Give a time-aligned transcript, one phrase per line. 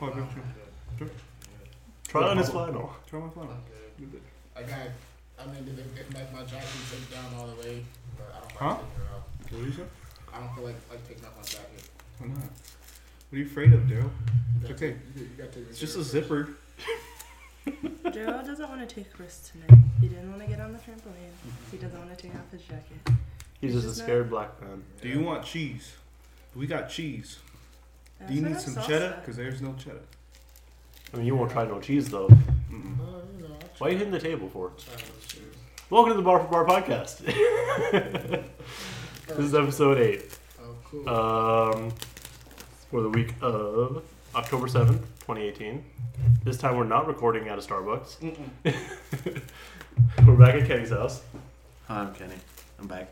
[0.00, 1.10] I got you.
[2.08, 2.92] Try is final.
[3.08, 3.44] Try my phone.
[3.44, 3.58] Okay.
[3.98, 4.22] You good.
[4.56, 4.78] I got.
[5.38, 7.84] I mean, did they get my, my jacket take down all the way?
[8.16, 8.66] But I don't Huh?
[8.66, 9.22] want to take her out.
[9.42, 9.82] What did you say?
[10.34, 11.84] I don't feel like like taking off my jacket.
[12.18, 12.36] Why not?
[12.38, 14.04] What are you afraid of, Daryl?
[14.04, 14.90] You gotta okay.
[14.90, 16.48] take- You, you gotta take It's just a shirt zipper.
[18.12, 19.84] Joe doesn't want to take risks tonight.
[20.00, 21.34] He didn't want to get on the trampoline.
[21.70, 22.96] He doesn't want to take off his jacket.
[23.60, 24.82] He's He's just a just scared black man.
[25.02, 25.92] Do you want cheese?
[26.54, 27.38] We got cheese.
[28.26, 28.86] Do you need some salsa.
[28.86, 29.16] cheddar?
[29.20, 30.00] Because there's no cheddar.
[31.12, 32.28] I mean, you won't try no cheese though.
[32.28, 32.98] Mm-mm.
[33.00, 34.70] Uh, you know, I'll Why are you hitting the table for?
[34.70, 35.54] try those shoes.
[35.90, 37.18] Welcome to the Bar for Bar podcast.
[39.28, 40.36] this is episode eight.
[40.60, 41.08] Oh, cool.
[41.08, 41.92] Um,
[42.90, 44.02] for the week of
[44.34, 45.84] October seventh, twenty eighteen.
[46.44, 48.18] This time we're not recording at a Starbucks.
[48.18, 49.42] Mm-mm.
[50.26, 51.22] We're back at Kenny's house.
[51.88, 52.34] Hi, I'm Kenny.
[52.78, 53.08] I'm back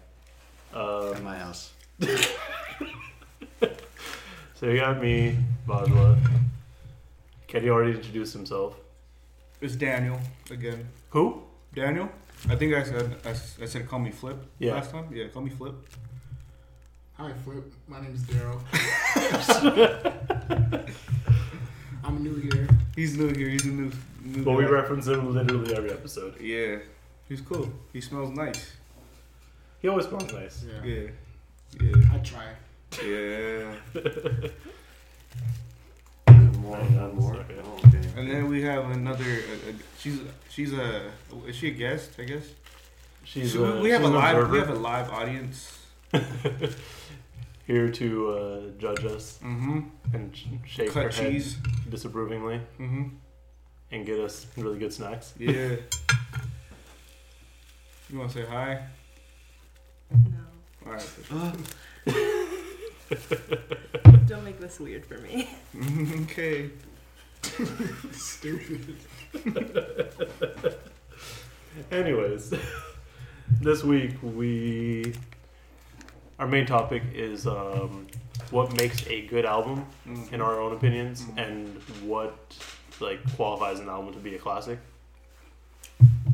[0.73, 1.73] at Um, my house.
[4.57, 5.37] so you got me,
[5.69, 6.19] Bajwa.
[7.47, 8.75] Kenny already introduced himself.
[9.61, 10.19] It's Daniel
[10.51, 10.89] again.
[11.11, 11.43] Who?
[11.75, 12.09] Daniel?
[12.49, 14.75] I think I said I said call me Flip Yeah.
[14.75, 15.09] last time.
[15.13, 15.75] Yeah, call me Flip.
[17.15, 17.65] Hi, Flip.
[17.89, 18.61] My name is Daryl.
[22.05, 22.69] I'm new here.
[22.95, 23.49] He's new here.
[23.49, 23.91] He's a new
[24.25, 24.45] new.
[24.45, 26.39] Well, we reference him literally every episode.
[26.41, 26.79] Yeah,
[27.29, 27.73] he's cool.
[27.93, 28.73] He smells nice.
[29.81, 30.65] He always smells nice.
[30.65, 30.85] Yeah.
[30.85, 31.11] Yeah,
[31.81, 32.45] yeah, I try.
[33.05, 33.75] Yeah.
[36.59, 37.37] More, Hang more, on more.
[37.65, 38.01] Oh, okay.
[38.17, 39.25] And then we have another.
[39.25, 41.11] Uh, uh, she's she's a
[41.47, 42.11] is she a guest?
[42.19, 42.45] I guess.
[43.25, 45.79] She's So uh, we have she's a an live we have a live audience.
[47.67, 49.81] here to uh, judge us Mm-hmm.
[50.15, 51.55] and sh- shake her Cut cheese.
[51.57, 53.05] head disapprovingly Mm-hmm.
[53.93, 55.35] and get us really good snacks.
[55.39, 55.51] Yeah.
[58.09, 58.87] you want to say hi?
[60.11, 60.39] No.
[60.87, 61.11] All right.
[64.27, 65.49] Don't make this weird for me.
[66.23, 66.71] okay.
[68.13, 68.97] Stupid.
[71.93, 72.53] Anyways,
[73.61, 75.15] this week we
[76.39, 78.07] our main topic is um,
[78.51, 80.35] what makes a good album Mm-hmm.
[80.35, 81.39] in our own opinions Mhm.
[81.47, 82.37] and what
[83.01, 84.79] like qualifies an album to be a classic.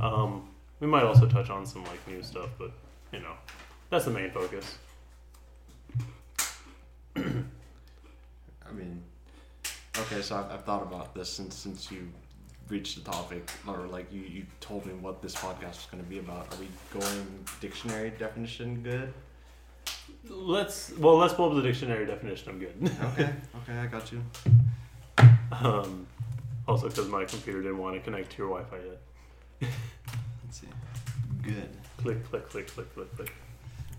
[0.00, 0.48] Um,
[0.80, 2.70] we might also touch on some like new stuff, but
[3.12, 3.34] you know
[3.90, 4.78] that's the main focus.
[7.16, 9.02] I mean,
[9.98, 12.08] okay, so I've, I've thought about this since since you
[12.68, 16.08] reached the topic, or like you, you told me what this podcast was going to
[16.08, 16.52] be about.
[16.54, 16.68] Are we
[16.98, 19.12] going dictionary definition good?
[20.28, 22.90] Let's well let's pull up the dictionary definition I'm good.
[23.12, 23.30] Okay,
[23.62, 24.22] okay, I got you.
[25.52, 26.06] Um,
[26.66, 29.00] also, because my computer didn't want to connect to your Wi-Fi yet.
[30.44, 30.68] Let's see.
[31.42, 31.68] Good.
[31.98, 33.32] Click, click, click, click, click, click.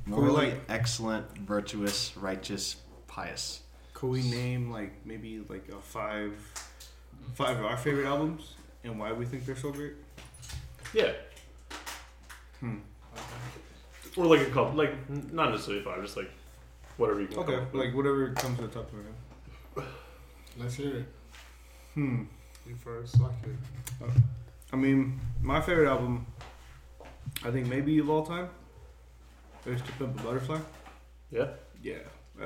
[0.06, 2.78] Morally like- excellent, virtuous, righteous,
[3.18, 3.62] pious.
[3.94, 6.34] Could we name like maybe like a five,
[7.36, 9.94] five of our favorite albums and why we think they're so great?
[10.94, 11.12] Yeah,
[12.60, 12.78] Hmm.
[14.18, 16.32] or like a couple, like n- not necessarily five, just like
[16.98, 17.40] whatever you can.
[17.40, 17.86] Okay, come up with.
[17.86, 19.04] like whatever comes to the top of my
[19.84, 19.88] head.
[20.60, 21.06] Let's hear it.
[21.94, 22.24] Hmm.
[22.68, 23.20] You first.
[23.20, 24.10] Like it.
[24.72, 26.26] I mean, my favorite album,
[27.44, 28.50] I think maybe of all time,
[29.66, 30.60] is To Pimp a Butterfly.
[31.32, 31.48] yeah.
[31.82, 31.98] Yeah,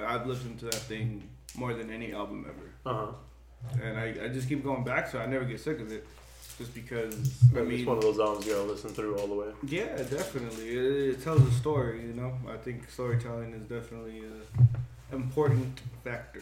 [0.06, 3.82] I've listened to that thing more than any album ever, Uh huh.
[3.84, 6.06] and I, I just keep going back, so I never get sick of it.
[6.58, 7.14] Just because
[7.56, 9.48] I it's mean, one of those albums you gotta listen through all the way.
[9.68, 12.02] yeah, definitely, it, it tells a story.
[12.02, 14.42] You know, I think storytelling is definitely an
[15.12, 16.42] important factor.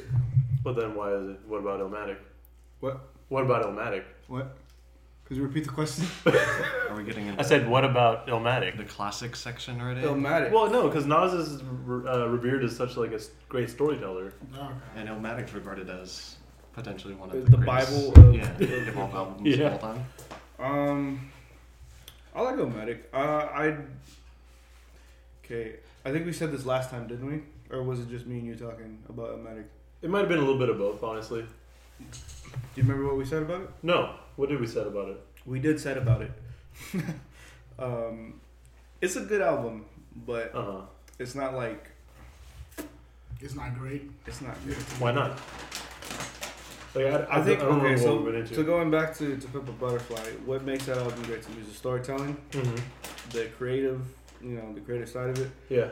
[0.63, 1.39] But then why is it?
[1.47, 2.17] What about Illmatic?
[2.79, 3.09] What?
[3.29, 4.03] What about Illmatic?
[4.27, 4.57] What?
[5.25, 6.05] Could you repeat the question?
[6.89, 8.77] Are we getting I said, what about Illmatic?
[8.77, 10.01] the classic section already?
[10.01, 10.51] Illmatic.
[10.51, 14.33] Well, no, because Nas is re- uh, revered as such like a s- great storyteller.
[14.55, 14.67] Okay.
[14.95, 16.35] And Illmatic's regarded as
[16.73, 19.65] potentially one of The the, greatest, Bible of- yeah, hip hop albums Yeah.
[19.73, 20.05] of all time.
[20.59, 21.31] Um,
[22.35, 22.99] I like Illmatic.
[23.11, 23.77] Uh, I.
[25.43, 27.41] Okay, I think we said this last time, didn't we?
[27.75, 29.65] Or was it just me and you talking about Illmatic?
[30.03, 31.45] It might have been a little bit of both, honestly.
[31.99, 32.05] Do
[32.75, 33.69] you remember what we said about it?
[33.83, 35.21] No, what did we say about it?
[35.45, 36.31] We did said about it.
[37.79, 38.39] um,
[39.01, 39.85] it's a good album,
[40.25, 40.81] but Uh huh.
[41.19, 41.89] it's not like
[43.41, 44.09] It's not great.
[44.25, 44.75] it's not good.
[44.99, 45.37] Why not?
[46.95, 47.91] Like, I, I, I think I don't okay.
[47.95, 48.55] know So, we went into.
[48.55, 51.61] so going back to to Pimp a Butterfly, what makes that album great to me
[51.61, 52.75] is the storytelling, hmm
[53.31, 54.01] the creative,
[54.41, 55.51] you know, the creative side of it.
[55.69, 55.89] Yeah.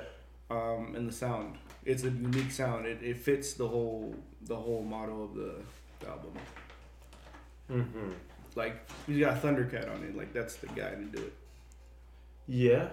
[0.51, 1.57] um, and the sound.
[1.83, 2.85] It's a unique sound.
[2.85, 6.31] It, it fits the whole the whole motto of the, the album.
[7.71, 8.11] Mm-hmm.
[8.55, 10.15] Like he's got Thundercat on it.
[10.15, 11.33] Like that's the guy to do it.
[12.47, 12.89] Yeah.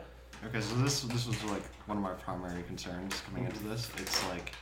[0.46, 3.90] Okay, so this this was like one of my primary concerns coming into this.
[3.98, 4.52] It's like,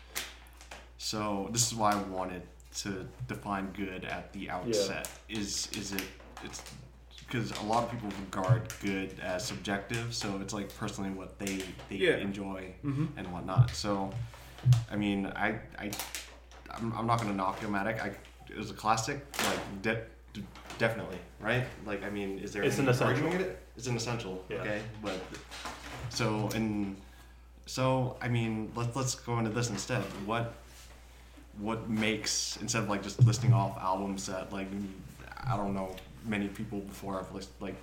[0.97, 2.43] so this is why I wanted
[2.79, 5.09] to define good at the outset?
[5.29, 6.03] Is is it
[6.45, 6.62] it's
[7.27, 11.62] because a lot of people regard good as subjective, so it's like personally what they
[11.89, 12.17] they Yeah.
[12.17, 13.06] enjoy Mm-hmm.
[13.19, 13.71] and whatnot.
[13.71, 14.11] So,
[14.91, 15.91] I mean, I I
[16.71, 18.00] I'm, I'm not gonna knock Illmatic.
[18.00, 18.12] I
[18.50, 20.03] it was a classic, like de-
[20.33, 20.43] de-
[20.79, 21.65] definitely, right?
[21.87, 23.27] Like I mean, is there It's an essential.
[23.27, 23.62] arguing it?
[23.77, 24.45] It's an essential.
[24.49, 24.56] Yeah.
[24.59, 25.19] Okay, but
[26.11, 26.97] so and
[27.67, 30.03] so I mean, let's let's go into this instead.
[30.27, 30.55] What
[31.59, 34.69] what makes instead of like just listing off albums that like
[35.47, 37.77] I don't know many people before I've list, like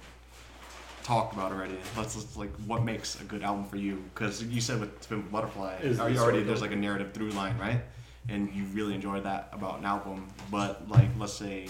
[1.04, 1.78] talked about already.
[1.96, 4.04] Let's like what makes a good album for you?
[4.14, 7.82] Because you said with Spin Butterfly, Is already there's like a narrative through line, right?
[8.28, 10.28] And you really enjoy that about an album.
[10.50, 11.68] But like, let's say,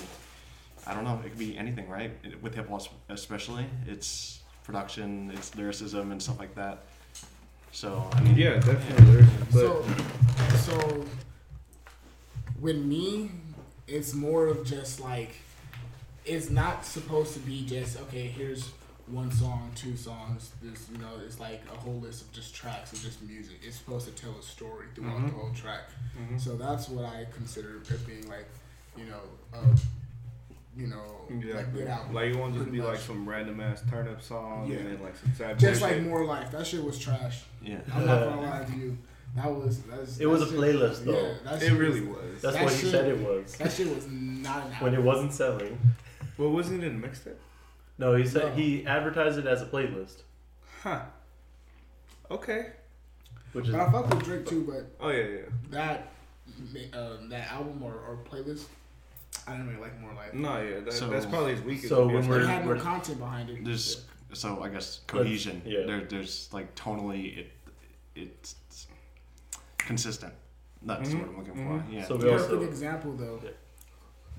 [0.87, 2.11] I don't know, it could be anything, right?
[2.41, 6.83] With hip hop especially, it's production, it's lyricism and stuff like that.
[7.71, 9.05] So I mean, Yeah, definitely.
[9.05, 9.85] There's, but So,
[10.55, 11.05] so
[12.59, 13.31] with me,
[13.87, 15.35] it's more of just like
[16.25, 18.27] it's not supposed to be just okay.
[18.27, 18.71] Here's
[19.07, 20.51] one song, two songs.
[20.61, 23.57] This, you know, it's like a whole list of just tracks of just music.
[23.65, 25.27] It's supposed to tell a story throughout Mhm.
[25.27, 25.89] the whole track.
[26.17, 26.39] Mhm.
[26.39, 28.47] So that's what I consider as being like,
[28.97, 29.21] you know,
[29.53, 29.59] a,
[30.75, 31.79] you know, like Exactly.
[31.81, 32.13] good album.
[32.15, 34.77] Like you want to just Pretty be like some random ass turn up song Yeah.
[34.79, 36.03] and then like some sad just boy like shit.
[36.07, 36.51] more life.
[36.51, 37.43] That shit was trash.
[37.61, 37.79] yeah.
[37.93, 38.97] I'm not gonna lie to you.
[39.35, 41.11] That was that's, It was that a shit- playlist, though.
[41.27, 42.41] Yeah, that It shit really was, was.
[42.41, 43.55] That's That what he shit- said it was.
[43.57, 44.79] that shit was not an album.
[44.81, 45.77] When it wasn't selling.
[46.37, 47.35] Well, wasn't it a mixtape?
[47.97, 48.51] No, he said No.
[48.53, 50.21] he advertised it as a playlist,
[50.83, 51.01] Huh.
[52.29, 52.71] Okay.
[53.53, 54.63] which is I fuck with Drake too.
[54.69, 55.39] But Oh yeah, yeah.
[55.69, 56.11] that
[56.93, 58.65] um, that album or, or playlist,
[59.47, 60.33] I didn't really like more like.
[60.33, 60.79] No, yeah.
[60.81, 61.89] That, So- that's probably his weakest.
[61.89, 62.29] so to when honest.
[62.29, 63.63] we're- it had more we're- content behind it.
[63.65, 65.61] There's so I guess Let's- cohesion.
[65.65, 65.85] yeah.
[65.85, 67.51] There, there's like tonally it
[68.15, 68.55] it's
[69.77, 70.33] consistent.
[70.81, 71.83] That's Mhm, what I'm looking for.
[71.91, 72.05] Yeah.
[72.05, 73.39] So we Perfect also example though.
[73.43, 73.49] Yeah.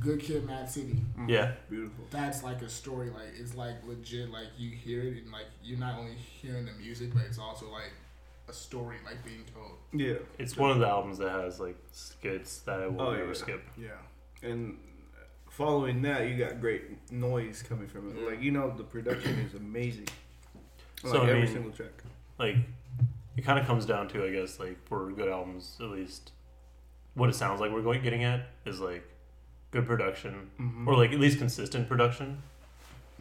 [0.01, 0.97] Good Kid, Mad City.
[1.19, 1.29] Mhm.
[1.31, 1.53] yeah.
[1.71, 2.05] beautiful.
[2.11, 3.11] That's like a story.
[3.11, 4.31] Like it's like legit.
[4.31, 7.71] Like you hear it and like you're not only hearing the music, but it's also
[7.71, 7.93] like
[8.49, 9.73] a story like being told.
[9.93, 10.19] Yeah.
[10.39, 13.33] It's one of the albums that has like skits that I will Oh, never yeah.
[13.33, 13.65] skip.
[13.79, 13.89] Yeah.
[14.49, 14.77] And
[15.51, 18.23] following that, you got great noise coming from it.
[18.31, 20.09] Like you know, the production is amazing.
[21.03, 21.91] So, Like I every mean- single track.
[22.39, 22.57] Like
[23.37, 26.33] it kind of comes down to I guess like for good albums at least,
[27.15, 29.03] what it sounds like we're going getting at is like
[29.77, 30.89] good production Mm-hmm.
[30.89, 32.29] or like at least consistent production,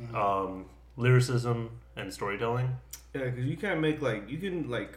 [0.02, 0.16] Mhm.
[0.24, 0.66] um,
[0.98, 2.69] lyricism and storytelling.
[3.13, 4.94] Yeah, because you can't make like you can like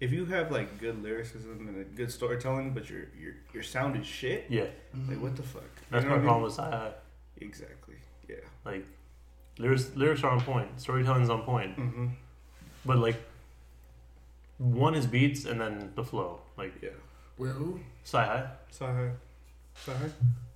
[0.00, 3.96] if you have like good lyricism and a good storytelling, but your your your sound
[4.00, 4.40] is shit.
[4.48, 4.66] Yeah,
[5.08, 5.62] Like what the fuck?
[5.62, 6.28] You that's know my what mean?
[6.28, 6.92] problem with sci
[7.48, 7.96] Exactly.
[8.28, 8.44] Yeah.
[8.64, 8.84] Like
[9.58, 12.06] lyrics lyrics are on point, storytelling's on point, Mm-hmm.
[12.88, 13.18] but like
[14.58, 16.30] one is beats and then the flow.
[16.56, 16.96] Like Yeah.
[17.38, 17.80] With who?
[18.04, 18.40] CyHi,
[18.78, 19.10] Sahai.
[19.86, 20.08] Sahai.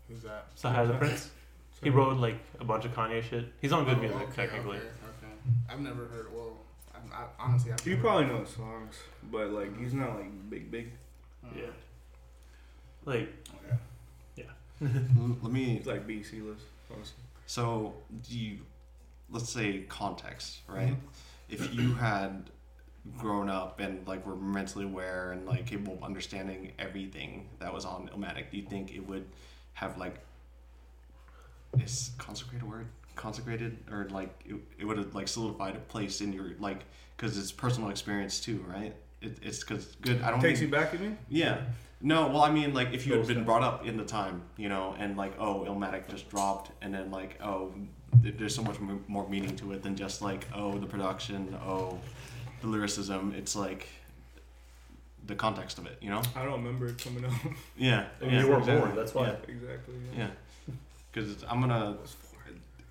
[0.08, 0.54] Who's that?
[0.56, 1.30] CyHi the Prynce.
[1.80, 3.44] He wrote like a bunch of Kanye shit.
[3.60, 4.78] He's on good Oh, music okay, technically.
[4.78, 5.32] Okay, okay.
[5.70, 6.26] I've never heard.
[6.34, 6.56] Well,
[6.92, 8.96] I'm, I, honestly, I've You never probably heard- know his songs,
[9.30, 10.90] but like he's not like big, big.
[11.44, 11.66] Uh, Yeah.
[13.04, 13.28] Like
[14.36, 14.44] Yeah.
[14.80, 17.22] Let me He's like B C list, honestly.
[17.46, 17.94] So,
[18.28, 18.58] do you,
[19.30, 20.88] let's say context, right?
[20.88, 21.04] Mm-hmm.
[21.48, 22.50] If you had
[23.18, 27.84] grown up and like were mentally aware and like capable of understanding everything that was
[27.84, 29.24] on Illmatic, do you think it would
[29.78, 30.16] have like
[31.80, 36.20] is consecrated a word consecrated or like it, it would have like solidified a place
[36.20, 36.84] in your like
[37.16, 38.94] because it's personal experience too, right?
[39.20, 40.22] It, it's because good.
[40.22, 41.18] I don't Takes think, you back, you mean?
[41.28, 41.60] yeah.
[42.00, 44.68] No, well, I mean, like, if you had been brought up in the time, you
[44.68, 47.74] know, and like, oh, Illmatic just dropped, and then like, oh,
[48.22, 48.76] there's so much
[49.08, 51.98] more meaning to it than just like, oh, the production, oh,
[52.60, 53.34] the lyricism.
[53.36, 53.88] It's like
[55.28, 56.20] the context of it, you know?
[56.34, 57.32] I don't remember it coming out.
[57.76, 58.06] Yeah.
[58.20, 58.86] I mean, yeah, you weren't exactly.
[58.86, 59.26] born, that's why.
[59.28, 59.36] Yeah.
[59.46, 59.94] exactly.
[60.16, 60.28] Yeah.
[61.12, 61.96] Because I'm gonna,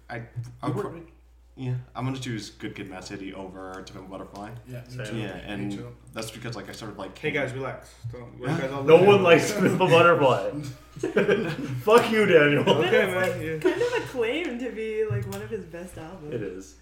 [0.09, 0.21] I,
[0.61, 0.99] I, You pro- were-
[1.55, 4.51] yeah, I'm gonna choose Good Kid, Mad City over To Pimp a Butterfly.
[4.69, 5.17] Yeah, me Same.
[5.17, 5.87] Yeah, Me and too.
[6.13, 7.17] that's because like I sort of like.
[7.17, 7.89] Hey guys, relax.
[8.11, 9.21] Don't, guys no one at?
[9.21, 10.51] likes Pimp a Butterfly.
[11.81, 12.69] Fuck you, Daniel.
[12.69, 13.41] Okay, man.
[13.41, 13.57] Yeah.
[13.57, 16.33] Kind of a claim to be like one of his best albums.
[16.33, 16.75] It is.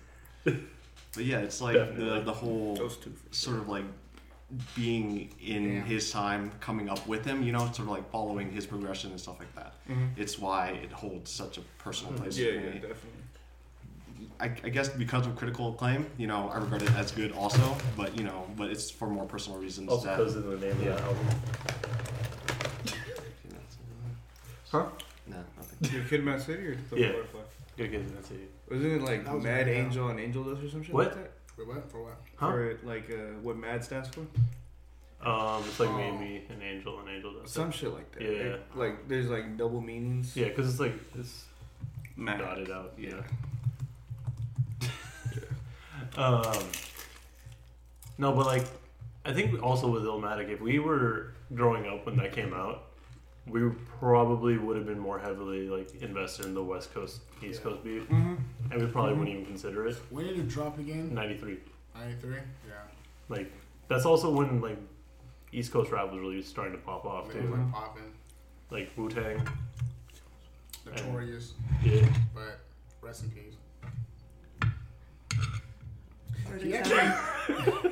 [0.44, 2.24] But yeah, it's like the Definitely.
[2.26, 2.76] the whole.
[2.76, 3.12] Those two.
[3.12, 3.86] for sort of like
[4.76, 5.82] being in Yeah.
[5.82, 9.20] his time, coming up with him, you know, sort of like following his progression and
[9.20, 9.74] stuff like that.
[9.90, 10.12] Mhm.
[10.18, 12.72] It's why it holds such a personal place Yeah, for yeah, me.
[12.80, 13.22] definitely.
[14.40, 17.76] I, I guess because of critical acclaim, you know, I regard it as good also,
[17.96, 19.90] but you know, but it's for more personal reasons.
[19.90, 20.92] Also that, because of the name Yeah.
[20.92, 21.28] of the album.
[24.72, 24.88] Huh?
[25.28, 25.94] No, nothing.
[25.96, 27.12] Your Kid Mad City or the Yeah.
[27.14, 27.42] Butterfly?
[27.78, 28.48] Good kids in city.
[28.70, 31.08] Wasn't it like was Mad Angel and Angel Dust or some shit What?
[31.08, 31.32] like that?
[31.58, 31.90] Wait, what?
[31.92, 32.18] For what?
[32.36, 32.48] Huh?
[32.48, 34.22] Or like uh, what Mad stands for?
[35.28, 35.98] Um, it's like Oh.
[35.98, 37.34] maybe an angel, an angel.
[37.34, 38.22] does Some shit like that.
[38.24, 38.52] Yeah.
[38.52, 40.36] Like, like, there's like double meanings.
[40.36, 41.46] Yeah, because it's like it's
[42.16, 42.40] Mac.
[42.40, 42.94] dotted out.
[42.98, 43.22] Yeah.
[46.18, 46.54] Um,
[48.18, 48.64] no, but like,
[49.26, 52.84] I think also with Illmatic, if we were growing up when that came out,
[53.48, 53.62] we
[54.00, 57.72] probably would have been more heavily like invested in the West Coast, East Yeah.
[57.72, 58.36] Coast beat, Mm-hmm.
[58.72, 59.20] and we probably Mhm.
[59.20, 59.96] wouldn't even consider it.
[60.10, 61.14] When did it drop again?
[61.14, 61.60] '93.
[61.96, 62.36] 93?
[62.68, 62.74] Yeah.
[63.30, 63.52] Like,
[63.88, 64.78] that's also when like
[65.52, 67.56] East Coast rap was really starting to pop off It was too.
[67.56, 68.12] like popping.
[68.72, 69.48] Like Wu Tang.
[70.86, 71.54] Notorious.
[71.84, 72.08] Yeah.
[72.34, 72.60] But
[73.02, 73.56] rest in peace.
[76.52, 77.92] Or He did actually- that-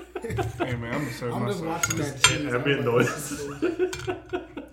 [0.58, 2.46] Hey man, I'm I'm just watching that cheese.
[2.48, 3.48] I'm ambient noise.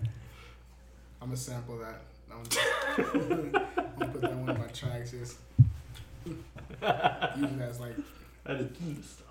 [1.21, 2.01] I'm gonna sample that.
[2.31, 5.11] I'm gonna, I'm gonna put that one of my tracks.
[5.11, 5.37] Just
[6.25, 6.35] use
[7.51, 7.95] it as like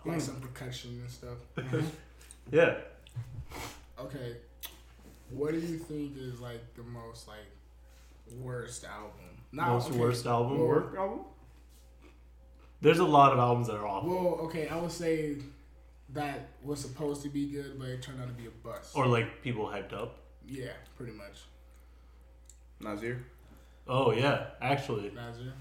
[0.04, 1.36] like some percussion and stuff.
[1.56, 1.76] Mm-hmm.
[1.76, 1.86] Mm-hmm.
[2.52, 2.74] Yeah.
[3.98, 4.36] Okay,
[5.30, 7.38] what do you think is like the most like
[8.40, 9.12] worst album?
[9.52, 10.58] Not Most okay, worst album.
[10.58, 11.20] well- Work album?
[12.82, 14.08] There's a lot of albums that are awful.
[14.10, 15.36] Well, okay, I would say
[16.14, 18.96] that was supposed to be good, but it turned out to be a bust.
[18.96, 20.16] Or like people hyped up.
[20.46, 21.42] yeah, pretty much.
[22.80, 23.22] Nasir.
[23.88, 25.52] Oh yeah, actually, Nasir.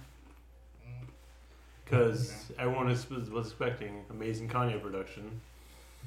[1.84, 5.42] because everyone is, was, was expecting amazing Kanye production,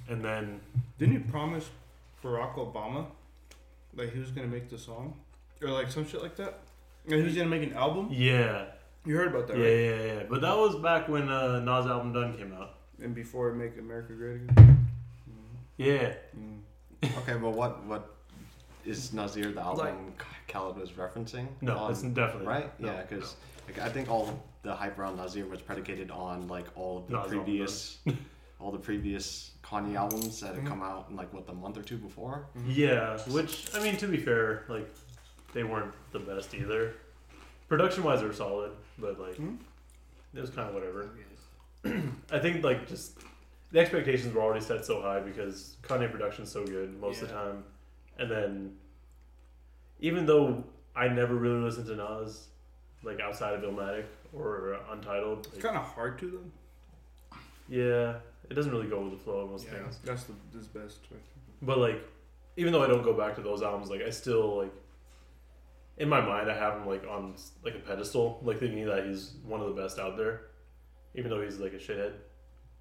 [0.08, 0.60] and then
[0.98, 1.68] Didn't you promise
[2.22, 3.06] Barack Obama
[3.94, 5.14] that he was gonna make the song,
[5.60, 6.60] or like some shit like that?
[7.06, 8.08] And he was gonna make an album.
[8.12, 8.66] yeah,
[9.04, 9.74] You heard about that, yeah, right?
[9.74, 10.22] yeah, yeah.
[10.30, 12.74] But that was back when uh, Nas album Done came out.
[13.02, 14.86] And before Make America Great Again.
[15.76, 16.60] Yeah, Mm.
[17.18, 18.14] Okay, but what what
[18.84, 20.12] is Nasir the album
[20.48, 21.46] Khaled was referencing?
[21.60, 22.80] no, on- it's definitely right.
[22.80, 23.34] no, yeah, because
[23.66, 27.12] like, I think all the hype around Nasir was predicated on like all of the
[27.14, 27.98] Nas album previous
[28.60, 30.68] all the previous Kanye albums that had Mhm.
[30.68, 32.46] come out in like what the month or two before.
[32.54, 32.62] no.
[32.66, 33.18] yeah.
[33.28, 34.88] Which I mean, to be fair, like
[35.52, 36.94] they weren't the best either.
[37.68, 39.58] Production wise, they were solid, but like Mhm.
[40.34, 41.10] it was kind of whatever.
[42.30, 43.18] I think like just
[43.72, 47.34] the expectations were already set so high because Kanye production's so good most of the
[47.34, 47.64] time,
[48.22, 48.72] and then
[50.00, 50.64] even though
[50.94, 52.46] I never really listened to Nas,
[53.02, 56.52] like outside of Illmatic or Untitled, It's like, kind of hard to them.
[57.68, 58.14] yeah,
[58.48, 59.72] it doesn't really go with the flow of most Yeah.
[59.82, 59.98] things.
[60.04, 60.98] That's the this best.
[61.10, 61.20] Right?
[61.62, 62.00] But like,
[62.56, 64.72] even though I don't go back to those albums, like I still like.
[65.98, 69.34] In my mind, I have him like on like a pedestal, like thinking that he's
[69.44, 70.42] one of the best out there,
[71.14, 72.12] even though he's like a shithead.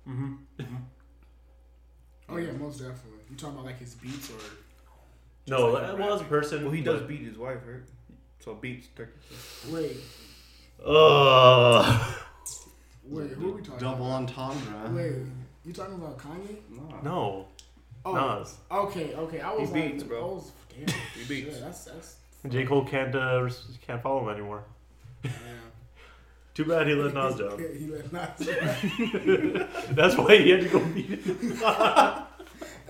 [0.07, 0.35] Mm-hmm.
[2.29, 3.19] Oh yeah, most definitely.
[3.29, 4.39] You talking about like his beats or?
[5.47, 7.81] No, like like, well, as a person, Well, he does but- beat his wife, right?
[8.39, 9.71] So beats technically.
[9.71, 9.97] Wait,
[10.85, 12.15] Ugh.
[13.05, 14.29] wait, who are we talking Double about?
[14.29, 14.91] entendre.
[14.95, 15.13] Wait,
[15.65, 16.57] you talking about Kanye?
[16.69, 17.01] Nah.
[17.03, 17.47] No,
[18.03, 18.55] Oh, Nas.
[18.71, 19.39] okay, okay.
[19.41, 20.21] I was He like, beats, bro.
[20.21, 21.53] I was, damn, He beats.
[21.55, 22.15] shit, that's that's.
[22.49, 23.47] J Cole can't uh,
[23.85, 24.63] can't follow him anymore.
[25.21, 25.31] Damn.
[26.55, 27.59] Too bad he let Nas down.
[27.59, 28.47] he let Nas.
[28.47, 29.67] down.
[29.91, 31.51] That's why he had to go beat him.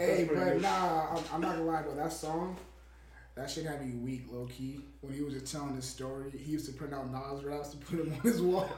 [0.06, 0.62] Hey, but good.
[0.62, 1.96] nah, I'm, I'm not gonna lie though.
[1.96, 2.58] That song,
[3.36, 4.82] that shit had me weak, low key.
[5.02, 7.78] When he was just telling his story, he used to print out Nas raps to
[7.78, 8.70] put them on his wall.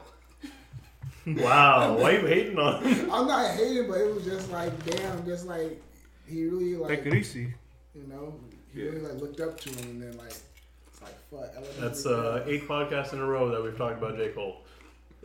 [1.26, 3.10] Wow, why you hating on him?
[3.10, 5.80] I'm not hating, but it was just like, damn, just like
[6.26, 7.54] he really like, Take it easy.
[7.94, 8.34] you know,
[8.72, 8.90] he Yeah.
[8.90, 10.34] really like looked up to him, and then like,
[10.86, 11.50] it's like fuck.
[11.56, 14.58] I That's uh, eight podcasts in a row that we've talked about J Cole.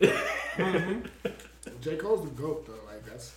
[1.82, 2.72] J Cole's the goat though.
[2.92, 3.34] Like that's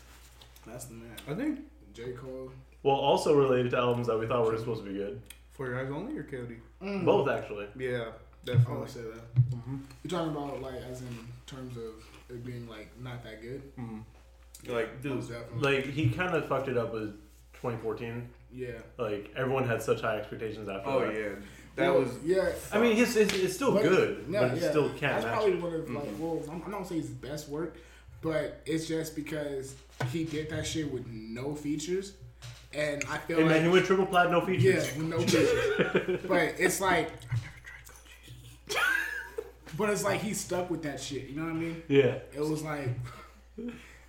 [0.65, 1.15] that's the man.
[1.27, 1.59] I think
[1.93, 2.51] J Cole.
[2.83, 5.21] Well, also related to albums that we thought were supposed to be good.
[5.51, 6.57] 4 Your Eyez Only or KOD.
[6.81, 7.05] Mm.
[7.05, 7.67] Both actually.
[7.77, 8.75] Yeah, I definitely.
[8.77, 9.35] would say that.
[9.51, 9.75] Mm-hmm.
[10.03, 11.83] You're talking about like as in terms of
[12.29, 13.61] it being like not that good.
[13.77, 14.71] Mm-hmm.
[14.73, 15.75] Like, dude, Most definitely.
[15.75, 17.11] Like he kind of fucked it up with
[17.53, 18.27] 2014.
[18.53, 18.67] yeah.
[18.97, 20.95] Like everyone had such high expectations after that.
[20.95, 21.13] oh that.
[21.15, 21.29] yeah,
[21.75, 22.11] that Well, was.
[22.25, 22.49] yeah.
[22.71, 24.69] I mean, it's, it's, it's still But- good, No, but it yeah.
[24.71, 25.33] still can't That's match.
[25.35, 25.61] probably it.
[25.61, 26.19] one of like Mhm.
[26.19, 27.75] well, I'm, I'm not gonna say his best work,
[28.23, 29.75] but it's just because
[30.11, 32.13] he did that shit with no features,
[32.73, 34.95] and I feel Hey like man, he went triple plat, no features.
[34.95, 36.21] with no features.
[36.27, 38.77] but it's like, I've never tried gun cheese.
[39.77, 41.27] but it's like he stuck with that shit.
[41.29, 41.83] You know what I mean?
[41.87, 42.15] Yeah.
[42.33, 42.89] It was like,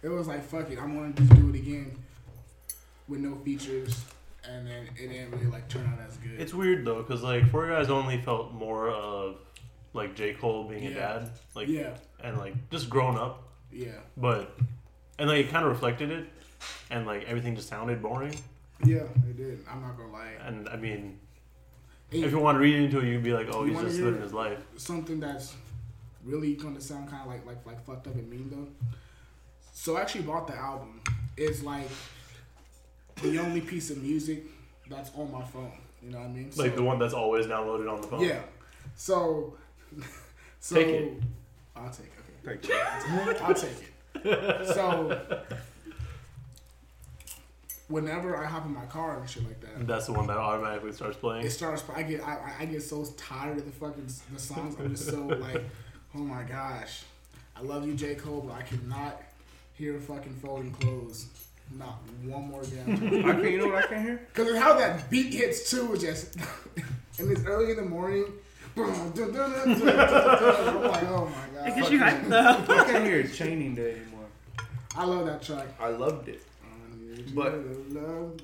[0.02, 1.98] it was like fuck it, I'm gonna just do it again
[3.08, 4.02] with no features,
[4.48, 6.40] and then it didn't really like turn out as good.
[6.40, 9.36] It's weird though, cause like 4 Your Eyez Only felt more of
[9.92, 13.43] like J Cole being a dad, like yeah, and like just grown up,
[13.74, 14.56] yeah, but
[15.18, 16.26] and like it kind of reflected it,
[16.90, 18.34] and like everything just sounded boring.
[18.84, 19.02] yeah.
[19.28, 19.64] It did.
[19.70, 20.32] I'm not gonna lie.
[20.46, 21.18] And I mean,
[22.10, 24.20] Hey, if you want to read into it, you'd be like, oh, he's just living
[24.20, 24.58] his life.
[24.76, 25.54] something that's
[26.24, 28.88] really gonna sound kind of like like like fucked up and mean though.
[29.72, 31.00] So I actually bought the album.
[31.36, 31.88] It's like
[33.22, 34.44] the only piece of music
[34.88, 35.72] that's on my phone.
[36.02, 36.50] You know what I mean?
[36.56, 38.20] Like So- the one that's always downloaded on the phone.
[38.24, 38.40] Yeah.
[38.96, 39.56] So,
[40.60, 41.12] so Take it.
[41.74, 42.12] I'll take it.
[42.44, 43.38] Like, Okay.
[43.42, 43.70] I'll take
[44.24, 44.66] it.
[44.74, 45.20] So,
[47.88, 50.92] whenever I hop in my car and shit like that, That's the one that automatically
[50.92, 51.46] starts playing.
[51.46, 51.84] it starts.
[51.94, 54.76] I get I, I- I get so tired of the fucking the songs.
[54.78, 55.62] I'm just so like,
[56.14, 57.02] oh my gosh,
[57.56, 59.20] I love you, J Cole, but I cannot
[59.74, 61.26] hear fucking folding clothes.
[61.78, 63.24] Not one more damn time.
[63.26, 64.20] I can, you know what I can't hear?
[64.32, 66.36] Because how that beat hits too, is just
[67.18, 68.26] and it's early in the morning.
[68.76, 68.84] I'm
[69.84, 71.68] like, oh my god.
[71.68, 72.74] It gets you hyped though.
[72.74, 74.26] I can't hear Chaining Day anymore.
[74.96, 75.66] I love that track.
[75.80, 76.42] I loved it.
[77.34, 77.54] But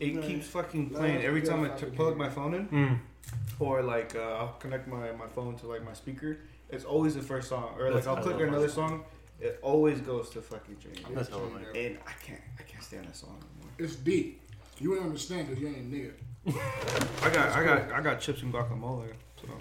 [0.00, 2.98] It keeps fucking playing every time I t- plug my phone in, Mm.
[3.58, 6.38] or like uh, I'll connect my, my phone to like my speaker.
[6.70, 8.72] It's always the first song, or like That's- I'll click another that.
[8.72, 9.04] song.
[9.40, 11.64] It always goes to fucking Chaining Day, That's hella nice.
[11.74, 13.72] and I can't I can't stand that song anymore.
[13.78, 14.40] It's deep.
[14.78, 16.12] You wouldn't understand because you ain't a nigga.
[17.22, 19.08] I got I got I got chips and guacamole.
[19.40, 19.54] So yeah.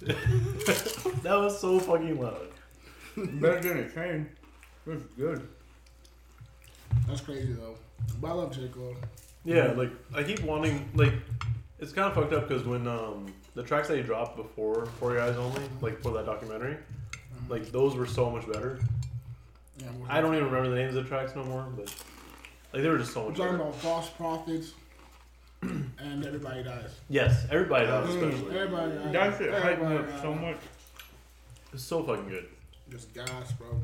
[1.22, 2.48] That was so fucking loud.
[3.16, 4.28] better than a chain.
[4.86, 5.46] It's good.
[7.06, 7.76] That's crazy though.
[8.20, 8.96] But I love J Cole.
[9.44, 11.12] Yeah, like I keep wanting like
[11.78, 15.12] it's kind of fucked up because when um the tracks that he dropped before 4
[15.12, 16.76] Your Eyez Only, like for that documentary,
[17.48, 18.78] like those were so much better.
[19.78, 21.94] Yeah, I don't even remember the names of the tracks no more, but
[22.72, 23.38] like they were just so much.
[23.38, 23.68] We're talking better.
[23.68, 24.72] about false prophets
[26.02, 26.90] and everybody dies.
[27.08, 28.28] Yes, everybody does, Mm.
[28.32, 28.58] especially.
[28.58, 29.12] Everybody dies.
[29.12, 30.58] That shit hyped me up so much.
[31.72, 32.48] It's so fucking good,
[32.90, 33.80] Just gas, bro.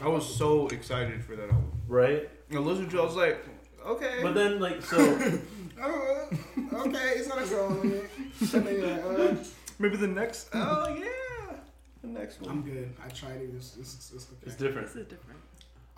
[0.00, 1.72] I was so excited for that album.
[1.88, 2.28] right?
[2.52, 3.44] I listened to it, I was like,
[3.86, 4.18] okay.
[4.22, 4.96] But then like so
[5.80, 6.28] Oh,
[6.72, 8.10] okay, it's not a girl on it.
[8.54, 9.44] And then you're like, uh,
[9.78, 10.48] Maybe the next.
[10.54, 11.56] Oh yeah,
[12.02, 12.50] the next one.
[12.50, 12.92] I'm good.
[13.04, 13.50] I tried it.
[13.56, 14.36] It's, it's, it's okay.
[14.46, 14.86] it's different.
[14.86, 15.40] It's a different.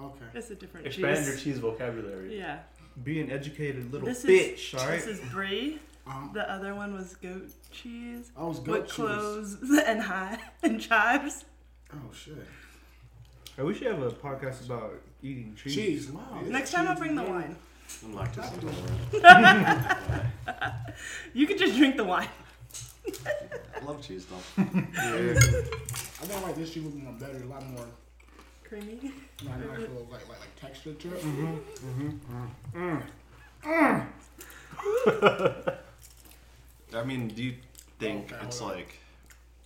[0.00, 0.24] Okay.
[0.34, 0.86] It's a different.
[0.86, 1.26] Expand juice.
[1.28, 2.38] your cheese vocabulary.
[2.38, 2.60] Yeah.
[3.02, 5.00] Be an educated little This bitch, is alright?
[5.04, 5.80] this is brie.
[6.06, 8.94] Um, The other one was goat cheese I was with goat cheese.
[8.94, 11.44] cloves and high and chives.
[11.92, 12.34] Oh shit.
[13.56, 15.74] Hey, we should have a podcast about eating cheese.
[15.74, 16.11] Cheese.
[16.11, 16.40] Wow.
[16.42, 17.57] yeah, Next time I'll cheese bring the wine.
[18.04, 18.52] I'm lactose
[19.22, 20.74] intolerant.
[21.35, 22.28] You could just drink the wine.
[23.07, 24.62] I love cheese though.
[24.62, 24.80] Yeah.
[24.94, 27.87] very- I think like this cheese would be more better, a lot more
[28.80, 29.12] Creamy.
[29.44, 31.22] not nice little like like like texture to it.
[32.74, 32.98] Mm-hmm.
[36.96, 37.54] I mean, do you
[37.98, 38.98] think Okay, it's like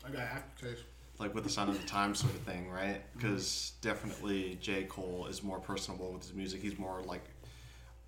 [0.06, 0.84] I got aftertaste.
[1.18, 3.00] like with the sign of the time sort of thing, right?
[3.16, 6.60] Because definitely J Cole is more personable with his music.
[6.62, 7.24] He's more like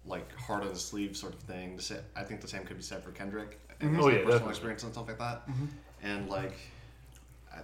[0.06, 1.78] like hard on the sleeve sort of thing.
[2.16, 4.50] I think the same could be said for Kendrick and his Oh, yeah, personal definitely.
[4.50, 5.48] experience and stuff like that.
[5.48, 5.68] Mhm.
[6.02, 6.58] And like,
[7.52, 7.62] I, I, I,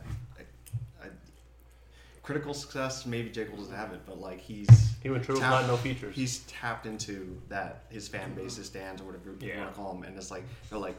[2.27, 4.69] critical success, maybe J Cole doesn't have it, but like he's
[5.01, 6.15] He went true with Tap- no features.
[6.17, 9.61] he's tapped into that his fan base, his stands, or whatever you Yeah.
[9.61, 10.99] want to call them, and it's like they're like,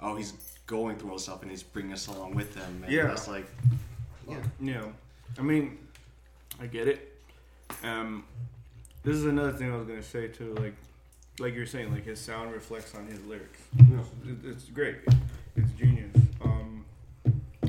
[0.00, 0.32] oh, he's
[0.66, 3.06] going through all this stuff and he's bringing us along with him, and Yeah.
[3.06, 3.46] that's like,
[4.28, 4.84] yeah, Yeah.
[5.38, 5.78] I mean,
[6.60, 7.16] I get it.
[7.84, 8.24] Um,
[9.04, 10.52] this is another thing I was gonna say too.
[10.54, 10.74] Like,
[11.38, 13.60] like you're saying, like his sound reflects on his lyrics.
[13.78, 14.96] It's, it's great.
[15.54, 16.10] It's genius.
[16.42, 16.84] Um,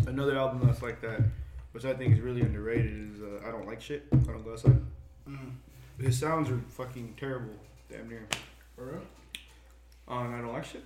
[0.07, 1.21] another album that's like that,
[1.77, 4.07] which I think is really underrated, is uh, I don't like shit.
[4.11, 4.81] I don't go outside.
[5.29, 5.51] Mm.
[6.01, 7.53] His sounds are fucking terrible,
[7.87, 8.25] damn near.
[8.75, 9.01] For real?
[10.07, 10.83] On I don't like shit.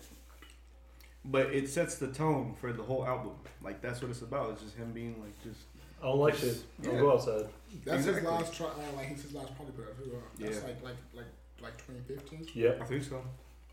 [1.23, 3.32] But it sets the tone for the whole album.
[3.63, 4.51] Like that's what it's about.
[4.51, 5.62] It's just him being like just
[6.04, 6.62] I don't like shit.
[6.82, 6.99] Don't Yeah.
[6.99, 7.45] go outside.
[7.86, 8.13] That's Exactly.
[8.23, 8.67] his last try.
[8.67, 10.12] Uh, like he's his last project put out too.
[10.13, 10.63] Uh, that's Yeah.
[10.67, 11.25] like like like
[11.62, 12.47] like 2015.
[12.54, 12.71] Yeah.
[12.82, 13.23] I think so.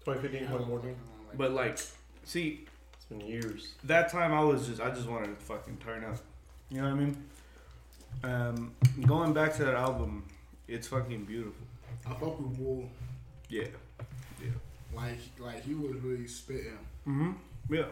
[0.05, 0.95] 2015, 2014.
[1.37, 1.79] But like,
[2.23, 3.75] see, It's been years.
[3.83, 6.19] that time I was just I just wanted to fucking turn up.
[6.71, 7.25] You know what I mean?
[8.25, 8.75] Um,
[9.07, 10.25] going back to that album,
[10.67, 11.67] it's fucking beautiful.
[12.07, 12.89] I fuck with Wool.
[13.49, 13.67] Yeah.
[14.95, 16.79] Like like he was really spitting.
[17.07, 17.33] Mm-hmm.
[17.75, 17.85] Yeah.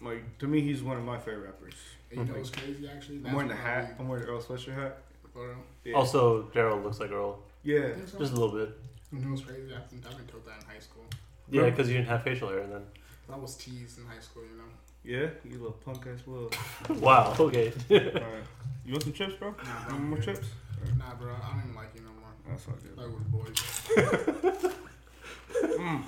[0.00, 1.74] Like to me, he's one of my favorite rappers.
[2.10, 3.20] And you know what's crazy actually?
[3.24, 3.94] I'm wearing the hat.
[3.96, 4.98] we- I'm wearing the Earl Sweatshirt hat.
[5.32, 5.56] For.
[5.84, 5.94] Yeah.
[5.94, 7.38] Also, Daryl looks like Earl.
[7.64, 7.88] yeah.
[8.06, 8.18] So.
[8.18, 8.78] Just a little bit.
[9.12, 9.74] You know what's crazy?
[9.74, 11.04] I've been, I've told that in high school.
[11.50, 12.82] Yeah, because you didn't have facial hair then.
[13.32, 14.64] I was teased in high school, you know.
[15.04, 15.28] Yeah.
[15.44, 16.50] You little punk ass little.
[17.00, 17.34] wow.
[17.38, 17.72] Okay.
[17.90, 18.44] Alright.
[18.84, 19.50] You want some chips, bro?
[19.50, 19.94] Nah, You bro.
[19.96, 20.48] want more chips?
[20.98, 21.32] Nah, bro.
[21.32, 22.30] I don't even like you no more.
[22.48, 22.96] That's all good.
[22.96, 24.72] Like with boys.
[25.78, 26.02] Mm.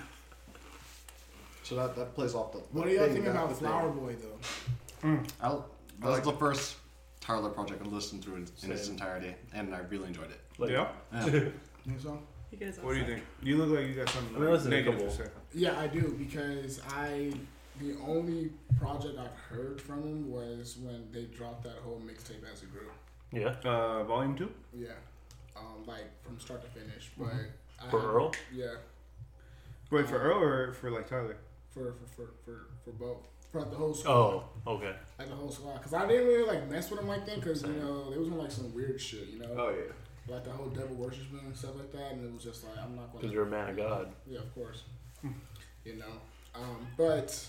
[1.62, 2.59] so that that plays off the.
[2.72, 5.09] What do y'all thing think about the Flower Boy though?
[5.09, 5.28] Mm.
[5.40, 5.68] I'll,
[6.00, 6.76] that I was like the first
[7.20, 10.40] Tyler project I listened through in, in its entirety, and I really enjoyed it.
[10.59, 10.88] Like, yeah.
[11.12, 11.22] Yeah.
[11.87, 12.18] Think so?
[12.50, 13.22] You guys What do you think?
[13.42, 15.30] You look like you got something I mean, like, listen to negative to say.
[15.52, 17.33] Yeah, I do because I
[17.80, 22.62] the only project I've heard from him was when they dropped that whole mixtape as
[22.62, 22.90] it grew.
[23.32, 23.54] Yeah.
[23.64, 24.50] Uh, volume two.
[24.72, 24.88] Yeah,
[25.56, 27.10] um, like from start to finish.
[27.18, 27.32] But
[27.84, 28.32] I For Earl?
[28.52, 28.74] yeah,
[29.90, 31.37] Wait for Earl or for like Tyler?
[31.72, 33.16] for for for for, for both
[33.50, 34.12] for the whole squad.
[34.12, 34.92] Oh, okay.
[35.18, 37.62] Like the whole squad, because I didn't really like mess with them like that, because
[37.62, 40.32] you know they was on like some weird shit, you know, Oh yeah.
[40.32, 42.94] like the whole devil worshipment and stuff like that, and it was just like I'm
[42.96, 43.20] not gonna.
[43.20, 44.12] Because you're a man of God.
[44.26, 44.82] Yeah, of course.
[45.84, 46.20] you know,
[46.54, 47.44] um, but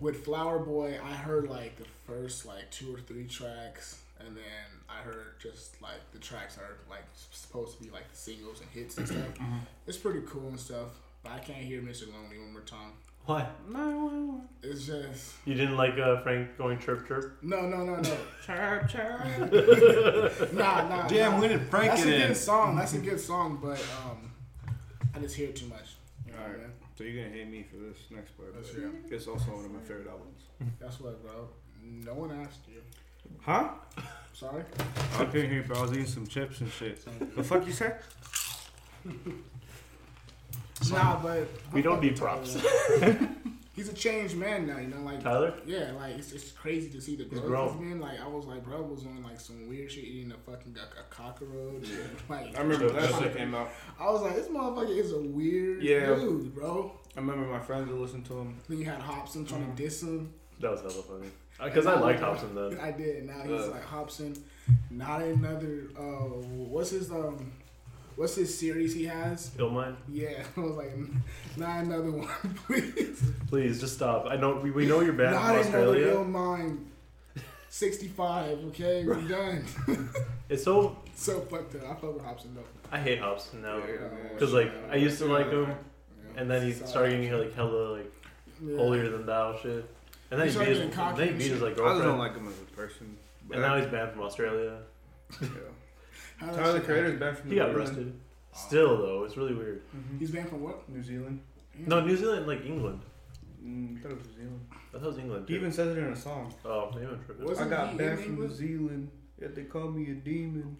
[0.00, 4.44] with Flower Boy, I heard like the first like two or three tracks, and then
[4.88, 8.68] I heard just like the tracks are like supposed to be like the singles and
[8.70, 9.38] hits and stuff.
[9.86, 10.88] It's pretty cool and stuff,
[11.22, 12.12] but I can't hear Mr.
[12.12, 12.92] Lonely one more time.
[13.26, 13.44] Why?
[13.68, 17.38] No, it's just You didn't like uh, Frank going chirp chirp?
[17.42, 18.16] no, no, no, no.
[18.46, 19.20] Chirp chirp.
[20.52, 21.08] nah, nah.
[21.08, 21.40] Damn, nah.
[21.40, 22.26] when did Frank That's a get in?
[22.28, 22.76] good song.
[22.76, 24.30] That's a good song, but um,
[25.12, 25.96] I just hear it too much.
[26.24, 26.60] You know what I Alright.
[26.68, 26.72] mean?
[26.96, 28.54] So you're gonna hate me for this next part.
[28.54, 28.90] That's but real.
[29.10, 30.42] It's also one of my favorite albums.
[30.80, 31.48] That's what, bro.
[31.82, 32.80] No one asked you.
[33.42, 33.68] Huh?
[34.32, 34.64] Sorry.
[35.18, 35.78] I couldn't hear, bro.
[35.78, 37.04] I was eating some chips and shit.
[37.36, 37.94] The fuck you say?
[40.90, 42.56] Nah, but We don't fuck need props.
[43.76, 43.86] Tyler.
[43.86, 45.54] He's a changed man now, you know, like Tyler?
[45.66, 47.44] yeah, like it's, it's crazy to see the growth
[47.76, 47.92] grown.
[47.92, 47.98] of.
[48.00, 51.00] Like I was like, bro was on like some weird shit, eating a fucking a,
[51.00, 51.88] a cockroach.
[51.90, 53.70] and, like I remember So- that so- shit came out.
[54.00, 56.14] I was like, this motherfucker is a weird Yeah.
[56.14, 56.92] dude, bro.
[57.16, 58.56] I remember my friends would listen to him.
[58.68, 59.76] Then you had Hopsin trying Mhm.
[59.76, 60.32] to diss him.
[60.60, 61.28] That was hella funny.
[61.62, 62.78] Because I liked Hopsin then.
[62.80, 63.24] I did.
[63.26, 63.70] Now he's Uh.
[63.70, 64.38] like Hopsin.
[64.90, 65.88] Not another.
[65.98, 66.28] Uh,
[66.72, 67.50] what's his um,
[68.16, 69.50] what's his series he has?
[69.58, 69.96] Illmind?
[70.10, 70.92] Yeah, I was like,
[71.56, 72.28] not another one,
[72.66, 73.22] please.
[73.48, 74.26] Please, just stop.
[74.28, 75.32] I know we, we know you're bad.
[75.32, 76.08] Not from another Australia.
[76.08, 76.90] ill mind.
[77.68, 79.04] 65, okay?
[79.04, 79.64] We're done.
[80.48, 81.82] It's so so fucked up.
[81.82, 82.62] I fuck with Hopsin though.
[82.92, 83.78] I hate Hopsin now.
[83.78, 84.38] Yeah, yeah, man.
[84.38, 86.40] 'Cause, like, I used to like him, Yeah.
[86.40, 88.12] and then he started getting like hella like
[88.64, 88.76] Yeah.
[88.76, 89.84] holier than thou shit.
[90.30, 91.62] And then He he, beat his, getting cocky then he beat his shit.
[91.62, 92.18] like I don't girlfriend.
[92.20, 93.16] like him as a person.
[93.50, 94.78] and now he's banned from Australia.
[96.40, 96.46] Yeah.
[96.46, 97.72] How that Tyler the shit Creator's banned from New Zealand.
[97.72, 98.06] He got New Zealand.
[98.08, 98.20] arrested.
[98.68, 99.82] Still though, it's really weird.
[99.94, 100.18] Mhm.
[100.18, 100.88] He's banned from what?
[100.88, 101.40] New Zealand.
[101.78, 103.02] No, New Zealand, like England.
[103.62, 104.66] Mm, I thought it was New Zealand.
[104.72, 105.48] I thought it was England.
[105.48, 106.54] He even says it in a song.
[106.64, 107.44] Oh, maybe I'm tripping.
[107.44, 108.52] Was- I Wasn't got he banned from New England?
[108.54, 109.10] Zealand.
[109.40, 110.78] Yet they call me a demon.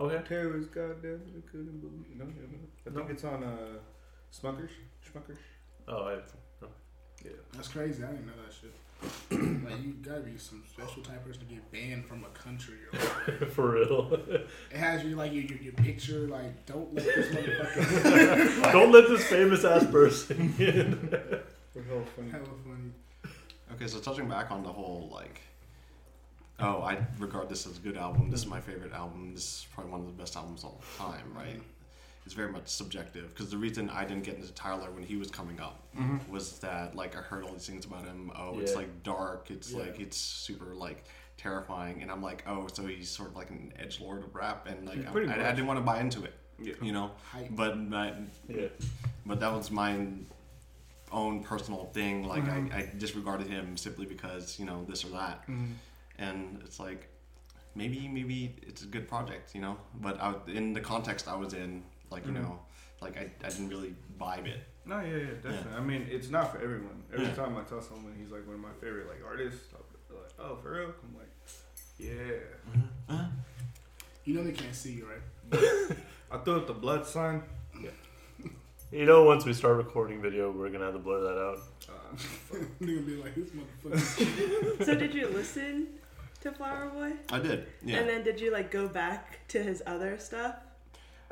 [0.00, 0.20] Okay.
[0.28, 2.16] Terrorist, goddamn, I couldn't believe.
[2.16, 2.58] No, yeah, no.
[2.86, 3.12] I think No.
[3.14, 3.78] it's on uh,
[4.32, 4.70] Smuckers.
[5.06, 5.38] Schmuckers.
[5.88, 6.18] Oh, I.
[7.24, 7.30] Yeah.
[7.54, 8.02] That's crazy.
[8.02, 8.72] I didn't know that shit.
[9.30, 12.76] Like you gotta be some special type of person to get banned from a country.
[12.92, 14.12] Or For real.
[14.12, 16.28] it has you like your, your, your picture.
[16.28, 18.62] Like don't let this motherfucker.
[18.72, 21.10] Don't let this famous ass person in.
[21.72, 22.30] For hell funny.
[22.30, 23.32] Hella funny.
[23.74, 25.40] Okay, so touching back on the whole like,
[26.60, 28.30] oh, I regard this as a good album.
[28.30, 29.32] This is my favorite album.
[29.34, 31.60] This is probably one of the best albums of all time, right?
[32.24, 35.30] It's very much subjective because the reason I didn't get into Tyler when he was
[35.30, 36.32] coming up Mm-hmm.
[36.32, 38.32] was that like I heard all these things about him.
[38.34, 39.50] Oh, it's like dark.
[39.50, 39.80] It's Yeah.
[39.82, 41.04] like it's super like
[41.36, 44.66] terrifying, and I'm like, oh, so he's sort of like an edge lord of rap,
[44.66, 45.10] and like I,
[45.44, 46.74] I, I didn't want to buy into it, Yeah.
[46.82, 47.12] you know.
[47.30, 47.48] Hype.
[47.50, 48.12] But my,
[48.48, 48.66] yeah.
[49.26, 50.04] but that was my
[51.12, 52.24] own personal thing.
[52.26, 52.72] Like Mhm.
[52.72, 55.72] I, I disregarded him simply because you know this or that, Mm-hmm.
[56.18, 57.08] and it's like
[57.76, 59.76] maybe maybe it's a good project, you know.
[60.00, 61.84] But I, in the context I was in,
[62.14, 62.42] like you Mhm.
[62.42, 62.58] know,
[63.00, 64.60] like I, I didn't really vibe it.
[64.86, 65.72] No, yeah, yeah, definitely.
[65.76, 67.02] I mean, it's not for everyone.
[67.12, 67.34] Every Yeah.
[67.34, 69.84] time I tell someone he's like one of my favorite like artists, I'll
[70.20, 70.92] like, oh, for real?
[71.02, 71.32] I'm like,
[71.98, 73.24] yeah.
[74.24, 75.96] You know they can't see you, right?
[76.30, 77.42] I threw up the blood sign.
[78.92, 81.58] You know, once we start recording video, we're gonna have to blur that out.
[81.88, 82.16] Uh,
[82.80, 84.84] They're gonna be like, this motherfucker.
[84.84, 85.88] So did you listen
[86.42, 87.12] to Flower Boy?
[87.30, 87.96] I did, yeah.
[87.98, 90.56] And then did you like go back to his other stuff?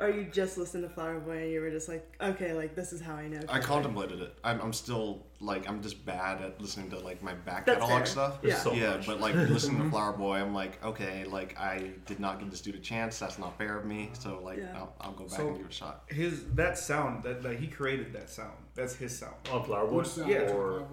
[0.03, 2.91] Or you just listened to Flower Boy and you were just like, okay, like this
[2.91, 3.39] is how I know.
[3.47, 4.35] I contemplated it.
[4.43, 7.99] I'm, I'm still like I'm just bad at listening to like my back That's catalog
[7.99, 8.05] fair.
[8.05, 8.39] stuff.
[8.43, 8.55] Yeah.
[8.57, 9.07] So yeah, much.
[9.07, 12.59] but like listening to Flower Boy, I'm like, okay, like I did not give this
[12.61, 13.17] dude a chance.
[13.17, 14.09] That's not fair of me.
[14.13, 14.73] So like, Yeah.
[14.75, 16.03] I'll, I'll go back So- and give it a shot.
[16.07, 18.53] his that sound that like he created that sound.
[18.75, 19.35] That's his sound.
[19.51, 20.03] On Flower Boy?
[20.03, 20.29] Sound?
[20.29, 20.51] Yeah.
[20.51, 20.83] Or Uh,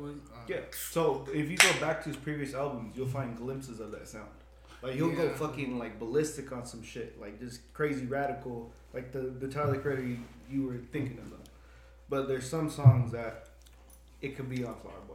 [0.46, 0.60] Yeah.
[0.92, 4.28] So if you go back to his previous albums, you'll find glimpses of that sound.
[4.82, 9.20] Like he'll go fucking like ballistic on some shit, like just crazy radical, like the
[9.20, 10.18] the Tyler Creator you,
[10.50, 11.46] you were thinking about.
[12.08, 13.48] But there's some songs that
[14.22, 15.14] it could be on Flower Boy.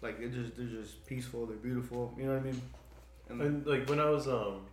[0.00, 2.12] Like it just they're just peaceful, they're beautiful.
[2.18, 2.62] You know what I mean?
[3.28, 4.66] And, And like when I was um,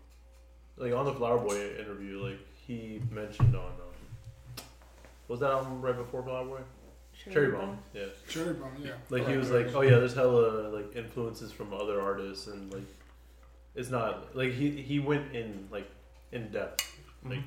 [0.78, 4.63] like on the Flower Boy interview, like he mentioned on um,
[5.28, 6.60] was that album right before Flower Boy?
[7.32, 7.78] Cherry Bomb.
[7.93, 8.06] Yeah.
[8.30, 8.91] Cherry bomb, yeah.
[9.10, 12.88] Like he was like, oh yeah, there's hella like influences from other artists and like
[13.76, 15.90] it's not like he he went in like
[16.32, 17.40] in depth like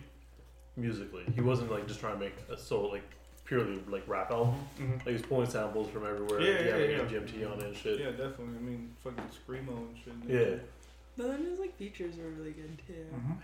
[0.76, 1.24] musically.
[1.34, 3.02] He wasn't like just trying to make a soul like
[3.44, 4.54] purely like rap album.
[4.78, 4.98] Mhm.
[5.04, 6.40] Like he's pulling samples from everywhere.
[6.40, 6.98] Yeah, he yeah, had, yeah.
[6.98, 8.00] like MGMT on it and shit.
[8.00, 8.56] yeah, definitely.
[8.56, 10.14] I mean, fucking screamo and shit.
[10.28, 10.56] Yeah.
[11.16, 13.04] But then his like features were really good too.
[13.14, 13.36] Mhm.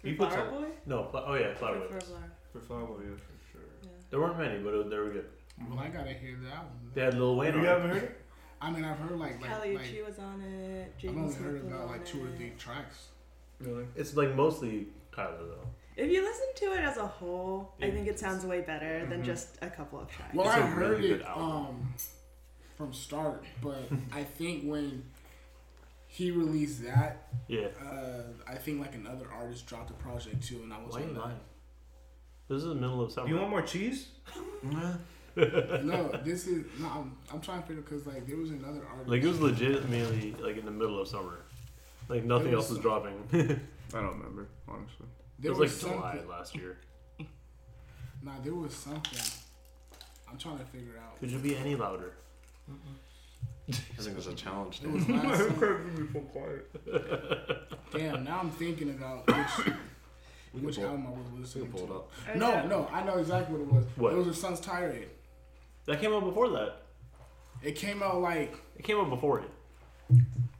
[0.00, 0.68] For He puts Flower a- Boy?
[0.86, 1.86] No, Fla- oh yeah, Flower Or Boy.
[1.88, 3.60] for Flower- For Flower Boy, yeah, for sure.
[3.82, 3.88] Yeah.
[4.10, 5.26] There weren't many, but it, they were good.
[5.68, 6.72] Well, I gotta hear the album.
[6.94, 8.20] They had Lil Wayne You haven't heard it?
[8.64, 10.94] I mean, I've heard like like, Kali like Uchis was on it.
[11.02, 13.08] I've only Smith heard was about on like two or three tracks.
[13.60, 13.84] Really?
[13.94, 15.68] It's like mostly Tyler though.
[15.96, 19.20] If you listen to it as a whole, I think it sounds way better than
[19.20, 19.24] Mhm.
[19.26, 20.34] just a couple of tracks.
[20.34, 21.94] Well, It's I a heard really it um
[22.76, 25.04] from start, but I think when
[26.06, 27.66] he released that, Yeah.
[27.80, 31.02] uh, I think like another artist dropped a project too, and I was Why are
[31.02, 31.20] you on that.
[31.20, 31.40] lying?
[32.48, 33.28] This is the middle of summer.
[33.28, 34.08] You want more cheese?
[35.36, 36.88] No, this is no.
[36.88, 39.08] I'm, I'm trying to figure because like there was another artist.
[39.08, 41.40] like it was legitimately like in the middle of summer.
[42.08, 43.14] Like nothing was- else was dropping.
[43.92, 45.06] I don't remember, honestly.
[45.38, 45.98] it there was like something.
[45.98, 46.78] July last year.
[48.22, 49.20] Nah, there was something.
[50.30, 51.18] I'm trying to figure out.
[51.20, 52.12] Could you be any louder?
[53.68, 54.80] I think there's a challenge.
[54.82, 55.16] It was Dude.
[55.24, 55.78] last summer.
[55.78, 56.70] be so quiet.
[57.92, 59.66] Damn, now I'm thinking about which
[60.52, 61.94] We which pull- album I was listening can pull it to.
[61.94, 62.36] up.
[62.36, 63.84] No, no, I know exactly what it was.
[63.96, 64.12] What?
[64.12, 65.08] It was a Sun's Tirade.
[65.86, 66.82] That came out before that.
[67.62, 69.50] It came out like It came out before it.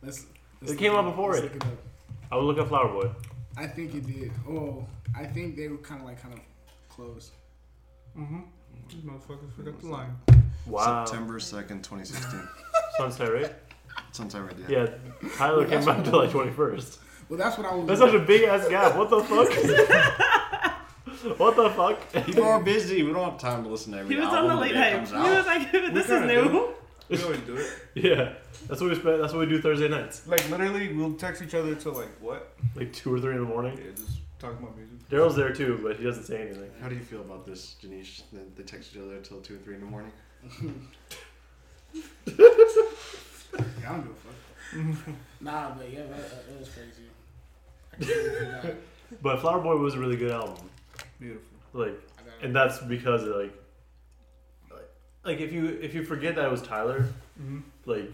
[0.02, 0.26] let's.
[0.66, 1.52] It came out before Let's it.
[1.54, 1.72] look up.
[2.32, 3.10] I would look at Flower Boy.
[3.56, 4.32] I think it did.
[4.48, 6.40] Oh, I think they were kind of like kind of
[6.88, 7.32] close.
[8.18, 8.40] Mm-hmm.
[8.88, 10.16] These motherfuckers forgot the line.
[10.66, 11.04] Wow.
[11.04, 12.40] September 2nd, 2016.
[12.96, 13.52] Sunset, right?
[14.12, 14.86] Sometime right Yeah.
[15.22, 15.28] Yeah.
[15.36, 16.98] Tyler Well, came out July 21st.
[17.28, 17.86] Well, that's what I was.
[17.86, 18.96] That's such a big ass gap.
[18.96, 19.48] What the fuck?
[21.38, 22.24] what the fuck?
[22.26, 23.02] People are busy.
[23.02, 24.88] We don't have time to listen to every He was on the the late day
[24.92, 25.08] it night.
[25.08, 26.74] comes He was like, "This is new."
[27.08, 27.66] We always do it.
[27.94, 28.32] Yeah.
[28.66, 29.22] That's what we spend.
[29.22, 30.26] That's what we do Thursday nights.
[30.26, 32.54] Like literally, we'll text each other till like what?
[32.74, 33.76] Like two or three in the morning.
[33.78, 35.08] Yeah, just talking about music.
[35.10, 36.70] Daryl's there too, but he doesn't say anything.
[36.80, 38.22] How do you feel about this, Janice?
[38.32, 40.12] That They text each other until 2 or 3 in the morning?
[40.62, 40.70] Yeah,
[43.86, 45.14] I don't give a fuck.
[45.40, 47.08] nah, but yeah, that, that, that was crazy.
[47.92, 48.76] I can't believe
[49.22, 50.68] But Flower Boy was a really good album.
[51.20, 51.48] Beautiful.
[51.72, 52.00] Like,
[52.42, 53.52] and that's because of, like,
[55.24, 57.08] like if you if you forget that it was Tyler,
[57.40, 57.60] Mm-hmm.
[57.86, 58.12] like,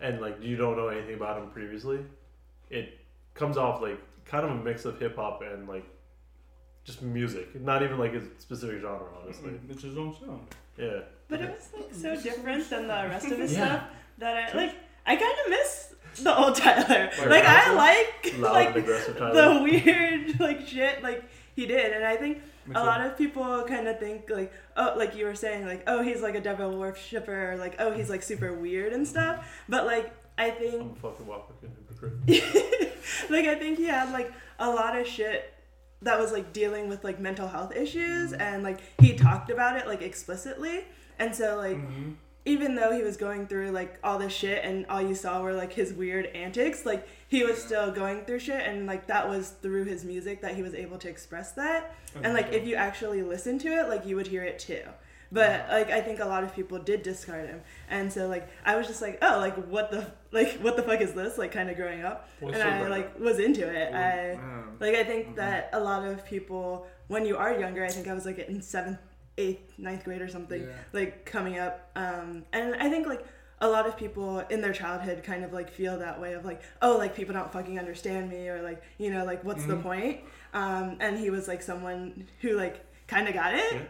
[0.00, 1.98] and like you don't know anything about him previously,
[2.70, 2.98] it
[3.34, 5.84] comes off like kind of a mix of hip hop and like
[6.84, 7.60] just music.
[7.60, 9.52] Not even like a specific genre, honestly.
[9.68, 10.46] It's his own sound.
[10.76, 11.00] Yeah.
[11.28, 13.66] But it was like so different than the rest of his Yeah.
[13.66, 13.84] stuff
[14.18, 14.74] that I like.
[15.06, 17.10] I kind of miss the old Tyler.
[17.18, 19.56] Like Like, I like like and aggressive Tyler.
[19.56, 21.24] the weird like shit like
[21.58, 22.34] he did, and I think
[22.66, 22.86] Makes a sense.
[22.86, 26.20] lot of people kind of think like oh like you were saying like oh he's
[26.22, 29.36] like a devil worshipper or like oh he's like super weird and stuff
[29.68, 32.14] but like i think I'm a fucking walking hypocrite.
[33.30, 35.52] like i think he had like a lot of shit
[36.02, 39.86] that was like dealing with like mental health issues and like he talked about it
[39.86, 40.84] like explicitly
[41.18, 42.14] and so like Mhm.
[42.48, 45.52] Even though he was going through like all this shit and all you saw were
[45.52, 49.50] like his weird antics, like he was still going through shit and like that was
[49.62, 51.94] through his music that he was able to express that.
[52.22, 54.82] And like if you actually listen to it, like you would hear it too.
[55.30, 57.60] But like I think a lot of people did discard him.
[57.90, 61.00] And so like I was just like, oh, like what the like what the fuck
[61.02, 61.36] is this?
[61.36, 62.28] Like kind of growing up.
[62.40, 63.94] What's and I like was into it.
[63.94, 65.36] I Um, like I think Mhm.
[65.36, 68.62] that a lot of people when you are younger, I think I was like in
[68.62, 68.98] seventh,
[69.38, 70.72] eighth, ninth grade or something Yeah.
[70.92, 73.24] like coming up um, and i think like
[73.60, 76.60] a lot of people in their childhood kind of like feel that way of like
[76.82, 79.82] oh like people don't fucking understand me or like you know like what's the Mhm.
[79.82, 80.20] point
[80.54, 83.80] um, and he was like someone who like kind of got it Yeah.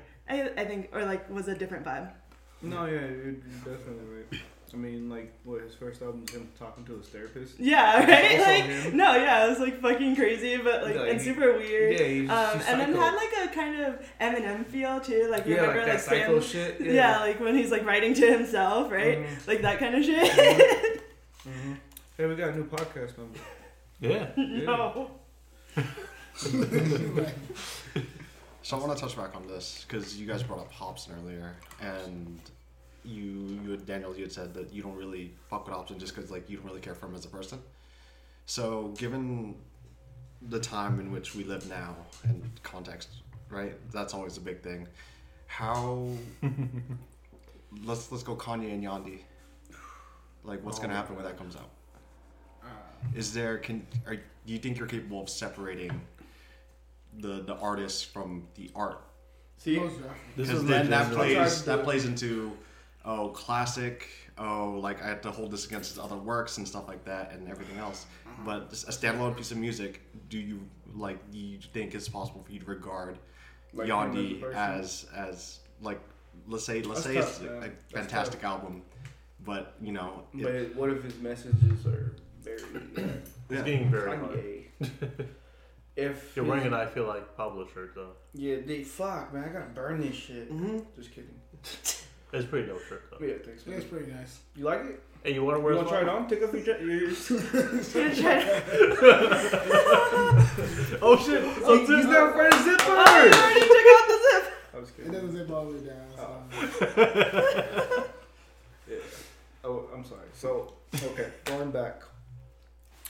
[0.57, 2.11] I, I think or like was a different vibe
[2.63, 3.33] No, yeah, you're
[3.65, 4.18] definitely
[4.79, 7.59] mean, like, what his first album was him talking to his therapist.
[7.61, 8.97] yeah right like him.
[8.97, 12.07] no yeah it was like fucking crazy but like Yeah, and he- super weird Yeah,
[12.07, 15.57] he's, um, he's and then had like a kind of Eminem feel too like yeah,
[15.57, 16.81] remember like that like psycho Sam shit.
[16.95, 17.21] yeah.
[17.21, 19.47] like when he's like writing to himself right Mhm.
[19.47, 20.33] like that kind of shit
[21.47, 21.77] Mhm.
[22.17, 23.39] Hey, we got a new podcast number.
[24.01, 24.27] Yeah.
[24.37, 25.11] no
[28.63, 31.55] So I want to touch back on this because you guys brought up Hopsin earlier,
[31.81, 32.39] and
[33.09, 36.15] you, you had, Daniel, you had said that you don't really fuck with Hopsin just
[36.15, 37.59] because like you don't really care for him as a person.
[38.47, 39.55] So given
[40.49, 43.09] the time in which we live now and context,
[43.51, 43.75] right?
[43.93, 44.87] That's always a big thing.
[45.47, 46.09] How?
[47.85, 49.21] let's let's go Kanye and Yandhi.
[50.45, 50.97] Like, what's gonna Oh.
[50.97, 51.71] happen when that comes out?
[52.63, 52.67] Uh,
[53.15, 56.01] Is there can are do you think you're capable of separating
[57.19, 59.03] the the artist from the art?
[59.59, 59.79] See.
[59.79, 59.93] This
[60.37, 62.57] Because is then that legitimately- I'll try plays that plays into
[63.05, 64.09] oh classic
[64.39, 67.33] oh like I have to hold this against his other works and stuff like that
[67.33, 68.07] and everything else.
[68.27, 68.43] Uh-huh.
[68.45, 70.61] But a standalone piece of music, do you
[70.95, 73.19] like do you think it's possible for you to regard
[73.75, 76.01] Like as Yandhi as as like
[76.49, 77.51] let's say let's That's say tough, it's man.
[77.57, 78.83] a That's fantastic album,
[79.45, 83.57] but you know it- But what if his messages are very uh, It's yeah.
[83.63, 84.41] getting very hard.
[85.97, 88.13] If You're wearing an I feel like Pablo shirt though.
[88.33, 89.43] Yeah, they fuck man.
[89.49, 90.49] I gotta burn this shit.
[90.53, 90.79] Mm-hmm.
[90.97, 91.35] Just kidding.
[92.33, 93.25] It's pretty dope shirt though.
[93.25, 93.63] Yeah, thanks.
[93.67, 94.41] Yeah, it's pretty nice.
[94.55, 95.03] You like it?
[95.25, 95.73] Hey, you want to wear?
[95.73, 95.87] You wear?
[95.87, 96.29] want to try it on?
[96.29, 96.63] Take off your
[98.15, 98.59] jacket.
[101.01, 101.43] Oh shit!
[101.65, 102.83] Oh, he's not wearing a I zipper.
[102.89, 104.45] I already took out the zip.
[104.75, 105.13] I was kidding.
[105.13, 106.09] It doesn't zip all the way down.
[106.17, 108.05] So.
[108.91, 108.97] yeah.
[109.65, 110.29] Oh, I'm sorry.
[110.35, 112.03] So, okay, going back.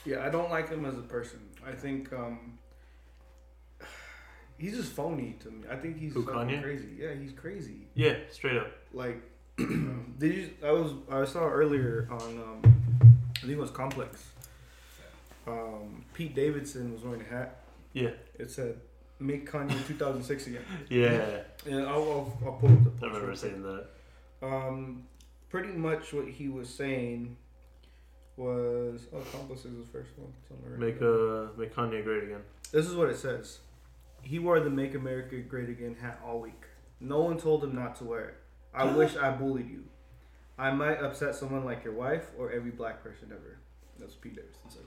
[0.05, 1.39] Yeah, I don't like him as a person.
[1.65, 2.58] I think um
[4.59, 5.63] he's just phony to me.
[5.71, 6.61] I think he's Who, fucking Kanye?
[6.61, 6.89] crazy.
[6.99, 7.87] Yeah, he's crazy.
[7.95, 8.71] Yeah, straight up.
[8.93, 9.21] Like,
[9.57, 10.49] did you?
[10.63, 12.61] I was I saw earlier on um
[13.37, 14.23] I think it was Complex.
[15.47, 17.61] Um, Pete Davidson was wearing a hat.
[17.93, 18.79] Yeah, It said
[19.19, 21.39] "Make Kanye 2006 again." yeah.
[21.65, 23.05] And I'll I'll, I'll pull up the.
[23.05, 23.85] I remember real seeing that.
[24.43, 25.03] Um,
[25.49, 27.35] pretty much what he was saying
[28.37, 30.31] was oh, Accomplice is his first one.
[30.41, 30.79] It's on the record.
[30.79, 32.41] Make uh, make Kanye great again.
[32.71, 33.59] This is what it says.
[34.21, 36.63] He wore the "Make America Great Again" hat all week.
[36.99, 38.35] No one told him not to wear it.
[38.73, 39.85] I wish I bullied you.
[40.57, 43.57] I might upset someone like your wife or every black person ever.
[43.97, 44.81] That's what Pete Davidson said.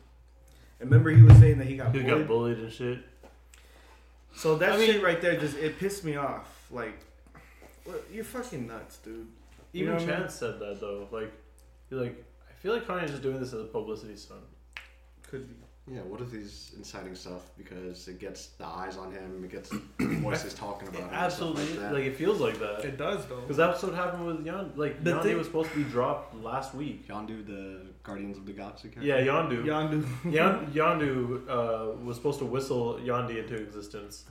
[0.81, 2.19] And remember, he was saying that he got He bullied.
[2.19, 2.99] got bullied and shit.
[4.35, 6.67] so that I mean- shit right there just it pissed me off.
[6.71, 6.99] Like,
[8.13, 9.27] you're fucking nuts, dude.
[9.73, 10.17] You Even know what I mean?
[10.21, 11.09] Chance said that though.
[11.11, 11.33] Like,
[11.89, 14.43] he's like, I feel like Kanye's just doing this as a publicity stunt.
[15.23, 15.55] Could be.
[15.91, 19.71] Yeah, what if he's inciting stuff because it gets the eyes on him, it gets
[20.01, 22.85] voices talking about him, Absolutely, like like it feels like that.
[22.85, 23.41] It does though.
[23.41, 24.73] Because that's what happened with Yon.
[24.77, 27.09] Like The Yondu thing- was supposed to be dropped last week.
[27.09, 29.09] Yondu, the Guardians of the Galaxy character.
[29.09, 29.65] Yeah, Yondu.
[29.65, 30.07] Yondu.
[30.33, 34.25] Yon- Yondu uh, was supposed to whistle Yandhi into existence,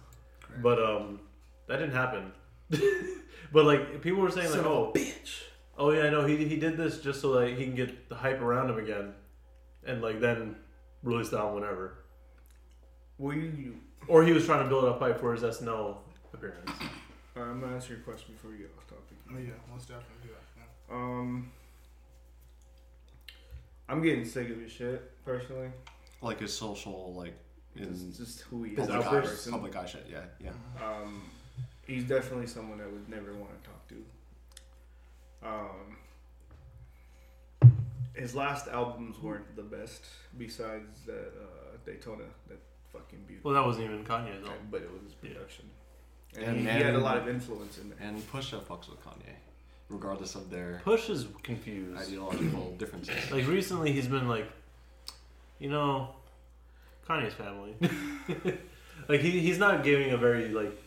[0.63, 1.19] but um,
[1.67, 2.31] that didn't happen.
[3.51, 5.43] but like people were saying, like, Son of oh, bitch.
[5.77, 8.39] oh yeah, no, he he did this just so like he can get the hype
[8.39, 9.13] around him again,
[9.85, 10.55] and like then
[11.03, 11.93] release the album whenever.
[13.17, 13.41] Were you?
[13.57, 13.75] you
[14.07, 15.97] Or he was trying to build up hype for his SNL
[16.33, 16.69] appearance.
[17.35, 19.17] all right, I'm gonna answer your question before we get off topic.
[19.29, 20.63] Oh yeah, most definitely do that.
[20.89, 20.95] Yeah.
[20.95, 21.51] Um,
[23.89, 25.69] I'm getting sick of his shit personally.
[26.21, 27.33] Like his social, like
[27.75, 28.79] in It's just who he is.
[28.79, 29.51] public as a eye, person.
[29.51, 30.07] public eye shit.
[30.09, 30.51] Yeah, yeah.
[30.85, 31.23] Um,
[31.87, 33.95] he's definitely someone I would never want to talk to.
[35.43, 35.97] Um,
[38.13, 40.05] his last albums weren't the best.
[40.37, 42.59] Besides that uh, Daytona, that
[42.91, 43.41] fucking beauty.
[43.43, 44.67] Well, that wasn't even Kanye's album.
[44.69, 45.29] but it was his Yeah.
[45.33, 45.65] production,
[46.35, 47.97] and, And he, he had a lot of influence in there.
[48.01, 49.35] And Pusha fucks with Kanye,
[49.89, 51.97] regardless of their Push is confused.
[52.01, 53.31] ideological differences.
[53.31, 54.49] Like recently, he's been like,
[55.59, 56.09] you know,
[57.07, 57.75] Kanye's family.
[59.09, 60.77] like he he's not giving a very like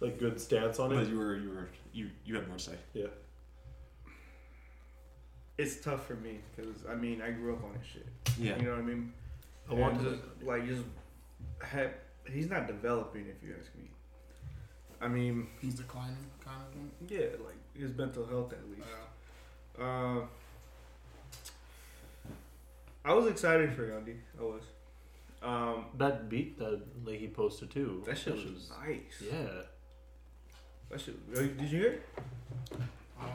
[0.00, 1.08] like good stance on But it.
[1.08, 2.74] you were, you were, you, you had more to say.
[2.92, 3.06] Yeah.
[5.58, 8.06] It's tough for me because I mean I grew up on his shit.
[8.38, 8.56] Yeah.
[8.56, 9.12] You know what I mean?
[9.70, 10.10] I want to.
[10.10, 10.82] just, like just
[11.62, 11.90] have,
[12.30, 13.90] he's not developing if you ask me.
[15.00, 16.90] I mean, He's declining, kind of thing.
[17.08, 18.88] yeah, like his mental health at least.
[19.78, 20.26] Uh, Uh,
[23.04, 24.16] I was excited for Yandhi.
[24.38, 24.62] I was.
[25.42, 28.02] Um, That beat that like he posted too.
[28.06, 29.22] that shit was nice.
[29.32, 29.62] Yeah.
[30.90, 31.16] That shit.
[31.36, 32.02] oh, Did you hear it?
[33.20, 33.26] Um,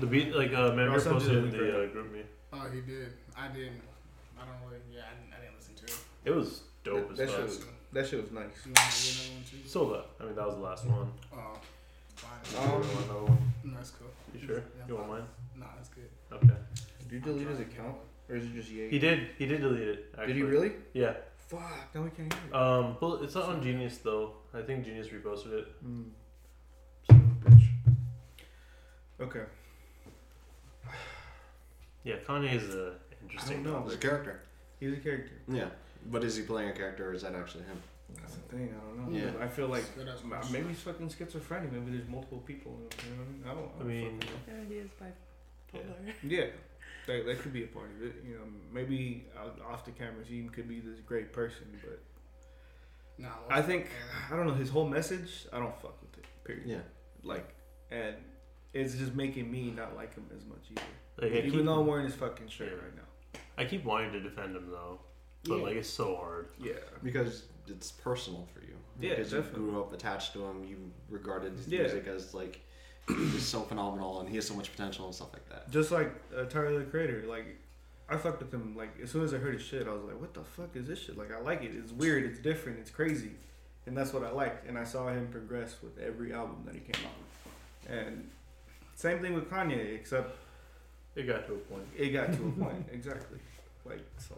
[0.00, 2.22] The beat like uh, Oh, member some posted in the right uh, GroupMe.
[2.52, 3.12] oh, he did.
[3.36, 3.80] I didn't.
[4.38, 4.80] I don't really.
[4.92, 5.98] Yeah, I didn't, I didn't listen to it.
[6.24, 7.36] It was dope That- as that fuck.
[7.36, 8.52] shit was- That shit was nice.
[8.64, 9.68] You want to get another one too?
[9.68, 11.12] So that I mean that was the last one.
[11.32, 11.58] Oh,
[12.16, 12.40] fine.
[12.52, 13.52] You Um, want another one?
[13.64, 14.08] No, that's cool.
[14.34, 14.56] You sure?
[14.78, 15.18] Yeah, You want fine.
[15.18, 15.28] mine?
[15.56, 16.10] Nah, that's good.
[16.32, 16.60] Okay.
[17.08, 17.96] Did you delete his account,
[18.28, 18.88] or is it just Ye?
[18.88, 19.30] He did.
[19.38, 20.06] He did delete it.
[20.14, 20.26] Actually.
[20.28, 20.72] Did he really?
[20.94, 21.14] Yeah.
[21.48, 21.92] Fuck.
[21.94, 22.54] Now we can't hear it.
[22.54, 24.34] Um, well, it's not on Genius though.
[24.54, 25.66] I think Genius reposted it.
[25.84, 26.10] Mm.
[27.08, 27.69] Son of a bitch.
[29.20, 29.40] Okay.
[32.02, 33.60] Yeah, Kanye is a interesting.
[33.60, 33.82] I don't know.
[33.84, 34.40] He's a character.
[34.80, 35.32] He's a character.
[35.48, 35.66] Yeah.
[36.10, 37.76] But is he playing a character or is that actually him?
[38.14, 38.74] That's the thing.
[38.74, 39.18] I don't know.
[39.18, 39.32] Yeah.
[39.44, 40.52] I feel like Good as m- question.
[40.54, 41.70] maybe he's fucking schizophrenic.
[41.70, 42.72] Maybe there's multiple people.
[43.04, 43.42] You know what I mean?
[43.44, 43.70] I don't.
[43.78, 44.62] I, I mean- fucking know.
[44.62, 46.14] Yeah, he is bipolar.
[46.22, 46.44] Yeah,
[47.06, 48.14] that, that could be a part of it.
[48.26, 52.00] You know, maybe uh, off the camera, he could be this great person, but
[53.18, 53.86] Nah, I think
[54.32, 55.44] I don't know his whole message.
[55.52, 56.24] I don't fuck with it.
[56.44, 56.64] Period.
[56.66, 56.78] Yeah.
[57.22, 57.54] Like,
[57.90, 58.16] and
[58.72, 60.82] it's just making me not like him as much either.
[61.20, 62.84] Like, Even keep, though I'm wearing his fucking shirt Yeah.
[62.84, 63.40] right now.
[63.58, 65.00] I keep wanting to defend him though,
[65.44, 65.62] but Yeah.
[65.64, 66.48] like it's so hard.
[66.58, 66.72] Yeah.
[67.02, 68.74] Because it's personal for you.
[69.00, 69.64] Yeah, Because definitely.
[69.64, 70.64] you grew up attached to him.
[70.64, 71.80] You regarded his Yeah.
[71.82, 72.60] music as like
[73.08, 75.70] he's so phenomenal and he has so much potential and stuff like that.
[75.70, 77.44] Just like uh, Tyler the Creator, like
[78.08, 78.74] I fucked with him.
[78.76, 80.86] Like as soon as I heard his shit, I was like, "What the fuck is
[80.88, 81.72] this shit?" Like I like it.
[81.74, 82.24] It's weird.
[82.24, 82.78] It's different.
[82.80, 83.32] It's crazy,
[83.86, 84.66] and that's what I liked.
[84.66, 87.96] And I saw him progress with every album that he came out with.
[87.98, 88.30] And
[89.00, 90.36] same thing with Kanye, except
[91.16, 91.86] It got to a point.
[91.96, 93.38] it got to a point exactly.
[93.84, 94.34] Like so,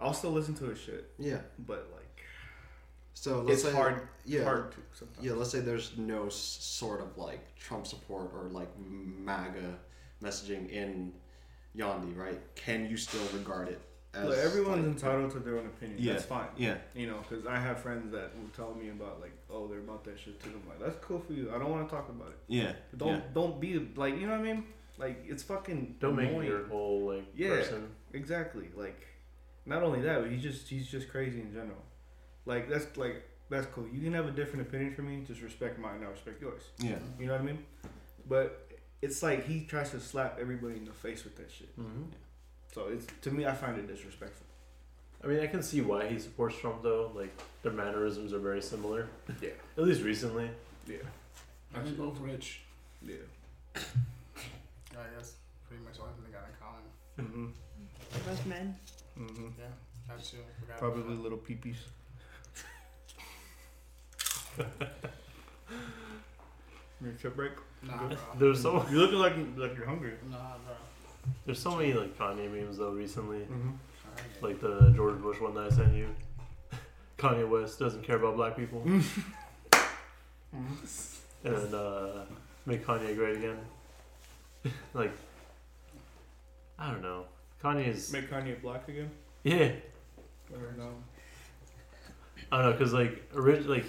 [0.00, 1.40] I'll still listen to his shit, Yeah.
[1.58, 2.22] but like
[3.14, 4.44] So let's it's say hard, Yeah.
[4.44, 5.24] hard to sometimes.
[5.26, 9.76] Yeah, let's say there's no s- sort of like Trump support or like MAGA
[10.22, 11.12] messaging in
[11.76, 12.40] Yandhi, right?
[12.54, 13.80] Can you still regard it
[14.14, 15.98] as Look, everyone's like, entitled to their own opinion.
[16.00, 16.12] Yeah.
[16.12, 16.48] That's fine.
[16.56, 19.78] Yeah, You know, because I have friends that will tell me about like, oh, they're
[19.78, 20.50] about that shit too.
[20.62, 21.50] I'm like, that's cool for you.
[21.54, 22.38] I don't want to talk about it.
[22.48, 23.20] yeah, Don't yeah.
[23.32, 24.64] don't be like, you know what I mean?
[24.98, 27.48] Like, it's fucking Don't make your whole like Yeah.
[27.50, 27.90] person.
[28.12, 28.68] Exactly.
[28.76, 29.06] Like,
[29.66, 31.82] not only that, but he's just he's just crazy in general.
[32.46, 33.86] Like that's like that's cool.
[33.92, 35.24] You can have a different opinion from me.
[35.26, 36.00] Just respect mine.
[36.02, 36.62] I respect yours.
[36.78, 36.96] yeah.
[37.18, 37.64] You know what I mean?
[38.28, 38.68] But
[39.02, 41.68] it's like he tries to slap everybody in the face with that shit.
[41.76, 42.04] hmm
[42.72, 44.43] So it's to me, I find it disrespectful.
[45.24, 47.10] I mean, I can see why he supports Trump though.
[47.14, 49.08] Like their mannerisms are very similar.
[49.40, 49.50] Yeah.
[49.78, 50.50] At least recently.
[50.86, 50.96] Yeah.
[51.74, 52.60] And they're both rich.
[53.02, 53.16] Yeah.
[54.92, 55.32] Yeah, that's
[55.66, 56.84] pretty much all they got in common.
[57.18, 58.30] Mm-hmm.
[58.30, 58.76] Both men.
[59.18, 59.48] Mm-hmm.
[59.58, 59.64] Yeah,
[60.08, 60.38] that's true.
[60.60, 61.78] Forgot Probably little peepees.
[67.02, 67.52] Your trip break?
[67.82, 67.90] that.
[67.90, 68.16] Nah, bro.
[68.38, 70.12] There's so You're looking like like you're hungry.
[70.30, 70.76] Nah, bro.
[71.44, 73.40] there's so many like Kanye memes though recently.
[73.40, 73.70] Mm-hmm.
[74.16, 74.42] Alright.
[74.42, 76.08] Like the George Bush one that I sent you.
[77.18, 78.82] Kanye West doesn't care about black people.
[80.52, 82.24] And then uh,
[82.64, 83.58] make Kanye great again.
[84.94, 85.12] like,
[86.78, 87.24] I don't know.
[87.62, 89.10] Kanye is Make Kanye black again?
[89.42, 89.72] yeah.
[90.52, 90.90] Or no?
[92.52, 93.84] I don't know because like orig- like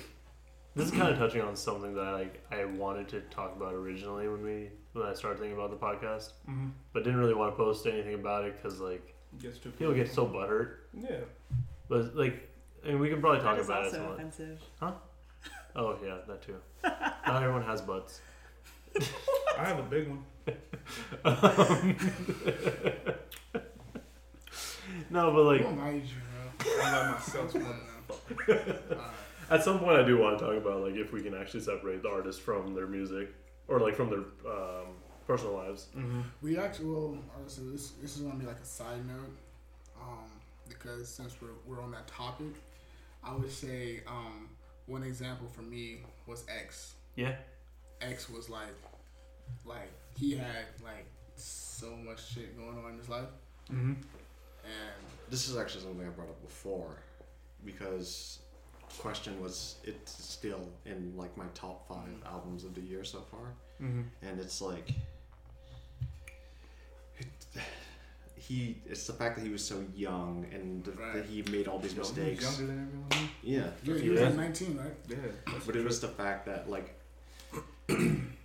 [0.75, 4.27] this is kind of touching on something that like I wanted to talk about originally
[4.27, 6.67] when we when I started thinking about the podcast, Mm-hmm.
[6.93, 10.11] but didn't really want to post anything about it because like Gets too people get
[10.11, 10.75] so butthurt.
[10.93, 11.17] Yeah.
[11.89, 12.49] But like,
[12.85, 13.85] I and we can probably talk That is about it.
[13.85, 14.59] also some- offensive.
[14.79, 14.91] Huh?
[15.75, 16.55] Oh yeah, that too.
[16.83, 18.21] Not everyone has butts.
[19.57, 20.23] I have a big one.
[21.25, 21.97] Um,
[25.09, 26.01] no, but like Who am I, you,
[26.59, 26.71] bro?
[26.81, 27.55] I like myself.
[27.55, 28.81] Alright.
[29.51, 32.01] At some point, I do want to talk about like if we can actually separate
[32.03, 33.29] the artist from their music,
[33.67, 34.19] or like from their
[34.51, 34.87] um,
[35.27, 35.87] personal lives.
[35.95, 36.21] Mm-hmm.
[36.41, 39.35] We actually, well, honestly, this, this is gonna be like a side note,
[40.01, 40.29] um,
[40.69, 42.53] because since we're, we're on that topic,
[43.23, 44.49] I would say um,
[44.85, 46.93] one example for me was X.
[47.15, 47.35] Yeah.
[48.01, 48.67] X was like,
[49.65, 51.05] like he had like
[51.35, 53.27] so much shit going on in his life,
[53.71, 53.93] Mm-hmm.
[53.93, 55.01] and
[55.31, 56.97] This is actually something I brought up before,
[57.65, 58.39] because
[58.99, 63.53] question was it's still in like my top five albums of the year so far,
[63.81, 64.01] Mm-hmm.
[64.27, 64.91] and it's like
[68.47, 71.13] he it's the fact that he was so young and Right.
[71.15, 72.43] that he made all these mistakes.
[72.43, 73.29] Younger than everyone.
[73.41, 74.25] Yeah, yeah, he was Yeah.
[74.27, 74.95] like 19, right?
[75.09, 75.17] Yeah.
[75.65, 76.93] but it was the fact that like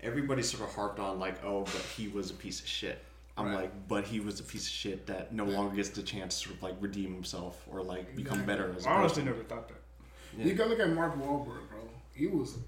[0.03, 3.03] everybody sort of harped on like oh but he was a piece of shit.
[3.37, 3.55] I'm Right.
[3.63, 5.57] like but he was a piece of shit that no Yeah.
[5.59, 8.47] longer gets the chance to sort of like redeem himself or like become Exactly.
[8.47, 9.25] better as a I honestly person.
[9.27, 9.81] never thought that.
[10.39, 10.45] Yeah.
[10.47, 11.89] You can look at Mark Wahlberg, bro.
[12.15, 12.59] He was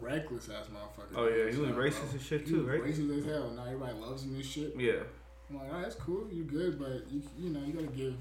[0.00, 1.14] reckless ass motherfucker.
[1.16, 2.16] Oh yeah, he was racist bro.
[2.18, 2.82] as shit He too, was right?
[2.84, 3.50] Racist as hell.
[3.50, 4.74] Now everybody loves him and shit.
[4.78, 5.02] Yeah.
[5.50, 6.26] I'm like, that's cool.
[6.30, 8.14] You're good, but you you know you gotta give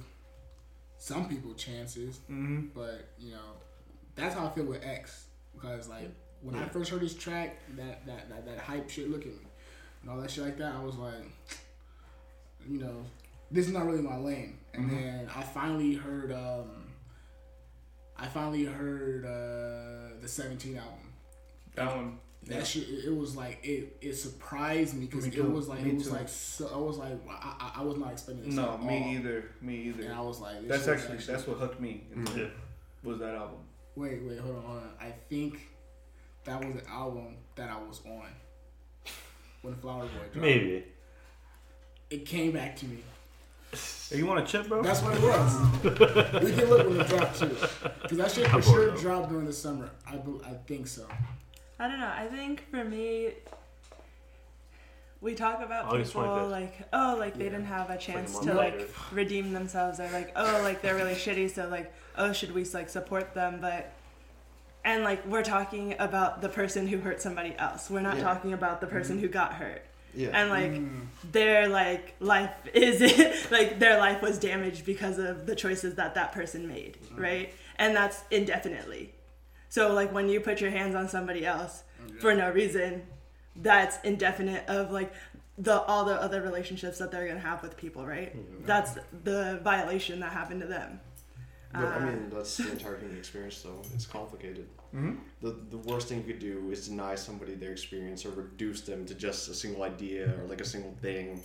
[0.97, 2.19] some people chances.
[2.30, 2.67] Mm-hmm.
[2.73, 3.53] But you know,
[4.15, 6.09] that's how I feel with X because like
[6.41, 9.47] when I first heard his track, that that that, that hype shit, look at me,
[10.01, 11.23] and all that shit like that, I was like,
[12.67, 13.05] you know,
[13.51, 14.57] this is not really my lane.
[14.73, 14.89] And Mhm.
[14.89, 16.69] then I finally heard, um,
[18.15, 21.13] I finally heard uh, the Seventeen album.
[21.75, 22.19] That one.
[22.47, 23.97] That shit, it, it was like it.
[24.01, 26.13] It surprised me because it was like Me it was too.
[26.13, 26.69] like so.
[26.73, 28.55] I was like, I, I, I was not expecting this.
[28.55, 29.09] No, at me all.
[29.11, 29.51] either.
[29.61, 30.03] Me either.
[30.05, 32.03] And I was like, this That's shit was actually that's what hooked me.
[32.15, 32.51] into Mhm.
[33.03, 33.57] Was that album?
[33.95, 34.89] Wait, wait, hold on, hold on.
[34.99, 35.59] I think
[36.45, 38.23] that was the album that I was on
[39.61, 40.35] when Flower Boy dropped.
[40.37, 40.85] Maybe.
[42.09, 42.97] It came back to me.
[44.09, 44.81] Hey, you want a chip, bro?
[44.81, 46.43] That's what it was.
[46.43, 47.55] we can look when it dropped too,
[48.01, 49.91] because that shit for sure bored, dropped during the summer.
[50.07, 51.05] I, bel- I think so.
[51.80, 52.11] I don't know.
[52.13, 53.32] I think for me,
[55.21, 56.51] we talk about August people 25th.
[56.51, 57.51] like, oh, like they Yeah.
[57.51, 60.61] didn't have a It's like a chance month to like redeem themselves, or like, oh,
[60.63, 63.59] like they're really shitty, so like, oh, should we like support them?
[63.61, 63.91] But
[64.86, 67.89] and like we're talking about the person who hurt somebody else.
[67.89, 68.23] We're not Yeah.
[68.23, 69.25] talking about the person Mm-hmm.
[69.25, 69.84] who got hurt.
[70.13, 70.30] Yeah.
[70.34, 71.05] And like Mm.
[71.32, 72.99] their like life is
[73.51, 77.53] like their life was damaged because of the choices that that person made, right?
[77.77, 79.13] And that's indefinitely.
[79.70, 81.84] So like when you put your hands on somebody else
[82.20, 83.03] for no reason,
[83.55, 85.13] that's indefinite of like
[85.57, 88.36] the all the other relationships that they're gonna have with people, right?
[88.65, 90.99] That's the violation that happened to them.
[91.72, 93.80] But I Uh, mean, that's the entire human experience, though.
[93.93, 94.67] It's complicated.
[94.95, 95.15] Mm-hmm.
[95.41, 99.05] The, the worst thing you could do is deny somebody their experience or reduce them
[99.05, 101.43] to just a single idea or like a single thing.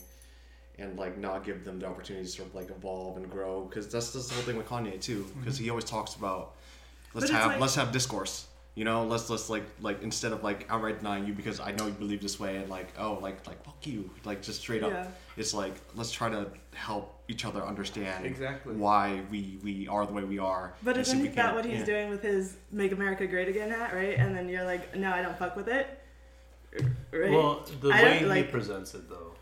[0.78, 3.86] and like not give them the opportunity to sort of like evolve and grow because
[3.86, 6.56] that's, that's the whole thing with Kanye too because he always talks about
[7.14, 8.46] let's But have like- let's have discourse
[8.76, 11.86] you know let's let's like like instead of like outright denying you because I know
[11.86, 14.90] you believe this way and like oh like like fuck you like just straight up
[14.90, 15.06] Yeah.
[15.36, 18.74] it's like let's try to help each other understand Exactly.
[18.74, 21.64] why we we are the way we are But if isn't we that can- what
[21.64, 21.84] he's yeah.
[21.84, 24.18] doing with his "Make America Great Again" hat, right?
[24.18, 25.86] And then you're like, "No, I don't fuck with it."
[27.12, 27.30] Right?
[27.30, 29.34] Well, the I way he like- presents it though,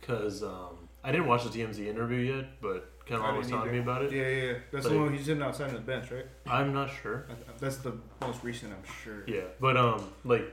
[0.00, 3.72] because um, I didn't watch the TMZ interview yet, but Was didn't telling either.
[3.72, 4.12] me about it.
[4.12, 4.52] Yeah, yeah, yeah.
[4.72, 6.26] That's But the one he's sitting outside on the bench, right?
[6.46, 7.26] I'm not sure.
[7.58, 9.24] That's the most recent, I'm sure.
[9.26, 10.44] Yeah, but um, like,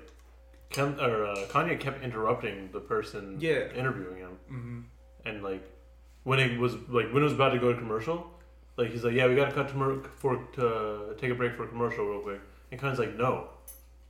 [0.70, 3.72] Ken, or uh, Kanye kept interrupting the person Yeah.
[3.76, 4.80] interviewing him, Mm-hmm.
[5.26, 5.64] and like,
[6.24, 8.28] when it was like when it was about to go to commercial,
[8.76, 11.64] like he's like, "Yeah, we got to cut to for to take a break for
[11.64, 12.42] a commercial real quick,"
[12.72, 13.48] and Kanye's like, "No,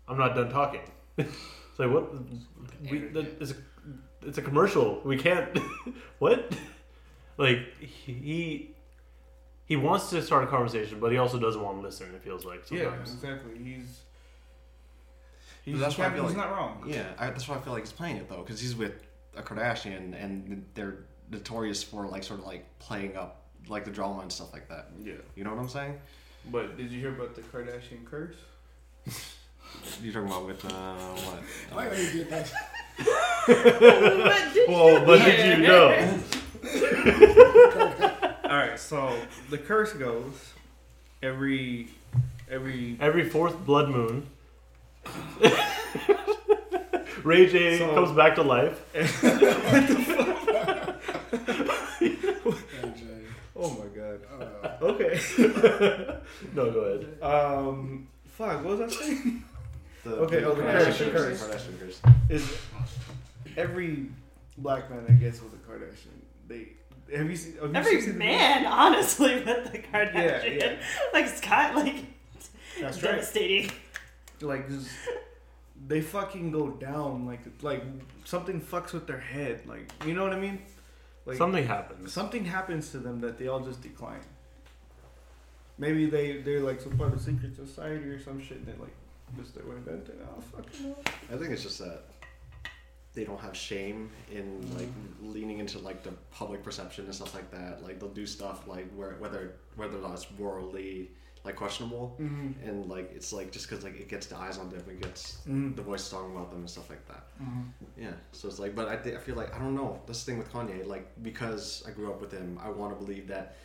[0.07, 0.81] I'm not done talking."
[1.17, 2.11] it's like what?
[2.89, 3.55] We, that, it's, a,
[4.25, 4.99] it's a commercial.
[5.05, 5.55] We can't.
[6.19, 6.55] what?
[7.38, 8.71] Like he
[9.65, 12.07] he wants to start a conversation, but he also doesn't want to listen.
[12.15, 13.57] It feels like Yeah, exactly.
[13.63, 14.01] He's.
[15.63, 16.83] He's, that's why I he's like- not wrong.
[16.88, 18.93] Yeah, I, that's why I feel like he's playing it though, because he's with
[19.35, 24.21] a Kardashian, and they're notorious for like sort of like playing up like the drama
[24.21, 24.89] and stuff like that.
[25.03, 25.15] Yeah.
[25.35, 25.97] You know what I'm saying?
[26.49, 28.35] But did you hear about the Kardashian curse?
[30.01, 31.43] You're talking about with uh, what?
[31.73, 32.51] Why would you do that?
[33.47, 35.35] But did Well, but hear?
[35.35, 36.19] did you know?
[38.43, 38.80] All right.
[38.80, 39.18] So
[39.49, 40.53] the curse goes
[41.24, 41.88] every
[42.49, 44.28] every Every fourth blood moon,
[47.24, 48.82] Ray J So- comes back to life.
[53.59, 54.20] Oh my god.
[54.32, 55.20] Uh, Okay.
[56.53, 57.22] No, go ahead.
[57.24, 58.07] Um.
[58.26, 58.63] Fuck.
[58.63, 59.43] What was I saying?
[60.03, 61.41] The, Okay, the oh, the Kardashian Kardashian curse.
[61.41, 61.63] curse.
[61.65, 62.01] Kardashian curse.
[62.30, 62.57] Is
[63.57, 64.05] every
[64.59, 66.13] black man that gets with a Kardashian,
[66.48, 66.70] they
[67.16, 67.54] have you seen?
[67.58, 70.76] Have you Every seen man, honestly, with the Kardashian, Yeah, yeah.
[71.14, 72.06] like Scott, like
[72.82, 73.12] That's right.
[73.12, 73.72] devastating.
[74.41, 74.89] Like just,
[75.88, 77.84] they fucking go down like like
[78.26, 79.62] something fucks with their head.
[79.66, 80.60] Like you know what I mean?
[81.26, 82.14] Like Something happens.
[82.14, 84.22] something happens to them that they all just decline.
[85.78, 88.58] Maybe they they're like some part of secret society or some shit.
[88.58, 88.93] And they like
[89.38, 90.10] just they went bad.
[90.24, 90.98] Oh fucking hell.
[91.34, 92.04] I think it's just that
[93.18, 94.45] they don't have shame in
[94.78, 94.89] like
[95.22, 97.84] leaning into like the public perception and stuff like that.
[97.84, 99.41] Like they'll do stuff like where whether
[99.76, 101.09] whether or not it's morally
[101.43, 102.68] like questionable, Mm-hmm.
[102.70, 105.22] and like it's like just because like it gets the eyes on them, it gets
[105.49, 105.74] Mm-hmm.
[105.76, 107.24] the voice talking about them and stuff like that.
[107.97, 109.99] Yeah, so it's like, but I, thi- I feel like I don't know.
[110.05, 110.86] That's the thing with Kanye.
[110.86, 113.55] Like because I grew up with him, I want to believe that.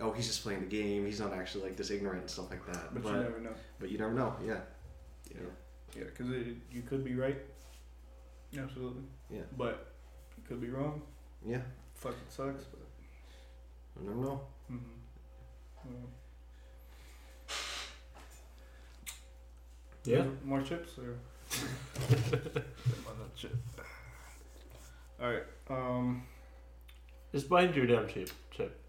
[0.00, 1.04] Oh, he's just playing the game.
[1.04, 2.84] He's not actually like this ignorant and stuff like that.
[2.94, 3.54] But, But you never know.
[3.80, 4.34] but you never know.
[4.50, 4.60] Yeah,
[5.34, 5.52] you know.
[5.96, 6.28] Yeah, because
[6.76, 7.36] you could be right.
[8.58, 9.02] Absolutely.
[9.30, 9.42] Yeah.
[9.56, 9.92] But
[10.36, 11.02] you could be wrong.
[11.46, 11.60] Yeah,
[11.94, 12.64] Fucking sucks.
[12.64, 12.80] But
[14.02, 14.40] you never know.
[14.70, 15.94] mm-hmm.
[20.04, 20.24] Yeah.
[20.44, 21.16] More chips or?
[23.36, 23.56] chip.
[25.20, 25.42] All right.
[25.68, 26.22] Um.
[27.32, 28.30] Just bind your damn chip.
[28.50, 28.80] Chip.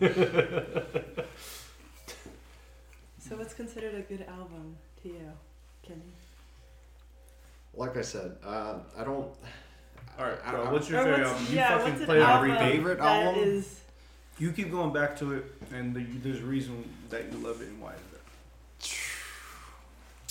[3.26, 5.32] So, what's considered a good album to you,
[5.82, 6.12] Kenny?
[7.76, 9.28] Like I said, uh, I don't.
[10.18, 10.38] All right.
[10.44, 11.46] I, So I, what's your favorite what's- album?
[11.50, 12.54] You yeah, fucking play every.
[12.56, 13.42] Favorite that album?
[13.42, 13.80] is-
[14.38, 17.68] You keep going back to it, and the, there's a reason that you love it
[17.68, 18.20] and why is that?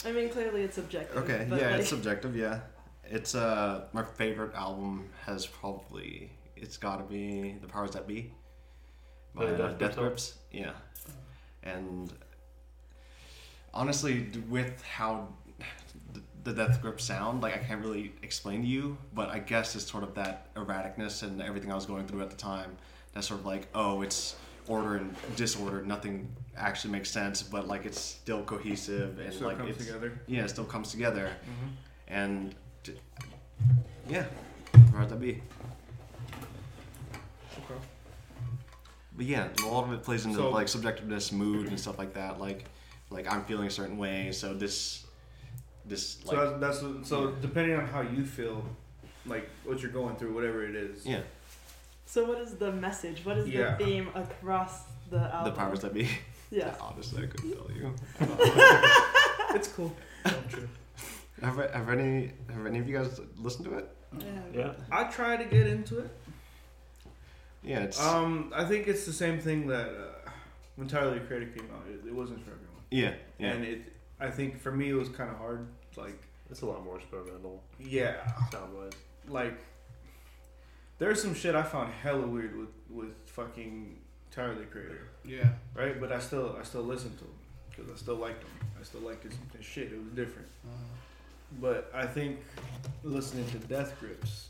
[0.10, 1.18] I mean, clearly it's subjective.
[1.24, 2.36] okay, yeah, like, it's subjective.
[2.36, 2.60] Yeah,
[3.06, 8.32] it's uh my favorite album has probably it's got to be the powers that be
[9.34, 10.38] by uh, Death Death Grips Grips.
[10.52, 10.72] Yeah,
[11.64, 12.12] and
[13.74, 15.28] honestly, with how th-
[16.44, 19.90] the Death Grip sound, like I can't really explain to you, but I guess it's
[19.90, 22.76] sort of that erraticness and everything I was going through at the time.
[23.14, 24.36] That's sort of like, oh, it's
[24.68, 25.82] order and disorder.
[25.84, 30.20] Nothing actually makes sense, but like it's still cohesive and Still like comes it's together.
[30.28, 31.32] yeah, it still comes together.
[31.44, 31.68] Mm-hmm.
[32.08, 32.56] And
[34.10, 34.26] yeah,
[34.92, 35.42] powers that be.
[37.58, 37.80] Okay.
[39.16, 42.14] But yeah, a lot of it plays into So- like subjectiveness, mood, and stuff like
[42.16, 42.40] that.
[42.40, 42.66] Like,
[43.10, 45.03] like I'm feeling a certain way, so this,
[45.94, 48.64] this like so that's, that's so depending on how you feel,
[49.26, 51.06] like what you're going through, whatever it is.
[51.06, 51.22] yeah,
[52.06, 53.24] So, what is the message?
[53.26, 53.76] What is Yeah.
[53.76, 54.74] the theme across
[55.10, 55.54] the album?
[55.54, 56.08] the powers that be.
[56.52, 56.74] Yeah.
[56.82, 57.86] Honestly, I couldn't tell you.
[59.56, 59.96] It's cool.
[61.42, 63.88] Have, have any have any of you guys listened to it?
[64.20, 64.28] yeah.
[64.60, 64.72] Yeah.
[64.92, 66.10] I try to get into it.
[67.64, 70.30] Yeah, it's Um, I think it's the same thing that uh,
[70.76, 73.52] when Tyler the Creator came out, it, it wasn't for everyone, yeah, yeah.
[73.54, 73.82] and it.
[74.20, 75.68] I think for me it was kind of hard.
[75.98, 76.18] Like,
[76.50, 78.16] It's a lot more experimental yeah,
[78.52, 78.92] sound wise.
[79.28, 79.54] like
[81.00, 83.98] there's some shit I found hella weird with with fucking
[84.32, 85.50] Tyler the Creator, Yeah.
[85.76, 86.00] right?
[86.00, 87.38] But I still I still listen to him
[87.70, 88.50] because I still liked him.
[88.80, 89.92] I still liked his, his shit.
[89.92, 90.48] It was different.
[90.66, 90.70] Uh,
[91.62, 92.40] But I think
[93.04, 94.50] listening to Death Grips,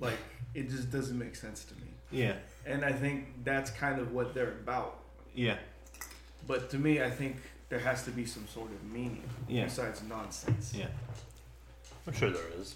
[0.00, 0.18] like
[0.54, 1.88] it just doesn't make sense to me.
[2.10, 2.36] Yeah.
[2.66, 4.98] And I think that's kind of what they're about.
[5.34, 5.58] Yeah.
[6.46, 7.36] But to me, I think
[7.72, 9.64] there has to be some sort of meaning Yeah.
[9.64, 10.74] besides nonsense.
[10.74, 10.88] Yeah.
[12.06, 12.74] I'm sure there is.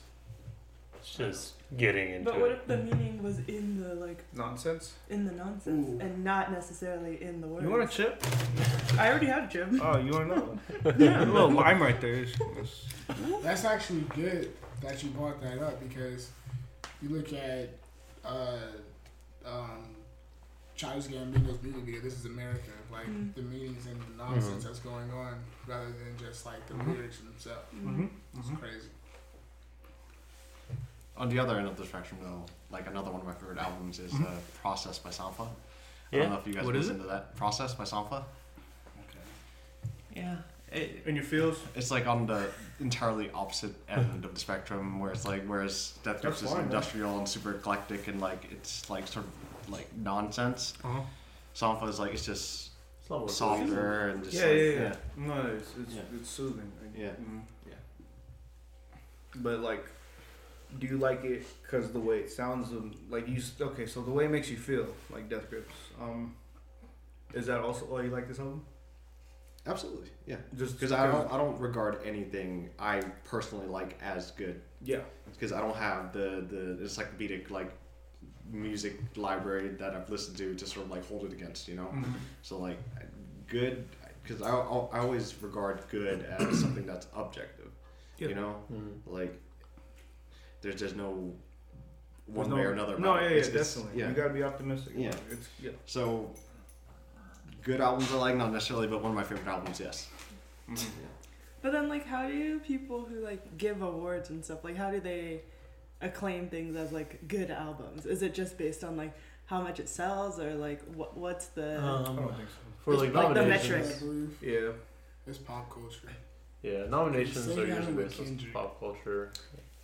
[0.98, 2.54] It's just getting into But what it.
[2.62, 4.94] if the meaning was in the like Nonsense.
[5.10, 6.00] in the nonsense Ooh.
[6.00, 7.62] and not necessarily in the words?
[7.64, 8.24] You want a chip?
[8.98, 9.68] I already had a chip.
[9.82, 10.40] Oh, you want another?
[10.82, 10.94] one?
[10.98, 12.14] yeah, a little lime right there.
[12.14, 12.86] Is, is-
[13.42, 16.30] That's actually good that you brought that up because
[17.02, 17.68] you look at
[18.24, 18.56] uh,
[19.44, 19.94] um,
[20.76, 22.00] Childish Gambino's music video.
[22.02, 22.70] This is America.
[22.92, 23.34] Like Mm.
[23.34, 24.66] the meanings and the nonsense Mhm.
[24.66, 26.86] that's going on, rather than just like the Mhm.
[26.94, 27.64] lyrics themselves.
[27.74, 28.10] Mm.
[28.38, 28.88] It's crazy.
[31.16, 33.98] On the other end of the spectrum, though, like another one of my favorite albums
[33.98, 35.46] is uh, "Process" by Sampha.
[35.48, 36.22] I Yeah.
[36.22, 37.34] don't know if you guys What is listen to that.
[37.36, 38.24] "Process" by Sampha.
[39.08, 39.18] Okay.
[40.14, 40.36] Yeah.
[40.70, 41.58] It, in your feels.
[41.74, 42.50] it's like on the
[42.80, 46.64] entirely opposite end of the spectrum, where it's like whereas Death Grips is fine, man.
[46.66, 49.32] industrial and super eclectic and like it's like sort of
[49.68, 50.74] like nonsense.
[50.84, 51.00] Uh-huh.
[51.54, 54.94] Sampha is like it's just It's not what softer and just Yeah, like, yeah, yeah,
[55.16, 56.02] No, it's it's, Yeah.
[56.14, 56.70] it's soothing.
[56.82, 57.10] Like, Yeah.
[57.20, 57.42] mhm.
[57.66, 57.74] Yeah.
[59.36, 59.84] But like,
[60.78, 62.70] do you like it because the way it sounds?
[63.08, 65.74] Like you, okay, so the way it makes you feel, like Death Grips.
[66.00, 66.34] Um,
[67.34, 68.64] is that also why you like this album?
[69.66, 70.36] Absolutely, yeah.
[70.56, 74.62] Just Because I don't, I don't regard anything I personally like as good.
[74.80, 75.00] Yeah.
[75.32, 77.72] Because I don't have the the encyclopedic like
[78.50, 81.86] music library that I've listened to to sort of like hold it against, you know.
[81.94, 82.04] Mhm.
[82.42, 82.78] So like,
[83.48, 83.86] good
[84.22, 87.70] because I, I I always regard good as something that's objective.
[88.18, 88.28] Yeah.
[88.28, 88.92] You know, Mhm.
[89.06, 89.40] like
[90.62, 91.32] there's just no
[92.26, 92.98] one no- way or another.
[92.98, 93.30] No, about yeah, it.
[93.32, 94.00] yeah, It's- it's- definitely.
[94.00, 94.08] yeah.
[94.08, 94.92] You gotta be optimistic.
[94.96, 95.14] Yeah.
[95.30, 95.70] It's yeah.
[95.86, 96.32] So
[97.62, 100.08] good albums I like, not necessarily, but one of my favorite albums, yes.
[100.68, 100.86] Mhm.
[101.62, 105.00] But then, like, how do people who like give awards and stuff like how do
[105.00, 105.42] they
[106.00, 108.06] acclaim things as like good albums?
[108.06, 109.14] Is it just based on like
[109.46, 111.76] how much it sells, or like what what's the?
[111.76, 112.56] I Um, don't think so.
[112.84, 114.30] for like like the nominations, metric.
[114.42, 114.72] Yeah.
[115.26, 116.08] it's pop culture.
[116.62, 119.30] yeah, nominations are usually based on pop culture,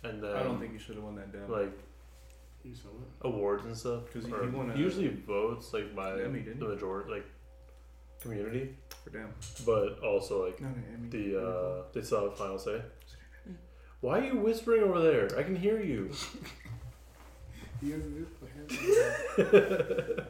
[0.03, 1.49] and then I don't think you should have won that damn.
[1.49, 1.71] like
[2.63, 3.27] You saw it.
[3.29, 4.11] awards and stuff.
[4.11, 7.25] 'Cause he- he won a- usually votes like by Emmy, the majority, like
[8.21, 9.33] community, for damn.
[9.65, 11.09] but also like No, no, Emmy.
[11.09, 12.81] the uh, they still have a final say.
[14.03, 15.29] Why are you whispering over there?
[15.39, 16.11] I can hear you.
[17.79, 18.01] He has
[19.37, 20.25] it.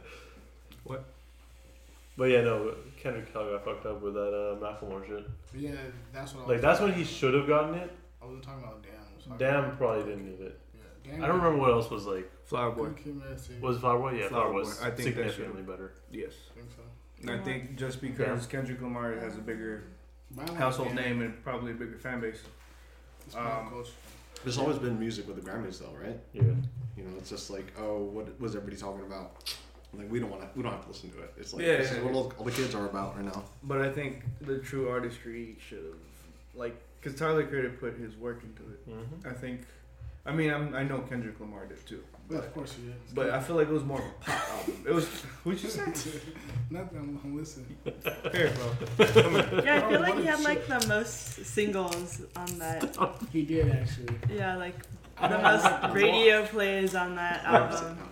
[2.16, 5.26] But yeah, no, Kendrick Cal got fucked up with that uh, Macklemore shit.
[5.56, 5.72] Yeah,
[6.14, 7.92] that's what I Like was that's when he should have gotten it.
[8.22, 9.34] I wasn't talking about Damn.
[9.34, 10.60] I Damn about- probably didn't need it.
[10.76, 12.30] Yeah, Damn I don't remember what else was like.
[12.46, 12.90] Flower Boy.
[12.90, 13.60] Good Kid, Mad City.
[13.60, 14.20] Was Flower Boy?
[14.20, 14.60] Yeah, Flower Flower Boy.
[14.60, 15.94] was I think that significantly better.
[16.12, 16.34] Yes.
[16.52, 16.82] I think so.
[17.22, 19.86] And I think just because Kendrick Lamar has a bigger
[20.36, 20.98] But household Damn.
[20.98, 22.44] name and probably a bigger fan base.
[23.26, 23.92] It's pop um, culture.
[24.44, 26.20] There's always been music with the Grammys, though, right?
[26.34, 26.44] Yeah.
[26.98, 29.56] You know, it's just like, oh, what was everybody talking about?
[29.94, 31.34] Like, we don't want to, we don't have to listen to it.
[31.38, 33.44] It's like, Yeah, this yeah, is what all, all the kids are about right now.
[33.64, 36.00] But I think the true artistry should have,
[36.56, 38.90] like, because Tyler Creator put his work into it.
[38.90, 39.28] Mm-hmm.
[39.28, 39.62] I think,
[40.26, 42.04] I mean, I'm, I know Kendrick Lamar did too.
[42.30, 42.96] But But, of course he is.
[43.14, 44.86] but I feel like it was more of a pop album.
[44.88, 45.08] It was,
[45.44, 45.82] what'd you say?
[46.70, 46.98] Nothing.
[46.98, 47.76] I'm, I'm listening.
[48.32, 49.06] Here, bro.
[49.08, 49.62] Come here.
[49.66, 52.96] Yeah, I feel like he had like the most singles on that.
[53.32, 54.16] He did actually.
[54.34, 54.76] Yeah, like
[55.22, 58.10] the most radio plays on that album Oh,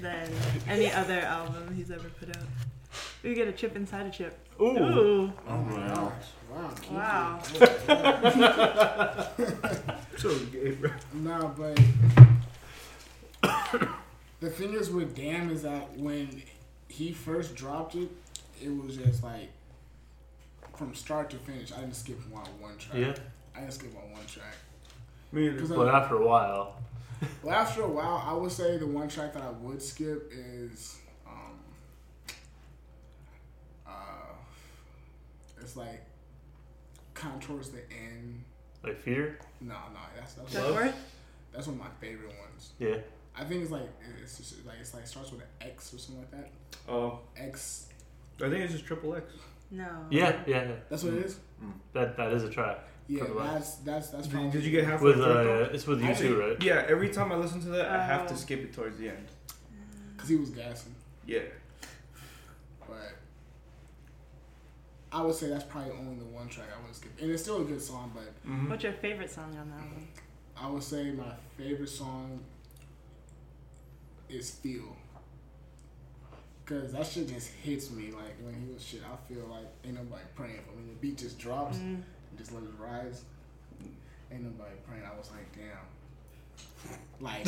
[0.00, 0.30] than
[0.68, 2.44] any other album he's ever put out.
[3.22, 4.38] We get a chip inside a chip.
[4.60, 4.64] Ooh.
[4.78, 5.32] Ooh.
[5.48, 5.94] Oh my Wow.
[5.94, 6.28] gosh!
[6.90, 7.40] Wow.
[7.88, 9.26] Wow.
[10.18, 10.90] So gay, bro.
[11.14, 11.78] No, but
[14.40, 16.42] the thing is with Damn is that when
[16.88, 18.08] he first dropped it,
[18.62, 19.50] it was just like
[20.76, 21.72] from start to finish.
[21.72, 22.98] I didn't skip one one track.
[22.98, 23.14] Yeah.
[23.56, 24.54] I didn't skip on one track.
[25.32, 25.58] Me either.
[25.58, 26.76] 'Cause But after a while,
[27.42, 30.98] Well, after a while, I would say the one track that I would skip is,
[31.26, 31.58] um,
[33.86, 33.90] uh,
[35.60, 36.00] it's like
[37.14, 38.44] kind of towards the end.
[38.84, 39.38] like fear.
[39.60, 40.94] No, no, that's that's Good work.
[41.52, 42.70] that's one of my favorite ones.
[42.78, 42.98] Yeah.
[43.38, 43.88] I think it's like
[44.22, 46.50] it's just like it's like starts with an X or something like that.
[46.92, 47.86] Oh, X.
[48.38, 49.24] I think it's just triple X.
[49.70, 49.86] No.
[50.10, 50.72] Yeah, yeah, yeah.
[50.88, 51.38] That's what it is.
[51.92, 52.78] That that is a track.
[53.06, 53.50] Yeah, Triple X.
[53.50, 54.22] that's that's that's.
[54.26, 55.24] Did, probably- did you get halfway With through?
[55.24, 56.62] it, uh, it's with you too, right?
[56.62, 58.28] Yeah, every time I listen to that, I have Oh.
[58.28, 59.28] to skip it towards the end.
[60.16, 60.94] Cause he was gassing,
[61.26, 61.40] Yeah.
[62.88, 63.12] but
[65.12, 67.62] I would say that's probably only the one track I would skip, and it's still
[67.62, 68.12] a good song.
[68.14, 68.68] But Mm-hmm.
[68.70, 70.08] What's your favorite song on that one?
[70.56, 72.40] I would say my favorite song
[74.28, 74.96] is feel.
[76.66, 79.00] Cause that shit just hits me like when he was shit.
[79.02, 80.84] I feel like ain't nobody praying for me.
[80.90, 81.80] The beat just drops Mm.
[82.02, 83.22] and just let it rise.
[84.30, 85.04] Ain't nobody praying.
[85.04, 85.86] I was like, damn.
[87.20, 87.46] Like,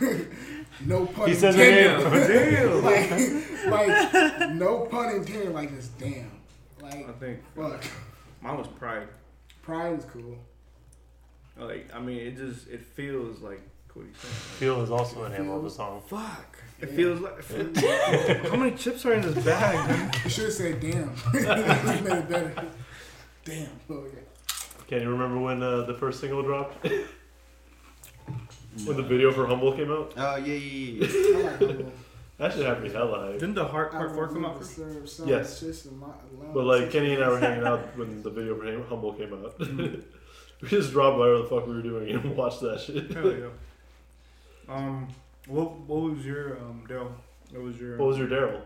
[0.86, 2.28] no pun He said intended.
[2.28, 2.84] Damn.
[3.70, 4.10] like,
[4.40, 5.52] like, no pun intended.
[5.52, 6.30] Like, just damn.
[6.80, 7.82] Like, I think fuck.
[8.40, 9.08] mine was pride.
[9.62, 10.38] Pride is cool.
[11.58, 13.60] Like, I mean, it just it feels like
[14.00, 14.34] what he's saying.
[14.58, 16.02] Feel is also the name of the song.
[16.08, 16.58] Fuck.
[16.80, 16.96] It Yeah.
[16.96, 17.34] feels like.
[17.50, 19.76] it how many chips are in this bag?
[19.88, 20.10] Man?
[20.24, 21.12] You should have said damn.
[21.34, 22.66] you made it better.
[23.44, 23.68] Damn.
[23.90, 24.20] Oh, yeah.
[24.88, 26.84] Can you remember when uh, the first single dropped?
[28.84, 30.12] when the video for Humble came out?
[30.16, 31.38] Oh yeah, yeah, yeah.
[31.38, 31.92] I like Humble.
[32.38, 33.34] That should have me hella hype.
[33.40, 34.76] Didn't the heart I part four come will out first?
[34.76, 35.60] serve some Yes.
[35.60, 36.54] just in my allowance.
[36.54, 39.58] But like Kenny and I were hanging out when the video for Humble came out.
[39.60, 43.12] we just dropped by whatever the fuck we were doing and watched that shit.
[43.12, 43.46] Hell yeah.
[44.70, 45.08] Um,
[45.48, 47.10] what what was your um Daryl?
[47.52, 48.60] What was your What was your Daryl?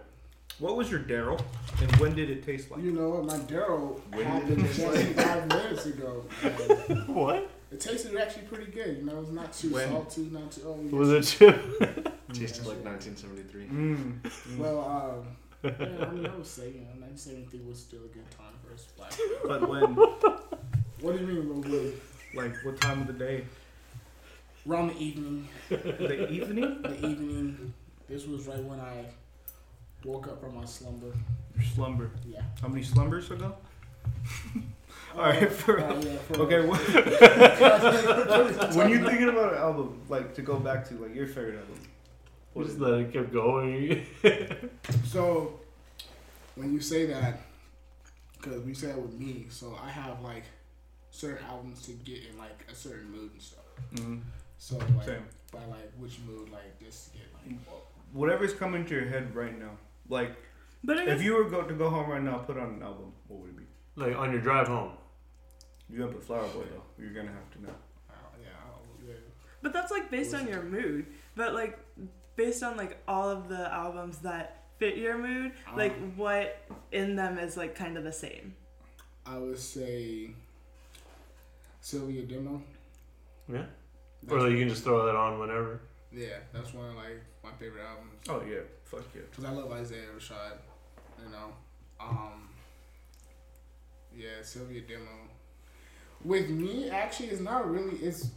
[0.58, 1.40] what was your Daryl?
[1.80, 2.82] And when did it taste like?
[2.82, 3.24] You know what?
[3.24, 6.24] My Daryl When happened did it just five minutes ago.
[7.06, 7.50] What?
[7.72, 8.98] it tasted actually pretty good.
[8.98, 9.88] You know, it's not too When?
[9.88, 10.62] salty, not too.
[10.66, 11.56] Oh, Was it chip?
[12.32, 13.66] Tasted like 1973.
[13.66, 14.58] Mm.
[14.58, 18.28] Well, um, yeah, I mean, I would say, you know, 1973 was still a good
[18.32, 19.12] time for us black.
[19.46, 19.94] But when?
[21.00, 22.00] What do you mean, Lil Wood?
[22.34, 23.44] like what time of the day?
[24.68, 26.80] Around the evening, The evening?
[26.82, 27.74] the evening.
[28.08, 29.04] This was right when I
[30.04, 31.12] woke up from my slumber.
[31.54, 32.10] Your slumber.
[32.26, 32.40] Yeah.
[32.62, 33.54] How many slumbers ago?
[35.14, 35.50] All right.
[35.52, 36.66] For, Uh, yeah, for- okay.
[36.66, 36.80] What,
[38.74, 41.80] when you're thinking about an album, like to go back to, like your favorite album,
[42.54, 44.06] what Just is that it kept going.
[45.04, 45.60] So,
[46.54, 47.40] when you say that,
[48.40, 50.44] because we say that with me, so I have like
[51.10, 53.60] certain albums to get in like a certain mood and stuff.
[53.96, 54.20] mm
[54.64, 55.24] So like Same.
[55.52, 57.58] by like which mood like just to get like
[58.14, 59.72] Whatever's coming to your head right now.
[60.08, 60.34] Like
[60.82, 63.40] But if you were go to go home right now, put on an album, what
[63.40, 63.64] would it be?
[63.96, 64.92] like on your drive home.
[65.90, 66.82] You're gonna put Flower Boy though.
[66.98, 67.74] You're gonna have to know.
[68.08, 69.16] uh, yeah, I'll- yeah.
[69.60, 71.04] But that's like based on your mood.
[71.36, 71.78] But like
[72.36, 77.16] based on like all of the albums that fit your mood, like Um, what in
[77.16, 78.54] them is like kind of the same.
[79.26, 80.30] I would say
[81.82, 82.62] Cilvia Demo.
[83.46, 83.66] Yeah.
[84.30, 85.80] Or like you can just throw that on whenever.
[86.12, 88.12] yeah, that's one of like my favorite albums.
[88.28, 89.22] Oh yeah, fuck yeah.
[89.34, 90.58] Cause I love Isaiah Rashad,
[91.24, 91.52] you know.
[92.00, 92.48] Um,
[94.16, 95.06] yeah, Cilvia Demo.
[96.24, 97.96] With me, actually, it's not really.
[97.98, 98.30] It's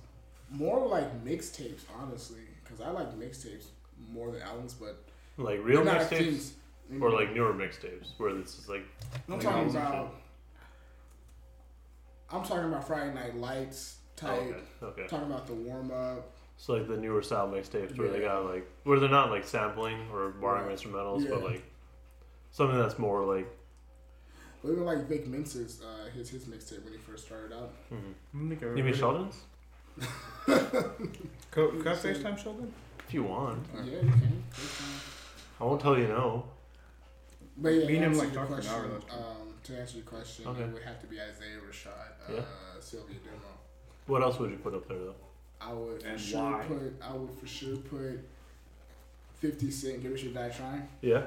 [0.49, 2.41] more like mixtapes, honestly.
[2.67, 3.67] Cause I like mixtapes
[4.11, 5.03] more than albums, but
[5.37, 6.51] Like real mixtapes
[6.99, 8.85] or like newer mixtapes where it's just like
[9.29, 10.15] I'm talking about.
[12.29, 14.39] I'm talking about Friday Night Lights oh, type.
[14.41, 15.01] okay.
[15.01, 15.07] Okay.
[15.07, 16.31] Talking about the warm up.
[16.57, 20.07] So like the newer style mixtapes where they got like where they're not like sampling
[20.11, 20.75] or borrowing Right.
[20.75, 21.63] instrumentals, but like
[22.51, 23.47] something that's more like
[24.63, 27.71] But even like Vic Mensa's, uh, his his mixtape when he first started out.
[27.93, 28.13] mhm.
[28.33, 29.35] I don't I ever you mean Sheldon's?
[31.51, 32.73] Co- Can I FaceTime Sheldon?
[33.07, 34.43] If you want, Uh, yeah, you can.
[35.59, 36.45] I won't tell you no.
[37.57, 39.97] But yeah, Me and to him, answer like, your talk hour, question, um, to answer
[39.97, 40.61] your question, Okay.
[40.63, 41.89] it would have to be Isaiah Rashad,
[42.29, 42.41] uh, Yeah.
[42.79, 43.53] Cilvia Demo.
[44.07, 45.15] What else would you put up there though?
[45.61, 46.63] I would for And sure why?
[46.67, 46.93] put.
[47.01, 48.19] I would for sure put.
[49.39, 51.23] Fifty Cent, "Get Rich or Die Trying." Yeah.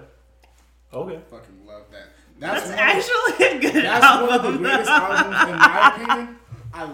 [0.93, 1.21] Okay.
[1.31, 2.09] Fucking love that.
[2.39, 6.37] That's, one of- actually a good that's one of the greatest albums in my opinion.
[6.73, 6.85] I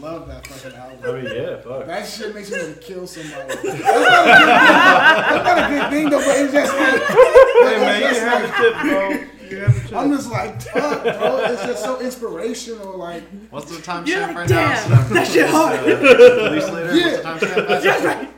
[0.00, 1.24] love that fucking I album.
[1.24, 1.86] mean, yeah, fuck.
[1.86, 3.48] That shit makes me want to kill somebody.
[3.48, 7.78] That's not, a good, that's not a good thing though, but it's just like, Hey
[7.80, 9.35] man, you it's can have like- a tip, bro.
[9.50, 9.96] You have a tip.
[9.96, 11.44] I'm just like, fuck, bro.
[11.44, 12.96] It's just so inspirational.
[12.98, 15.02] Like, What's the timestamp You're like, right damn, now?
[15.08, 15.80] that shit hard.
[15.80, 16.94] Police later.
[16.96, 17.32] Yeah.
[17.32, 17.82] What's the timestamp?
[17.82, 18.28] Just right.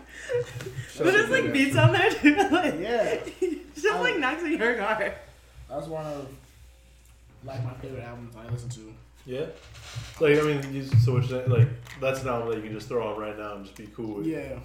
[0.99, 2.35] But there's like beats on there too.
[2.51, 5.13] like, yeah, it just like um, knocks me very hard.
[5.69, 6.29] that's one of
[7.45, 8.93] like my favorite albums I listen to.
[9.25, 9.47] Yeah.
[10.21, 11.69] Like I mean, you, so what you're saying, like
[12.01, 14.17] that's an album that you can just throw on right now and just be cool
[14.17, 14.27] with.
[14.27, 14.59] Yeah,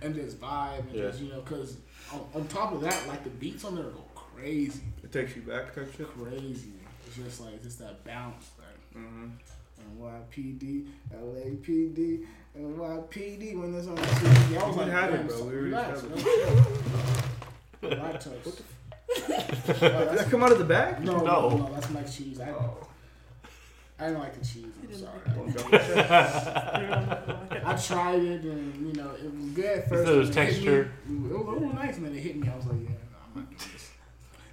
[0.00, 1.02] and just vibe and Yeah.
[1.10, 1.76] just you know, cause
[2.12, 4.80] on, on top of that, like the beats on there go crazy,
[5.10, 6.08] It takes you back type shit.
[6.16, 6.70] crazy.
[7.04, 9.26] It's just like just that bounce, like Mm-hmm.
[10.00, 14.56] NYPD, LAPD, NYPD when this on the CD.
[14.56, 15.36] I was We like, had it, damn, bro.
[15.36, 16.20] We already relax, had no it.
[16.22, 16.48] shit.
[17.80, 18.62] What the
[19.12, 21.02] Oh, Did that come out of the bag?
[21.04, 21.56] no, no, No.
[21.56, 22.40] no, that's mac cheese.
[22.40, 22.86] I, Oh.
[23.98, 24.66] I didn't like the cheese.
[24.82, 25.20] I'm sorry.
[25.36, 26.10] Well, double check.
[27.66, 30.06] I tried it and you know it was good at first.
[30.06, 30.92] said it was and hit me- texture.
[31.08, 32.48] It was, it was nice, and then it hit me.
[32.48, 32.94] I was like, yeah, no,
[33.34, 33.90] I'm not doing this.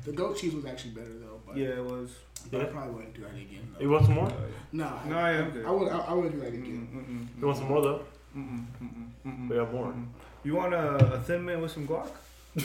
[0.08, 2.10] The goat cheese was actually better though, but, Yeah, it was.
[2.50, 3.68] but I probably wouldn't do that again.
[3.74, 3.82] Though.
[3.84, 4.32] You want some more?
[4.72, 5.66] No, No, I, I am good.
[5.66, 5.92] I would.
[5.92, 6.88] I, I wouldn't do that again.
[6.94, 8.02] Mm-mm, mm-mm, You want some more though?
[8.36, 9.88] mm-mm, mm-mm, mm-mm, We have more.
[9.88, 10.04] Mm-hmm.
[10.48, 12.08] You want a, a thin man with some guac?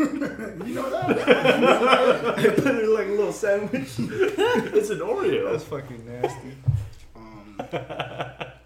[0.00, 1.28] You know that?
[2.38, 3.90] I put it like a little sandwich.
[3.98, 5.52] it's an Oreo.
[5.52, 6.56] That's fucking nasty.
[7.14, 7.60] um,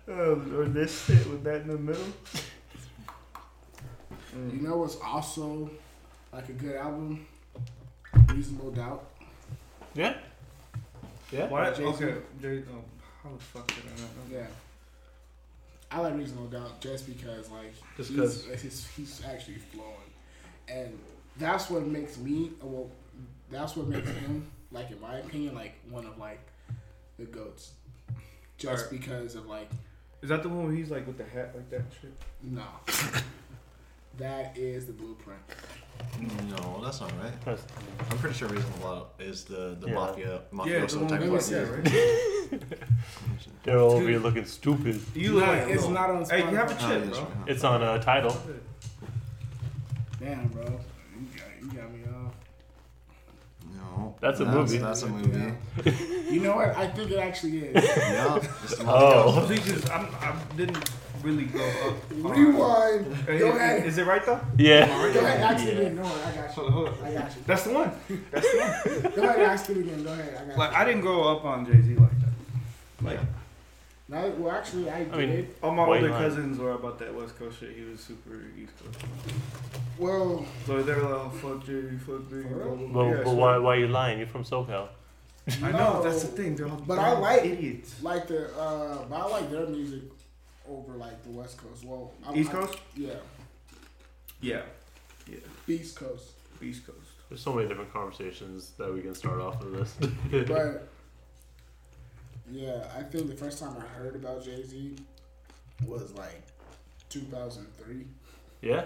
[0.08, 2.04] Oh, or this shit with that in the middle.
[4.52, 5.70] you know what's also
[6.32, 7.26] like a good album?
[8.28, 9.04] Reasonable Doubt.
[9.94, 10.14] Yeah.
[11.32, 11.46] Yeah.
[11.48, 11.70] Why?
[11.70, 11.84] Jay-Z.
[11.84, 12.62] Okay, Jay.
[12.72, 12.82] Oh,
[13.22, 13.98] how the fuck did I not
[14.30, 14.38] know?
[14.38, 14.46] Yeah.
[15.90, 18.62] I like Reasonable Doubt just because like Just he's, 'cause.
[18.62, 20.10] he's he's actually flowing,
[20.68, 20.98] and
[21.36, 22.90] that's what makes me uh, well.
[23.50, 26.40] That's what makes him like, in my opinion, like one of like
[27.18, 27.72] the goats.
[28.56, 29.00] Just Alright.
[29.00, 29.68] because of like
[30.22, 32.12] Is that the one where he's like with the hat like that and shit?
[32.42, 32.64] no,
[34.18, 35.40] that is the blueprint.
[36.48, 37.32] No, that's not right.
[37.44, 37.64] That's-
[38.10, 39.94] I'm pretty sure Reason Reasonable Doubt is the the Yeah.
[39.94, 42.62] mafia Yeah, mafioso the one type with of see yeah, right?
[43.64, 45.00] They're all over here looking stupid.
[45.14, 45.90] You No, like it's no.
[45.90, 46.78] not on Hey, you have a Spotify.
[46.78, 47.20] Chip, ah, it is bro.
[47.26, 47.48] right.
[47.48, 48.36] It's on uh, a title.
[50.20, 52.32] Damn, bro, you got, you got me off.
[53.74, 54.78] No, That's a movie.
[54.78, 55.52] That's a movie.
[55.84, 55.92] Yeah.
[56.30, 56.76] you know what?
[56.76, 57.74] I think it actually is.
[57.96, 59.32] yeah, it's the Oh.
[59.32, 59.46] mafioso.
[59.46, 60.90] Please just, I'm, I didn't
[61.24, 61.94] really go up.
[62.36, 63.14] Rewind.
[63.26, 63.86] Hey, Go is- ahead.
[63.86, 64.40] Is it right though?
[64.58, 64.86] Yeah.
[64.86, 65.96] Go ahead, ask it again.
[65.96, 66.62] No, I got you.
[66.62, 66.88] on, hold.
[67.02, 67.42] I got you.
[67.46, 67.92] That's the one.
[68.30, 69.12] That's the one.
[69.16, 70.04] Go ahead, ask it again.
[70.04, 70.34] Go ahead.
[70.40, 70.76] I got Like you.
[70.76, 73.04] I didn't grow up on Jay Z like that.
[73.04, 73.20] Like
[74.08, 75.16] No, well, actually, I did.
[75.16, 76.22] mean- all my White older line.
[76.22, 77.72] cousins were about that West Coast shit.
[77.76, 79.04] He was super East Coast.
[79.98, 82.42] well, So they were like, oh, fuck Jay, fuck Big.
[82.42, 82.76] For Blah, real?
[82.76, 83.02] blah, blah.
[83.04, 84.18] But, Yeah, but so- why, why are you lying?
[84.18, 84.88] You're from SoCal.
[85.62, 86.56] I know that's the thing.
[86.56, 88.02] They're all But I like- idiots.
[88.02, 90.00] like the, uh, but I like their music
[90.68, 91.84] over like the West Coast.
[91.84, 92.78] Well, I, East I- Coast?
[92.96, 93.14] yeah,
[94.40, 94.62] Yeah,
[95.28, 95.36] yeah.
[95.68, 96.30] East Coast.
[96.62, 96.98] East Coast.
[97.28, 100.46] There's so many different conversations that we can start off with this.
[100.48, 100.88] But
[102.50, 104.94] yeah, I think the first time I heard about Jay Z
[105.86, 106.42] was like
[107.08, 108.06] 2003
[108.62, 108.84] yeah.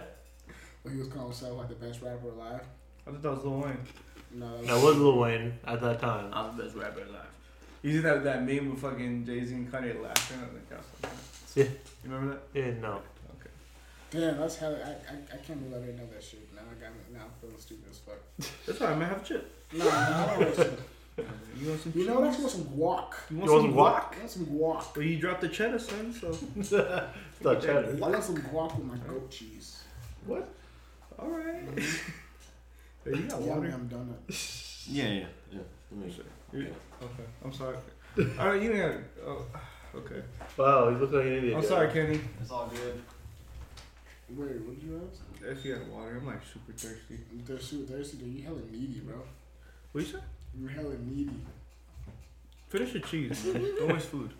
[0.83, 2.63] when he was calling himself like the best rapper alive.
[3.07, 3.79] I thought that was Lil Wayne.
[4.33, 6.31] No, That was Lil Wayne at that time.
[6.33, 7.27] I'm the best rapper alive.
[7.83, 11.19] You see that that meme with fucking Jay Z and Kanye laughing at the castle?
[11.59, 11.65] Yeah.
[12.05, 12.59] You remember that?
[12.61, 12.93] Yeah, no.
[13.41, 13.51] Okay.
[14.11, 14.75] Damn, that's hell.
[14.75, 16.49] I, I, I can't believe I didn't know that shit.
[16.55, 17.01] Now I got me.
[17.13, 18.21] Now I'm feeling stupid as fuck.
[18.67, 19.09] That's alright, man.
[19.09, 19.53] Have a chip.
[19.73, 20.79] No, no, I don't want shit.
[21.61, 21.93] You want some?
[21.97, 22.25] You know what?
[22.29, 22.41] I cheese?
[22.41, 23.13] want some guac.
[23.31, 24.15] You You want want some some guac?
[24.15, 24.97] I want some guac.
[24.97, 26.13] Well, you dropped the cheddar, son.
[26.13, 26.73] So It's
[27.43, 27.89] not cheddar.
[27.97, 29.83] I want some guac with my goat cheese.
[30.27, 30.49] what?
[31.19, 31.57] All right.
[31.77, 33.69] hey, you got Yum water.
[33.69, 34.87] yum donut.
[34.91, 35.59] Yeah, yeah, yeah.
[35.91, 36.15] Let me-
[36.53, 37.77] You- Okay, I'm sorry.
[38.39, 38.95] All right, you got.
[39.27, 39.45] Oh,
[39.95, 40.23] okay.
[40.57, 41.55] Wow, you look like an idiot.
[41.57, 41.69] I'm guy.
[41.69, 42.21] sorry, Kenny.
[42.41, 43.01] It's all good.
[44.31, 45.23] Wait, what did you ask?
[45.59, 47.19] If you had water, I'm like super thirsty.
[47.47, 48.19] They're super thirsty.
[48.19, 48.35] Dude.
[48.37, 49.17] You hella needy, bro.
[49.93, 50.19] What you say?
[50.59, 51.33] You're hella needy.
[52.69, 53.45] Finish your cheese.
[53.47, 53.63] man.
[53.79, 54.31] Don't waste food.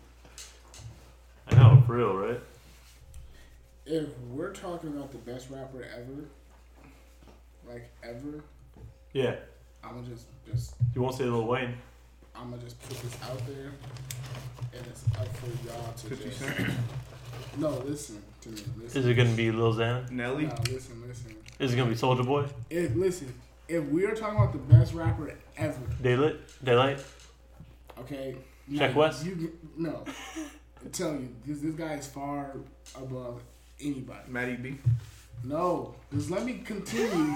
[1.49, 2.39] I know, for real, right?
[3.87, 6.25] If we're talking about the best rapper ever,
[7.67, 8.43] like ever,
[9.13, 9.35] Yeah.
[9.83, 11.73] I'ma just just You won't say Lil Wayne.
[12.39, 13.71] I'ma just put this out there,
[14.73, 16.39] and it's up for y'all to 50 just.
[16.39, 16.69] Cent.
[17.57, 18.61] No, listen to me.
[18.81, 19.01] Listen.
[19.01, 20.09] Is it gonna be Lil Xan?
[20.11, 20.45] Nelly.
[20.45, 21.35] No, listen, listen.
[21.59, 22.45] Is it gonna be Soldier Boy?
[22.69, 23.33] If listen,
[23.67, 26.35] if we're talking about the best rapper ever, Daylight?
[26.63, 27.03] Daylight?
[27.99, 28.35] okay.
[28.75, 29.25] Check now, West?
[29.25, 30.03] You no.
[30.85, 32.55] I tell you, this this guy is far
[32.95, 33.41] above
[33.81, 34.29] anybody.
[34.29, 34.77] Matty B.
[35.43, 37.35] No, just let me continue,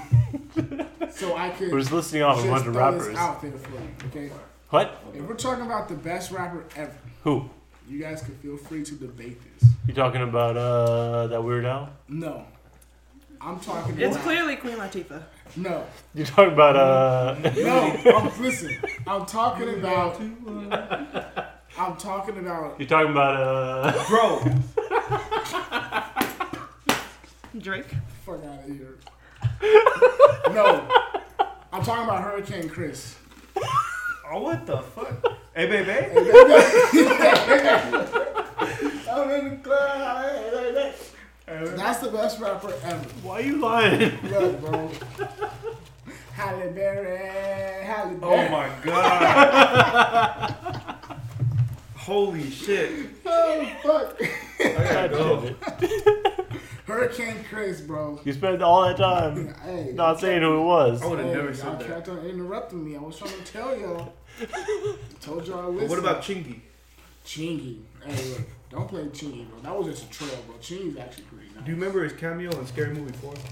[1.10, 3.18] so I could We're just listing off a bunch of throw this rappers.
[3.18, 3.90] out there for you.
[4.08, 4.32] Okay,
[4.74, 4.98] What?
[5.14, 7.48] if we're talking about the best rapper ever, Who?
[7.88, 9.70] you guys can feel free to debate this.
[9.88, 11.92] You talking about uh that Weird Al?
[12.10, 12.44] No,
[13.40, 14.00] I'm talking.
[14.00, 15.22] It's about, clearly Queen Latifah.
[15.58, 17.82] No, You talking about uh no.
[18.18, 20.20] I'm, listen, I'm talking about.
[20.20, 22.80] I'm talking about.
[22.80, 24.44] You talking about uh Bro.
[27.60, 27.94] Drake.
[28.26, 28.98] Fuck out of here.
[30.52, 30.88] No,
[31.72, 33.18] I'm talking about Hurricane Chris.
[34.36, 35.38] Oh, what the fuck?
[35.56, 35.92] Hey, baby.
[39.08, 40.26] I'm in the club.
[40.26, 40.94] hey, hey,
[41.46, 41.66] hey.
[41.76, 43.06] That's the best rapper ever.
[43.22, 44.18] Why are you lying?
[44.24, 44.90] Look, bro.
[46.32, 48.48] Halle Berry, Halle oh, Berry.
[48.48, 50.56] Oh my god.
[51.96, 53.10] Holy shit.
[53.28, 54.20] Oh, fuck.
[54.60, 55.56] I gotta go.
[56.86, 58.20] Hurricane Chris, bro.
[58.26, 59.92] You spent all that time Hey.
[59.94, 61.02] not saying who it was.
[61.02, 61.88] I would have hey, never y'all said that.
[61.88, 62.98] kept on interrupting me.
[62.98, 64.14] I was trying to tell y'all.
[65.22, 66.60] Told y'all I But what about Chingy?
[67.26, 67.80] Chingy?
[68.06, 68.42] Hey, look.
[68.70, 69.60] Don't play Chingy, bro.
[69.62, 70.56] That was just a trail, bro.
[70.58, 71.64] Chingy's actually pretty nice.
[71.64, 73.34] Do you remember his cameo in Scary Movie 4?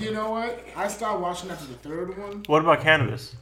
[0.00, 0.64] You know what?
[0.76, 2.42] I stopped watching after the third one.
[2.46, 3.34] What about Canibus?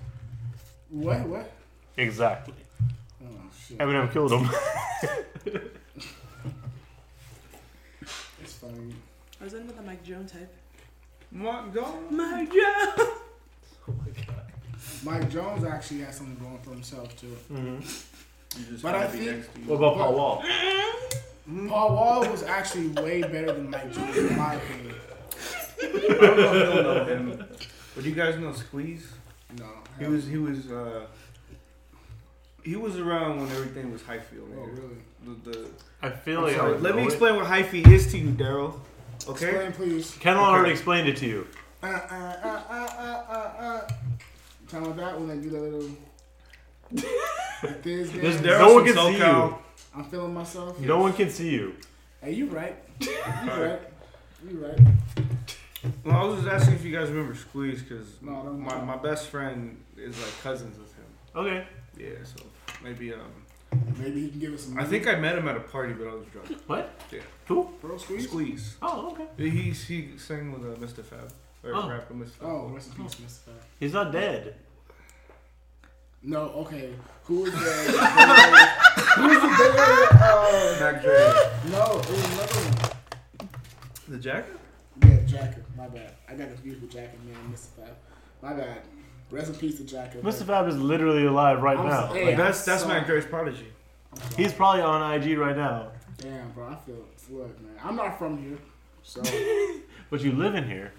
[0.90, 1.20] What?
[1.26, 1.52] What?
[1.96, 2.54] Exactly.
[3.24, 3.28] Oh
[3.66, 3.78] shit!
[3.78, 4.48] Eminem killed him.
[8.42, 8.94] It's funny.
[9.40, 10.52] I was into the Mike Jones type.
[11.30, 12.10] Mark Jones.
[12.10, 13.08] Mike Jones!
[13.88, 14.41] Oh my god.
[15.04, 17.26] Mike Jones actually has something going for himself too.
[17.48, 17.78] hmm
[18.82, 19.66] But I think- next to you.
[19.66, 20.44] What about Paul Wall?
[21.68, 24.94] Paul Wall was actually way better than Mike Jones in my opinion.
[25.82, 27.44] I don't know if you'll know him.
[27.94, 29.06] But you guys know Squeeze?
[29.58, 29.66] No,
[29.98, 31.06] He was he was uh
[32.64, 34.48] he was around when everything was Highfield.
[34.56, 34.74] Oh man.
[34.76, 35.34] really?
[35.44, 35.68] The, the,
[36.00, 37.12] I feel I'm like I would let me know it.
[37.12, 38.78] explain what hyphy is to you, Daryl.
[39.28, 39.48] Okay.
[39.48, 40.16] Explain please.
[40.20, 40.44] Ken Okay.
[40.44, 41.46] already explained it to you.
[41.82, 42.62] Uh uh
[43.28, 43.88] uh
[44.72, 45.90] Tell me that when I do that little.
[47.62, 48.36] like this, This.
[48.40, 49.58] Daryl No one can see SoCal.
[49.94, 50.80] I'm feeling myself.
[50.80, 51.74] No one can see you.
[52.22, 52.74] Hey, you right.
[53.00, 53.08] You
[53.50, 53.80] right.
[54.48, 54.78] You right.
[56.06, 58.70] Well, I was just asking if you guys remember Squeeze because No, I don't my,
[58.78, 58.84] know.
[58.86, 61.04] my best friend is like cousins with him.
[61.36, 61.66] Okay.
[61.98, 62.42] Yeah, so
[62.82, 63.20] maybe um
[63.98, 64.78] Maybe he can give us some.
[64.78, 66.48] I think I met him at a party, but I was drunk.
[66.66, 66.98] What?
[67.12, 67.20] Yeah.
[67.48, 67.68] Who?
[67.82, 68.24] bro squeeze.
[68.24, 68.76] Squeeze.
[68.80, 69.26] Oh, okay.
[69.50, 71.04] He he sang with uh, Mr.
[71.04, 71.30] Fab
[71.64, 71.88] or Oh.
[71.88, 72.30] rapper Mr.
[72.30, 72.48] Fab.
[72.48, 73.38] Oh, rest in peace, Mr.
[73.40, 73.54] Fab.
[73.78, 74.54] He's not dead.
[76.22, 76.94] No, okay.
[77.24, 77.58] Who is the?
[77.58, 80.18] who is the bigger?
[80.22, 81.70] Uh, Mac Dre.
[81.70, 83.48] no, it was another one.
[84.08, 84.50] The Jacka.
[85.02, 85.60] Yeah, Jacka.
[85.76, 86.12] My bad.
[86.28, 87.36] I got confused with Jacka, man.
[87.52, 87.66] Mr.
[87.76, 87.96] Fab.
[88.40, 88.82] My bad.
[89.30, 90.18] Rest in peace to Jacka.
[90.18, 90.44] Mr.
[90.44, 92.06] Fab is literally alive right I'm now.
[92.08, 92.20] sorry.
[92.20, 93.68] Like, Hey, that's that's so- Mac Dre's prodigy.
[94.36, 95.88] He's probably on IG right now.
[96.18, 96.66] Damn, bro.
[96.68, 96.96] I feel
[97.30, 97.72] look, man.
[97.82, 98.58] I'm not from here,
[99.02, 99.22] so
[100.10, 100.92] But you live in here.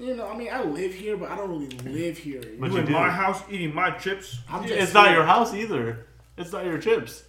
[0.00, 0.28] You know.
[0.28, 2.40] I mean, I live here, but I don't really live here.
[2.58, 2.92] But you you in do.
[2.92, 4.38] my house eating my chips.
[4.48, 6.06] I'm just It's not your house either.
[6.36, 7.24] It's not your chips.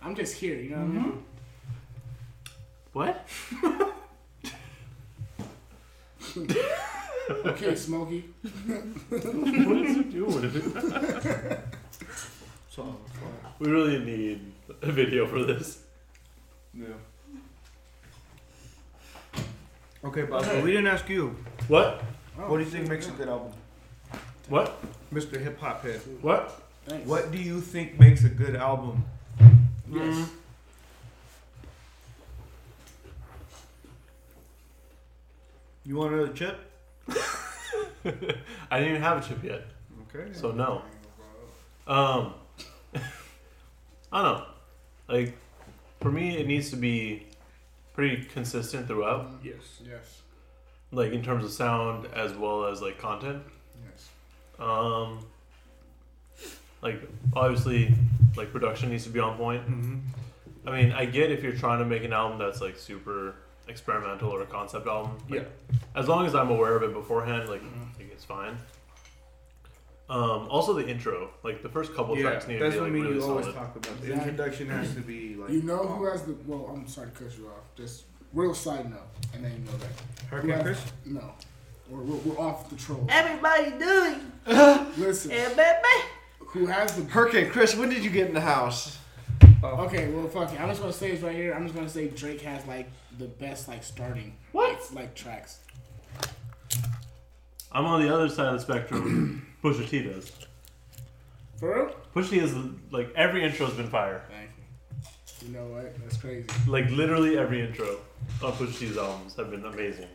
[0.00, 0.56] I'm just here.
[0.56, 1.02] You know what I mm-hmm.
[1.02, 1.24] mean?
[2.92, 3.28] What?
[7.30, 8.24] Okay, Smokey.
[9.08, 10.50] what is he doing?
[12.68, 12.96] So
[13.58, 15.82] We really need a video for this.
[16.74, 16.86] yeah.
[20.04, 20.44] Okay, Bob.
[20.44, 21.36] but we didn't ask you.
[21.68, 22.02] What?
[22.38, 23.52] Oh, What do you think makes a good album,
[24.48, 24.78] What?
[25.12, 25.40] Mr.
[25.40, 26.00] Hip Hop Head?
[26.20, 26.60] What?
[26.86, 27.06] Thanks.
[27.06, 29.04] What do you think makes a good album?
[29.90, 30.28] Yes.
[35.84, 36.58] You want another chip?
[38.70, 39.62] I didn't even have a chip yet,
[40.14, 40.32] Okay.
[40.32, 40.82] so no.
[41.86, 42.34] Um,
[44.12, 44.44] I don't know.
[45.08, 45.36] Like,
[46.00, 47.26] for me, it needs to be
[47.94, 49.80] pretty consistent throughout, yes.
[49.84, 50.22] Yes.
[50.92, 53.42] like in terms of sound as well as like content.
[53.84, 54.08] Yes.
[54.58, 55.24] Um,
[56.82, 57.00] like
[57.34, 57.94] obviously,
[58.36, 59.62] like production needs to be on point.
[59.68, 59.98] Mm-hmm.
[60.68, 63.34] I mean, I get if you're trying to make an album that's like super
[63.68, 65.16] experimental or a concept album.
[65.28, 65.50] Like,
[65.94, 67.96] As long as I'm aware of it beforehand, like, Mhm.
[67.98, 68.56] like it's fine.
[70.12, 72.84] Um, also the intro, like the first couple Yeah, tracks need to that's be what
[72.90, 73.56] like me really you always solid.
[73.56, 73.82] talk about.
[74.02, 74.30] The Exactly.
[74.30, 75.50] introduction has to be like.
[75.50, 76.34] You know who has the?
[76.46, 77.64] Well, I'm sorry to cut you off.
[77.76, 78.04] Just
[78.34, 79.00] real side note,
[79.32, 80.26] and then you know that.
[80.28, 80.62] Hurricane Yeah.
[80.62, 80.84] Chris?
[81.06, 81.32] No,
[81.88, 83.06] we're, we're, we're off the troll.
[83.08, 84.98] Everybody doing it.
[84.98, 86.04] Listen, Yeah, baby.
[86.40, 87.04] who has the?
[87.10, 88.98] Hurricane Chris, when did you get in the house?
[89.64, 90.60] Okay, well, fuck it.
[90.60, 91.54] I'm just gonna say this right here.
[91.54, 94.72] I'm just gonna say Drake has like the best like starting What?
[94.72, 95.60] like, like tracks.
[97.70, 99.46] I'm on the other side of the spectrum.
[99.62, 100.32] Pusha T does.
[101.56, 101.94] For real?
[102.14, 102.54] Pusha T is
[102.90, 104.22] like every intro has been fire.
[104.28, 105.48] Thank you.
[105.48, 105.96] You know what?
[106.00, 106.46] That's crazy.
[106.66, 107.96] Like literally every intro
[108.42, 110.08] on Pusha T's albums have been amazing.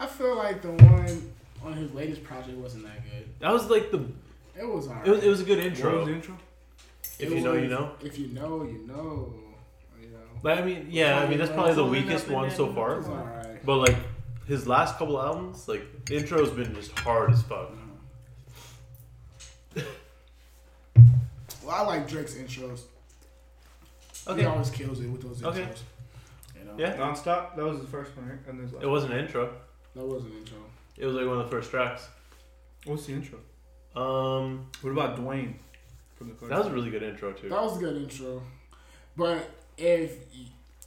[0.00, 1.32] I feel like the one
[1.64, 3.28] on his latest project wasn't that good.
[3.40, 4.04] That was like the
[4.58, 5.06] It was alright.
[5.06, 6.04] it was, it was a good What was intro.
[6.04, 6.34] the intro?
[7.18, 7.92] If It you know, you know.
[8.02, 9.32] If you know, you know.
[10.00, 10.18] You know.
[10.42, 12.98] But I mean, yeah, I mean that's probably the weakest one so far.
[12.98, 13.08] It's.
[13.64, 13.96] But like
[14.48, 17.70] his last couple albums, like the intro's been just hard as fuck.
[21.64, 22.80] Well, I like Drake's intros.
[24.36, 25.46] He always kills it with those intros.
[25.46, 25.68] Okay.
[26.58, 26.74] You know?
[26.78, 26.96] Yeah.
[26.96, 27.56] Nonstop.
[27.56, 28.38] That was the first one, right?
[28.48, 29.52] And this last It wasn't an intro.
[29.94, 30.58] That was an intro.
[30.96, 32.08] It was like one of the first tracks.
[32.84, 33.38] What's the intro?
[33.94, 35.54] Um, What about Dwayne
[36.16, 37.48] from the that was a really good intro too.
[37.48, 38.42] That was a good intro.
[39.16, 40.16] But if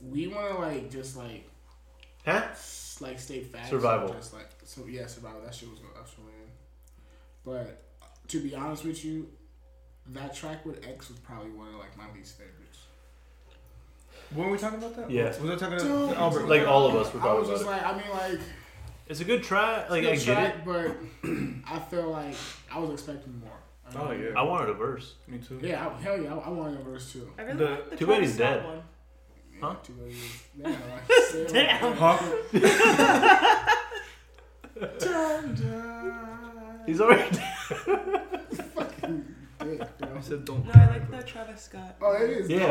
[0.01, 1.47] we want to like just like
[2.25, 2.43] Huh?
[3.01, 4.09] like state facts, Survival.
[4.13, 5.41] Just like so, yeah, survival.
[5.41, 6.33] That shit was that shit win.
[7.43, 7.83] But
[8.29, 9.27] to be honest with you,
[10.13, 12.79] that track with X was probably one of like my least favorites.
[14.33, 15.09] When were we talking about that?
[15.11, 15.27] Yeah.
[15.39, 16.47] Was I talking Don't- to Albert?
[16.47, 17.83] Like all of us were talking I talking was just about it.
[17.83, 17.97] like, I
[18.29, 18.47] mean, like,
[19.07, 19.89] It's a good track.
[19.89, 20.65] Like good I get track, it.
[20.65, 20.97] but
[21.75, 22.35] I feel like
[22.71, 23.51] I was expecting more.
[23.87, 24.29] I Oh, mean, yeah.
[24.39, 25.13] I wanted a verse.
[25.27, 25.59] Me too.
[25.61, 27.31] Yeah, I, hell yeah, I, I wanted a verse too.
[27.37, 28.65] I really The- like the Too bad Travis he's Scott dead.
[28.65, 28.81] one.
[29.61, 29.75] Huh?
[29.83, 30.43] two years.
[30.61, 31.93] Damn, like, it like Damn.
[31.95, 33.71] Huh?
[34.99, 36.79] Dun, dun.
[36.85, 37.23] He's already.
[37.65, 38.84] fucking
[39.65, 40.21] dick, bro.
[40.21, 40.65] said don't.
[40.65, 41.95] No, cry, I like but- the Travis Scott.
[42.01, 42.49] Oh, it is.
[42.49, 42.59] Yeah.
[42.59, 42.65] The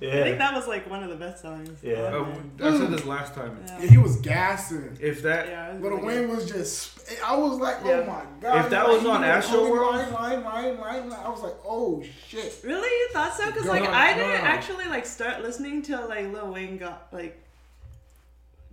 [0.00, 0.20] yeah, yeah.
[0.20, 1.78] I think that was like one of the best songs.
[1.82, 1.94] Yeah.
[2.12, 2.32] Oh,
[2.62, 3.58] I said this last time.
[3.66, 3.80] there.
[3.80, 4.96] Yeah, he was gassing.
[5.00, 8.64] If that, yeah, it But really Wayne was just, I was like, oh my god.
[8.64, 11.20] If that was he on Astro World- line, line, line, line, line.
[11.24, 12.60] I was like, oh shit.
[12.64, 13.46] Really, you thought so?
[13.46, 14.48] Because like no, I didn't no.
[14.48, 17.42] actually like start listening till like Lil Wayne got like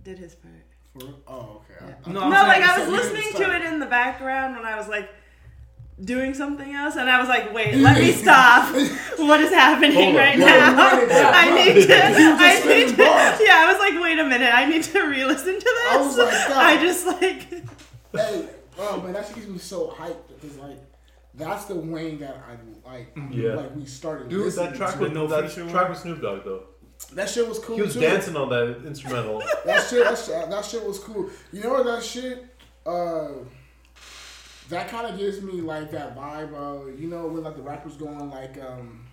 [0.02, 0.54] did his part.
[0.98, 1.74] For, oh, okay.
[1.88, 1.94] Yeah.
[2.06, 4.76] I- I No, no, like I was listening to it in the background when I
[4.76, 5.08] was like
[6.02, 8.74] doing something else, and I was like, wait, let me stop.
[9.18, 10.76] what is happening right Yeah, now?
[10.76, 11.88] run it back, I need to.
[11.88, 12.18] back.
[12.18, 12.96] You were I need to.
[12.96, 13.40] bars.
[13.42, 15.86] Yeah, I was like, wait a minute, I need to re-listen to this.
[15.92, 16.56] I was like, God.
[16.56, 17.64] I just like.
[18.14, 20.76] Hey, oh man, that shit gets me so hyped because like
[21.34, 23.16] that's the Wayne that I like.
[23.32, 23.54] Yeah.
[23.54, 24.28] Like we started.
[24.28, 25.00] Dude, that track to.
[25.00, 26.62] with no that feature track with Snoop Dogg though.
[27.14, 28.00] that shit was cool He was too.
[28.02, 29.42] dancing on that instrumental.
[29.66, 31.28] That shit, that shit, that shit was cool.
[31.52, 31.86] You know what?
[31.86, 32.46] That shit,
[32.86, 33.30] uh,
[34.68, 37.96] that kind of gives me like that vibe of you know when like the rappers
[37.96, 39.04] going like um,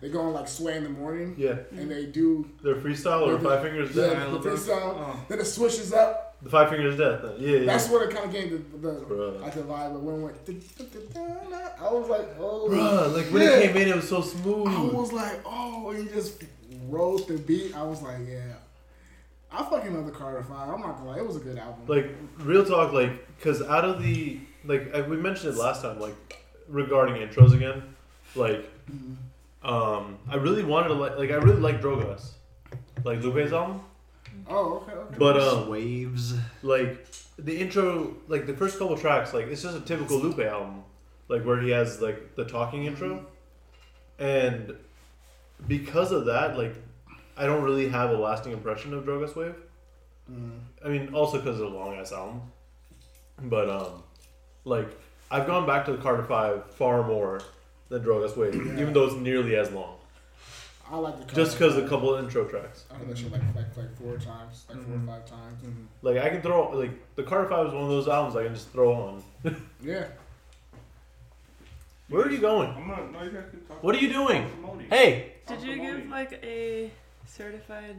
[0.00, 3.38] they go on like sway in the morning Yeah, and they do their freestyle or
[3.38, 4.30] Five Fingers yeah, Death.
[4.32, 4.94] the freestyle.
[4.98, 5.24] Oh.
[5.28, 6.36] Then it switches up.
[6.42, 7.22] The Five Fingers Death.
[7.38, 7.64] Yeah, yeah.
[7.64, 9.40] That's what it kind of gave the, the Bruh.
[9.40, 10.36] like the vibe of when it went.
[11.80, 13.48] I was like, oh, Bruh, like when yeah.
[13.56, 14.68] it came in, it was so smooth.
[14.68, 16.44] I was like, oh, and he just
[16.88, 17.74] rode the beat.
[17.74, 18.56] I was like, yeah.
[19.50, 20.68] I fucking love the Carter Five.
[20.68, 21.86] I'm not gonna lie, it was a good album.
[21.86, 22.10] Like
[22.40, 26.14] real talk, like because out of the like uh, we mentioned it last time, like
[26.68, 27.82] regarding intros again,
[28.34, 28.64] like
[29.62, 32.30] um I really wanted to like like I really like Drogas,
[33.04, 33.80] like Lupe's album,
[34.48, 35.16] Oh, okay, okay.
[35.18, 36.34] but um waves.
[36.62, 37.06] like
[37.38, 40.82] the intro, like the first couple tracks, like it's just a typical Lupe album,
[41.28, 43.26] like where he has like the talking intro,
[44.18, 44.74] and
[45.66, 46.74] because of that, like
[47.36, 49.56] I don't really have a lasting impression of Drogas Wave.
[50.30, 50.58] Mm.
[50.84, 52.42] I mean, also because of the long ass album,
[53.42, 54.03] but um,
[54.64, 54.88] like
[55.30, 57.40] I've gone back to the Carter Five far more
[57.88, 58.80] than Drogas Wave, Yeah.
[58.80, 59.96] even though it's nearly as long,
[60.90, 62.84] I like the just because of a couple of intro tracks.
[62.90, 65.04] I heard that shit like like like four times, like four Mhm.
[65.04, 65.64] or five times.
[66.02, 68.54] Like I can throw like the Carter Five is one of those albums I can
[68.54, 69.22] just throw on.
[69.82, 70.06] Yeah.
[72.08, 72.70] Where are you going?
[72.70, 73.12] I'm not.
[73.12, 73.82] No, you guys can talk.
[73.82, 74.48] What are you doing?
[74.50, 74.88] Promoting.
[74.90, 76.90] Hey, Did you give like a
[77.26, 77.96] certified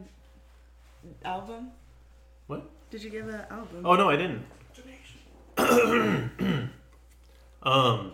[1.23, 1.71] album?
[2.47, 2.69] What?
[2.91, 3.83] Did you give an album?
[3.83, 4.43] oh no, I didn't.
[7.63, 8.11] um, I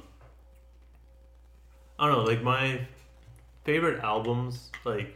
[2.07, 2.23] don't know.
[2.23, 2.85] Like my
[3.63, 5.15] favorite albums, like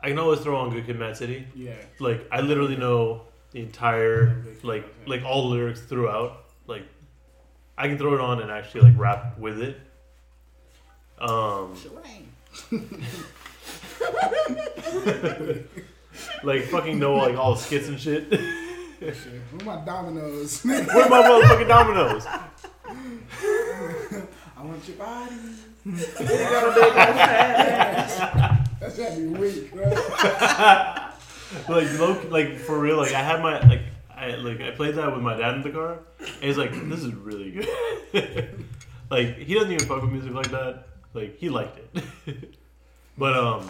[0.00, 1.46] I can always throw on Good Kid, Mad City.
[1.54, 1.74] Yeah.
[2.00, 6.44] like I literally know the entire like like all the lyrics throughout.
[6.66, 6.84] Like
[7.78, 9.78] I can throw it on and actually like rap with it.
[11.18, 11.76] Um,
[16.42, 18.32] like fucking know like all the skits and shit.
[19.02, 20.62] Where my dominoes?
[20.64, 22.24] Where my motherfucking dominoes?
[24.56, 25.34] I want your body.
[25.84, 29.90] You got a big old fat That's gotta be weak, bro.
[31.68, 32.96] Like low, like for real.
[32.96, 33.82] Like I had my like
[34.14, 35.98] I like I played that with my dad in the car.
[36.20, 38.64] And he's like, "This is really good."
[39.10, 40.86] like he doesn't even fuck with music like that.
[41.12, 42.54] Like he liked it.
[43.18, 43.68] but um,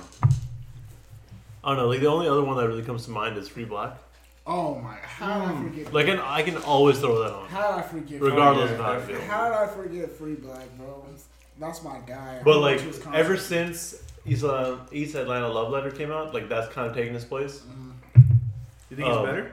[1.65, 1.89] I don't know.
[1.89, 3.97] Like the only other one that really comes to mind is Free 6lack.
[4.47, 4.95] Oh my!
[4.97, 5.93] How did I forget?
[5.95, 8.21] Like and I can always throw that on, How did I forget?
[8.21, 9.21] regardless yeah, of how I definitely.
[9.23, 9.31] feel.
[9.31, 11.05] How did I forget Free 6lack, bro?
[11.61, 12.39] That's my guy.
[12.41, 13.19] I But went like to his concert.
[13.19, 17.15] ever since East, uh, East Atlanta Love Letter came out, like that's kind of taking
[17.15, 17.61] its place.
[17.61, 17.93] Mhm.
[18.91, 19.53] You think it's Um, better?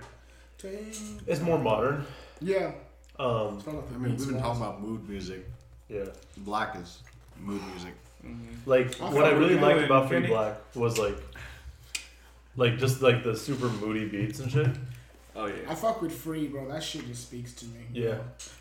[0.58, 2.06] Take- It's more modern.
[2.42, 2.72] Yeah.
[3.20, 5.47] Um, Start I mean, we've been talking about mood music.
[5.88, 6.05] yeah.
[6.43, 7.00] 6lack is
[7.39, 7.93] mood music.
[8.66, 11.16] Like what I really liked about Free 6lack was like,
[12.60, 14.68] like just like the super moody beats and shit.
[15.36, 15.54] Oh yeah.
[15.70, 16.68] I fuck with Free, bro.
[16.68, 17.86] That shit just speaks to me.
[17.94, 18.18] Yeah.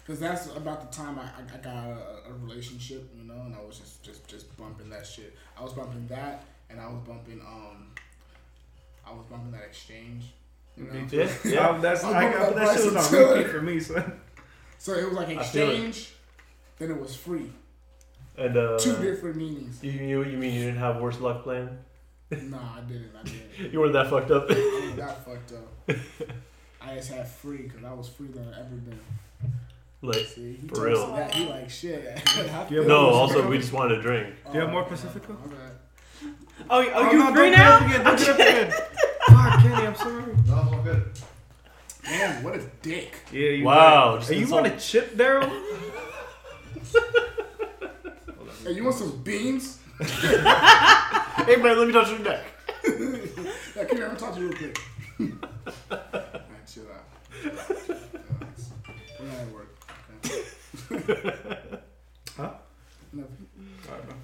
[0.07, 3.55] Because that's about the time I, I, I got a, a relationship, you know, and
[3.55, 5.37] I was just, just just bumping that shit.
[5.59, 7.89] I was bumping that, and I was bumping um,
[9.05, 10.27] I was bumping that exchange.
[10.77, 11.07] You know?
[11.11, 11.69] Yeah, yeah.
[11.69, 14.21] Um, that's I'm I going got that shit was Bryson on repeat for me, son.
[14.79, 15.75] So it was like I feel it.
[15.75, 16.13] exchange,
[16.79, 17.51] then it was free.
[18.37, 19.83] And uh, Two different meanings.
[19.83, 21.71] you, you you mean you didn't have worse luck playing?
[22.31, 23.11] Nah, I didn't.
[23.19, 23.73] I didn't.
[23.73, 24.51] You weren't that fucked up.
[24.51, 25.97] I was that fucked up.
[26.81, 29.01] I just had free because I was free than I ever been.
[30.03, 31.03] like See, he For real.
[31.03, 32.21] us That he like shit.
[32.71, 33.09] You no.
[33.09, 33.13] it.
[33.15, 34.35] Also, we just wanted to drink.
[34.47, 35.35] Oh, Do you have more Pacifico?
[35.35, 35.49] Pacifica?
[35.49, 35.73] my bad.
[36.71, 37.79] Oh, oh, oh you no, free don't now?
[37.89, 38.71] Get up again, don't get up again.
[39.29, 40.23] Fuck, Kenny, I'm sorry.
[40.25, 41.11] No, it's all good.
[42.05, 43.15] Damn, what a dick.
[43.33, 44.25] Yeah, you Wow, right.
[44.27, 45.49] Hey, you want a chip, Daryl?
[48.65, 49.79] Hey, you want some beans?
[51.49, 52.45] Hey man, let me touch your neck.
[53.75, 54.79] Yeah, come here, I'm talk to you real quick.
[55.91, 57.05] Alright, chill out.
[57.43, 58.71] Relax.
[59.19, 59.79] We're not at work.
[60.27, 61.79] Okay?
[62.37, 62.51] Huh?
[63.15, 63.47] Nothing.
[63.89, 64.17] Alright, bro.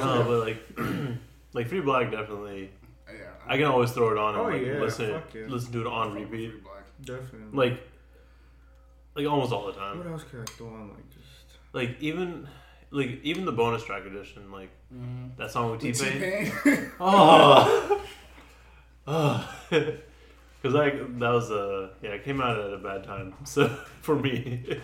[0.00, 0.62] Oh, no, but like,
[1.54, 2.70] like Free 6lack definitely.
[3.08, 3.18] Uh, yeah.
[3.48, 5.46] I can always throw it on and Oh, like yeah, listen, fuck yeah.
[5.48, 6.52] listen to it on repeat,
[7.04, 7.48] Definitely.
[7.52, 7.80] like,
[9.16, 9.98] like almost all the time.
[9.98, 10.90] what else could I throw on?
[10.90, 11.58] Like just.
[11.72, 12.46] Like even,
[12.92, 15.28] like even the bonus track edition, like Mm-hmm.
[15.38, 16.50] that song with T Pain.
[16.62, 16.90] T-Pain.
[17.00, 18.02] Oh,
[19.06, 23.34] oh, because like that was a yeah, it came out at a bad time.
[23.44, 23.68] So
[24.02, 24.78] for me,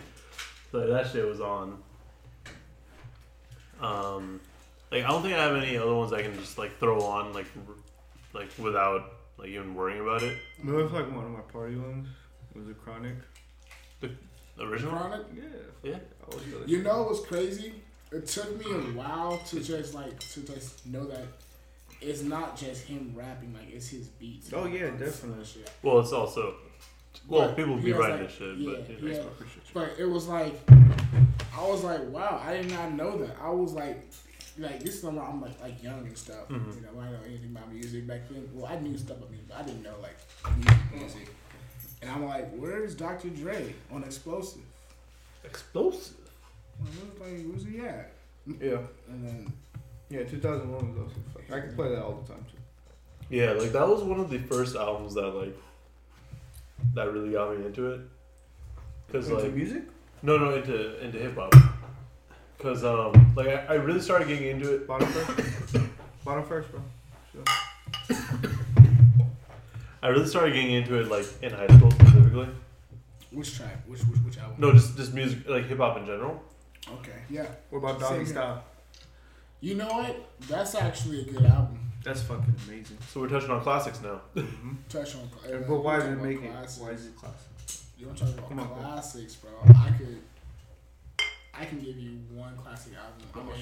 [0.73, 1.79] so that shit was on.
[3.81, 4.41] Um,
[4.91, 7.33] like I don't think I have any other ones I can just like throw on
[7.33, 7.75] like, r-
[8.41, 10.37] like without like even worrying about it.
[10.65, 12.09] But it was like one of my party ones.
[12.55, 13.15] It Was it Chronic?
[14.01, 14.11] The
[14.65, 14.93] original.
[14.99, 15.27] Chronic.
[15.37, 15.43] Yeah.
[15.85, 15.97] Yeah.
[16.23, 16.85] I always go to You shit.
[16.87, 17.75] know what's crazy?
[18.11, 21.25] It took me a while to just like to just know that
[22.01, 24.51] it's not just him rapping, like it's his beats.
[24.53, 25.45] Oh, yeah, definitely.
[25.45, 25.71] shit.
[25.83, 26.55] Well, it's also
[27.27, 29.15] well, But people be writing like- this shit, yeah, but you know.
[29.15, 29.23] yeah.
[29.23, 29.45] I.
[29.75, 30.55] But it was like
[31.57, 33.37] I was like, wow, I did not know that.
[33.43, 34.09] I was like
[34.57, 36.49] like this is when I'm like like young and stuff.
[36.49, 36.75] Mhm.
[36.77, 38.49] You know, I don't know anything about music back then.
[38.55, 40.17] Well I knew stuff about music, but I didn't know like
[40.57, 41.35] music music.
[42.01, 43.29] And I'm like, where's Dr.
[43.31, 44.61] Dre on Xxplosive?
[45.45, 46.15] explosive.
[46.81, 48.13] I was like, where's he at?
[48.61, 48.79] Yeah.
[49.09, 49.53] And then
[50.11, 51.43] Yeah, 2001 was also fun.
[51.57, 52.57] I can play that all the time too.
[53.37, 55.57] Yeah, like that was one of the first albums that like
[56.95, 58.01] that really got me into it.
[59.13, 59.83] Cause Into like music?
[60.23, 61.53] no, no, into into hip hop.
[62.59, 64.87] Cause um, like I, I really started getting into it.
[64.87, 65.77] Bottom first.
[66.25, 66.81] Bottom first, bro.
[67.33, 68.17] Sure.
[70.03, 72.49] I really started getting into it like in high school specifically.
[73.31, 73.77] which track?
[73.87, 74.57] Which which which album?
[74.59, 76.43] No, just just music, like hip hop in general.
[76.91, 77.47] Okay, yeah.
[77.71, 78.25] What about Same Doggy.
[78.31, 78.65] Style?
[79.61, 80.29] You know what?
[80.49, 81.81] That's actually a good album.
[82.05, 82.97] That's fucking amazing.
[83.13, 84.21] So we're touching on classics now.
[84.37, 84.73] Mm-hmm.
[84.89, 85.23] Touch on.
[85.23, 86.51] uh, But why you did it talk make it?
[86.53, 86.79] classics.
[86.81, 87.41] Why is it classic?
[87.99, 88.77] You want to talk about Come on, bro.
[88.77, 89.51] classics, bro?
[89.69, 90.19] I could.
[91.53, 93.27] I can give you one classic album.
[93.29, 93.55] I Come on,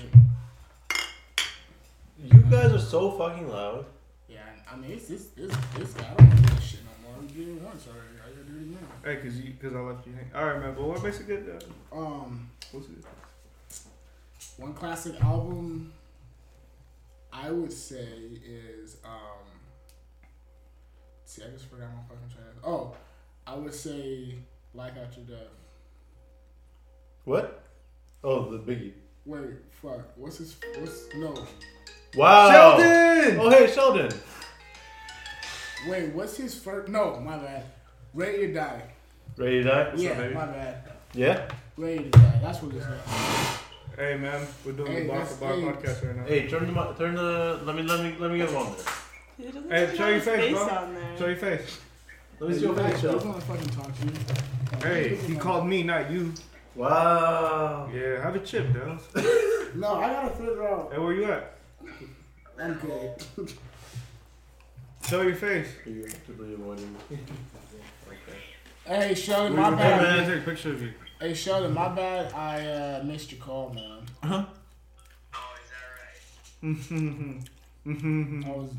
[2.22, 3.86] mean, You guys are so fucking loud.
[4.28, 4.40] yeah,
[4.70, 7.20] I mean, it's it's it's, it's I don't do this shit no more.
[7.22, 8.16] We did it once already.
[8.22, 8.86] I gotta do it again.
[9.02, 10.30] Hey, cause you, cause I left you hang.
[10.34, 10.74] All right, man.
[10.74, 11.62] But what makes it good?
[11.92, 13.04] Uh, Um, what's it?
[14.56, 15.92] one classic album.
[17.32, 18.06] I would say
[18.44, 19.46] is um.
[21.24, 22.54] See, I just forgot my fucking track.
[22.64, 22.94] Oh,
[23.46, 24.36] I would say
[24.74, 25.38] Life After Death.
[27.24, 27.62] What?
[28.24, 28.92] Oh, the Biggie.
[29.24, 29.42] Wait,
[29.82, 30.16] fuck.
[30.16, 30.56] What's his?
[30.78, 31.34] What's no?
[32.16, 32.50] Wow.
[32.50, 33.40] Sheldon.
[33.40, 34.10] Oh, hey, Sheldon.
[35.88, 36.88] Wait, what's his first?
[36.88, 37.64] No, my bad.
[38.14, 38.82] Ready to die.
[39.36, 39.88] Ready to die?
[39.90, 40.34] What's yeah, baby?
[40.34, 40.92] my bad.
[41.12, 41.48] Yeah.
[41.76, 42.38] Ready to die.
[42.42, 43.00] That's what it's called.
[43.96, 44.46] Hey, man.
[44.64, 45.64] We're doing Hey, the bar for bar eight.
[45.64, 46.24] podcast right now.
[46.24, 47.60] Hey, turn the mi- turn the.
[47.64, 48.74] Let me let me let me get him on
[49.68, 49.86] there.
[49.86, 50.88] Hey, show your his face, bro.
[51.18, 51.78] Show your face.
[52.40, 53.28] Let me see your face, Who's Sheldon.
[53.32, 54.12] gonna fucking talk to you?
[54.82, 56.32] Hey, he called me, not you.
[56.74, 57.90] Wow.
[57.94, 59.02] Yeah, have a chip, Dallas.
[59.74, 60.90] No, I gotta figure out.
[60.92, 61.52] Hey, where you at?
[62.58, 63.52] I'm good.
[65.06, 65.68] Show your face.
[65.84, 67.18] You're actively avoiding me.
[68.86, 70.00] Hey, Sheldon, We my were bad.
[70.00, 70.92] gonna take a picture of you.
[71.20, 72.32] Hey, Sheldon, my bad.
[72.34, 74.02] I uh, missed your call, man.
[74.22, 74.44] Uh huh.
[75.34, 76.76] Oh, is that right?
[76.76, 77.90] Mm-hmm.
[77.90, 78.44] Mm-hmm.
[78.44, 78.70] I was,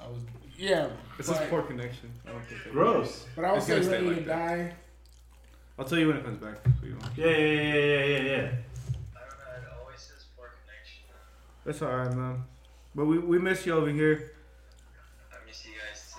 [0.00, 0.18] I was,
[0.56, 0.88] yeah.
[1.18, 2.10] It's this but, poor connection.
[2.26, 3.26] I don't think I- Gross.
[3.36, 4.56] but I was It's gonna saying stay ready like to that.
[4.68, 4.74] die.
[5.78, 6.56] I'll tell you when it comes back.
[6.64, 7.16] So you won't.
[7.16, 8.18] Yeah, yeah, yeah, yeah, yeah, yeah, yeah.
[8.18, 8.52] I don't know,
[9.56, 11.04] it always says poor connection.
[11.64, 12.44] That's alright, man.
[12.94, 14.32] But we, we miss you over here.
[15.32, 16.14] I miss you guys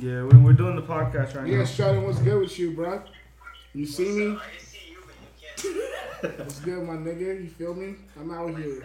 [0.00, 0.06] too.
[0.06, 1.50] Yeah, we, we're doing the podcast right now.
[1.50, 1.64] Yeah, now.
[1.64, 3.02] Sheldon, what's good with you, bro?
[3.74, 4.26] You see me?
[4.32, 4.66] I can
[5.62, 7.42] What's good, my nigga?
[7.42, 7.94] You feel me?
[8.18, 8.82] I'm out here.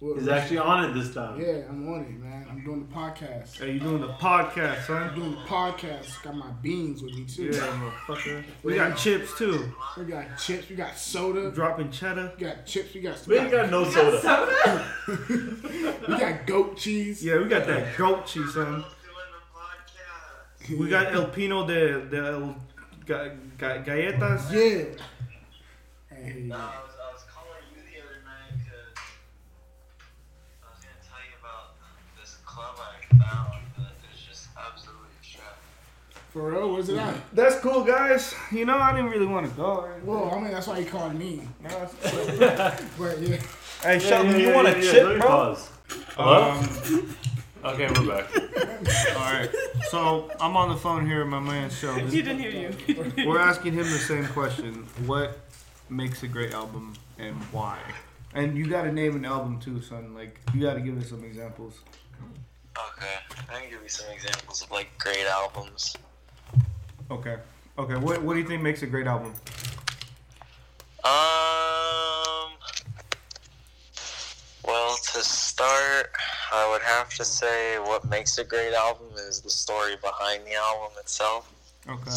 [0.00, 1.40] What- He's actually on it this time.
[1.40, 2.46] Yeah, I'm on it, man.
[2.48, 3.58] I'm doing the podcast.
[3.58, 6.22] Hey, you doing the podcast, I'm doing the podcast.
[6.22, 7.46] Got my beans with me too.
[7.46, 7.60] Yeah,
[8.06, 8.44] motherfucker.
[8.62, 9.72] We got chips too.
[9.96, 10.68] We got chips.
[10.68, 11.50] We got soda.
[11.50, 12.32] Dropping cheddar.
[12.38, 12.94] We got chips.
[12.94, 13.26] We got.
[13.26, 14.84] We ain't got no soda.
[15.08, 17.24] we got goat cheese.
[17.24, 18.66] Yeah, we got that goat cheese, son.
[18.66, 20.78] doing the podcast.
[20.78, 22.54] We got El Pino de, de El
[23.04, 24.52] ga, ga, Galletas.
[24.52, 24.94] Yeah.
[26.24, 28.94] Hey, No, I was, I was calling you the other night because
[30.62, 31.76] I was gonna tell you about
[32.20, 35.44] this club I found that is just absolutely trash.
[36.32, 37.14] for real, where's it at?
[37.34, 38.34] That's cool, guys.
[38.50, 39.88] You know, I didn't really want to go.
[40.04, 41.42] Well, I mean, that's why he called me.
[41.62, 43.40] No, it's- But yeah,
[43.82, 45.28] hey, Sheldon, Yeah, yeah, you want yeah, a yeah, chip, let me bro?
[45.28, 45.70] pause.
[46.16, 46.50] Hello?
[46.50, 47.14] Um,
[47.64, 48.30] Okay, we're back.
[49.16, 49.50] all right.
[49.90, 52.08] So I'm on the phone here with my man Sheldon.
[52.08, 52.68] He didn't hear you.
[52.86, 55.40] He didn't hear We're asking him the same question: What
[55.90, 57.78] makes a great album and why?
[58.34, 60.14] And you got to name an album too, son.
[60.14, 61.80] Like you got to give us some examples.
[62.96, 63.14] Okay,
[63.50, 65.96] I can give you some examples of like great albums.
[67.10, 67.36] Okay.
[67.78, 67.96] Okay.
[67.96, 69.32] What What do you think makes a great album?
[71.04, 71.48] Um,
[74.68, 76.12] Well, to start,
[76.52, 80.54] I would have to say what makes a great album is the story behind the
[80.54, 81.50] album itself.
[81.88, 82.10] Okay.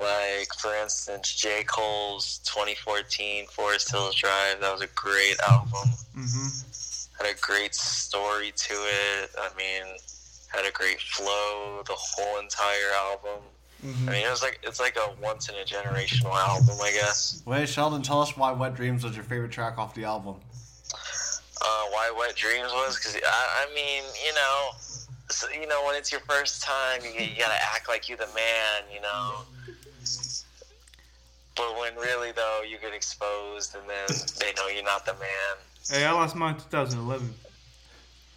[0.00, 1.64] Like, for instance, J.
[1.64, 5.90] Cole's 2014 Forest Hills Drive, that was a great album.
[6.16, 7.24] Mm-hmm.
[7.24, 9.30] Had a great story to it.
[9.38, 9.82] I mean,
[10.48, 13.42] had a great flow, the whole entire album.
[13.84, 14.08] Mm-hmm.
[14.08, 17.42] I mean, it was like, it's like a once in a generational album, I guess.
[17.46, 20.36] Wait, Sheldon, tell us why "Wet Dreamz" was your favorite track off the album.
[20.94, 24.70] uh, why Wet Dreamz was because I, I mean, you know,
[25.30, 28.26] so, you know, when it's your first time, you, you gotta act like you're the
[28.34, 29.40] man, you know.
[31.56, 34.06] But when really though, you get exposed, and then
[34.40, 35.56] they know you're not the man.
[35.90, 37.34] Hey, I lost mine in 2011.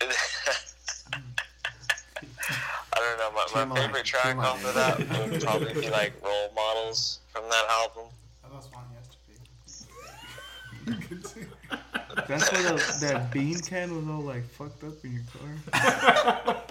[0.02, 0.08] I
[2.94, 3.32] don't know.
[3.34, 4.46] My, Come my on, favorite track come on.
[4.46, 5.00] off of that
[5.32, 8.06] would probably be like Role Modelz from that album.
[8.44, 8.86] I lost mine
[10.88, 11.50] yesterday.
[12.28, 15.50] That's why the, that bean can was all like fucked up in your car.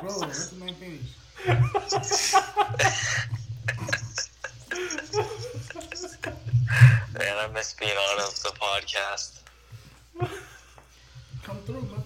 [0.00, 1.14] Bro, let the man finish.
[7.14, 9.40] Man, I miss being on the podcast.
[11.42, 12.04] Come through, man.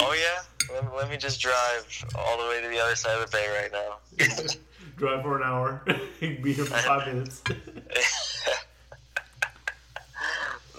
[0.00, 0.42] Oh yeah,
[0.72, 3.48] let, let me just drive all the way to the other side of the bay
[3.60, 3.98] right now.
[4.96, 5.82] Drive for an hour.
[6.20, 7.42] Be here for five minutes.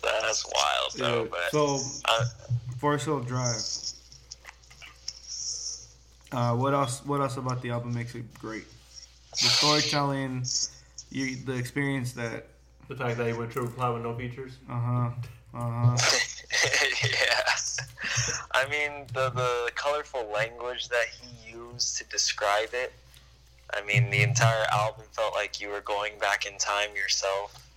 [0.04, 2.26] That's wild though, Yeah, but so, uh,
[2.78, 3.62] Forest Hill Drive.
[6.32, 7.04] Uh, what else?
[7.06, 8.66] What else about the album makes it great?
[9.32, 10.46] The storytelling,
[11.10, 12.48] you, the experience that.
[12.88, 14.54] The fact that he went triple plat with no features.
[14.70, 15.10] Uh huh.
[15.54, 15.98] Uh huh.
[17.04, 17.54] yeah.
[18.52, 22.94] I mean, the the colorful language that he used to describe it.
[23.72, 27.69] I mean, the entire album felt like you were going back in time yourself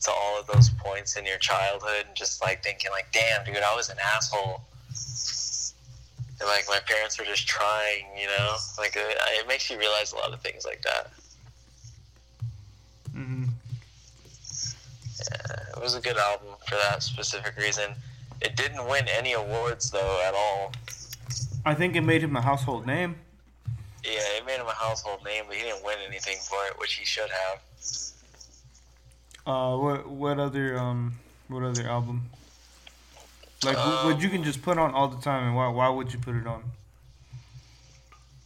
[0.00, 3.56] to all of those points in your childhood, and just like thinking, like, "Damn, dude,
[3.56, 4.62] I was an asshole."
[6.40, 8.56] And like my parents were just trying, you know.
[8.78, 11.10] Like it, it makes you realize a lot of things like that.
[13.16, 13.44] Mm-hmm.
[15.18, 17.94] Yeah, it was a good album for that specific reason.
[18.40, 20.72] It didn't win any awards though at all.
[21.64, 23.16] I think it made him a household name.
[24.04, 26.94] Yeah, it made him a household name, but he didn't win anything for it, which
[26.94, 27.60] he should have.
[29.48, 31.14] Uh, what what other um
[31.48, 32.28] what other album?
[33.64, 35.88] Like what, what you can Um, just put on all the time, and why why
[35.88, 36.62] would you put it on?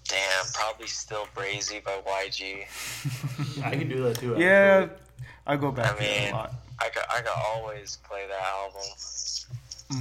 [0.09, 2.67] Damn, probably still Brazy by YG.
[3.65, 4.37] I can do that too.
[4.39, 4.87] Yeah.
[5.45, 6.53] I go back I to it mean- a lot.
[6.81, 8.83] I could, I could always play that album.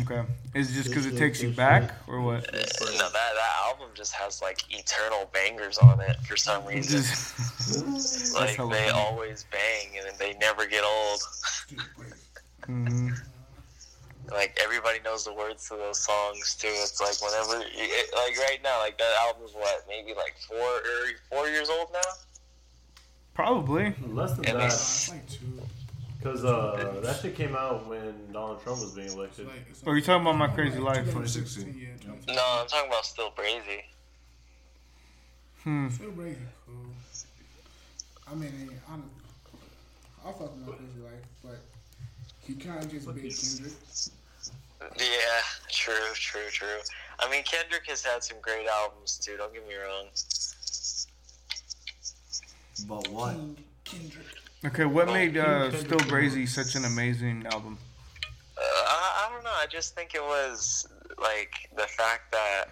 [0.02, 0.22] Okay,
[0.54, 2.48] is it just because it takes you back, or what?
[2.54, 7.02] Uh, no, that that album just has like eternal bangers on it for some reason.
[7.02, 8.90] Just, like they funny.
[8.92, 11.20] always bang and they never get old.
[12.66, 13.10] hmm
[14.32, 16.70] Like everybody knows the words to those songs too.
[16.70, 21.08] It's like whenever, it, like right now, like that album's what maybe like four or
[21.30, 22.00] four years old now.
[23.34, 23.94] Probably.
[24.08, 25.46] Less than And that, It's like two.
[26.22, 29.48] Because uh, that shit came out when Donald Trump was being It's elected.
[29.48, 31.06] like, it's Or you talking about my crazy life?
[31.06, 32.36] 2016, yeah, 2016.
[32.36, 33.82] No, I'm talking about Still Brazy.
[35.64, 35.90] Hmm.
[35.90, 36.38] Still crazy,
[36.68, 36.76] cool.
[38.32, 39.04] I mean, I'm,
[40.24, 41.60] I fuck with my crazy life, but
[42.42, 43.74] he kind of just big Kendrick.
[45.00, 45.42] Yeah,
[45.72, 46.68] true, true, true.
[47.20, 49.38] I mean, Kendrick has had some great albums too.
[49.38, 50.06] Don't get me wrong.
[52.88, 53.34] But what?
[53.36, 54.26] King Kendrick.
[54.64, 56.22] Okay, what made uh, Still Lamar.
[56.22, 57.80] Brazy such an amazing album?
[58.56, 59.50] Uh, I, I don't know.
[59.50, 60.88] I just think it was
[61.20, 62.66] like the fact that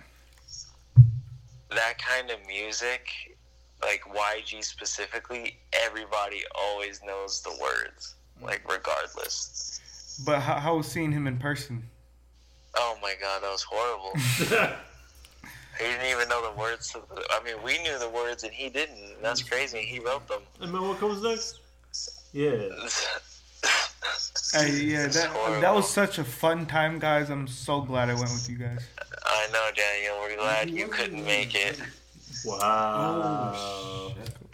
[1.71, 3.37] that kind of music,
[3.81, 10.21] like YG specifically, everybody always knows the words, like regardless.
[10.23, 11.81] But how, how was seeing him in person?
[12.75, 14.11] Oh my god, that was horrible.
[15.79, 17.23] he didn't even know the words to the.
[17.31, 19.23] I mean, we knew the words and he didn't.
[19.23, 19.79] That's crazy.
[19.79, 20.41] He wrote them.
[20.61, 21.58] And then what comes next?
[22.33, 22.69] Yeah.
[24.53, 27.29] Hey, yeah, that that was such a fun time, guys.
[27.29, 28.83] I'm so glad I went with you guys.
[29.25, 30.17] I know, Daniel.
[30.21, 31.79] We're glad you couldn't make it.
[32.45, 33.53] Wow.
[33.55, 34.13] Oh,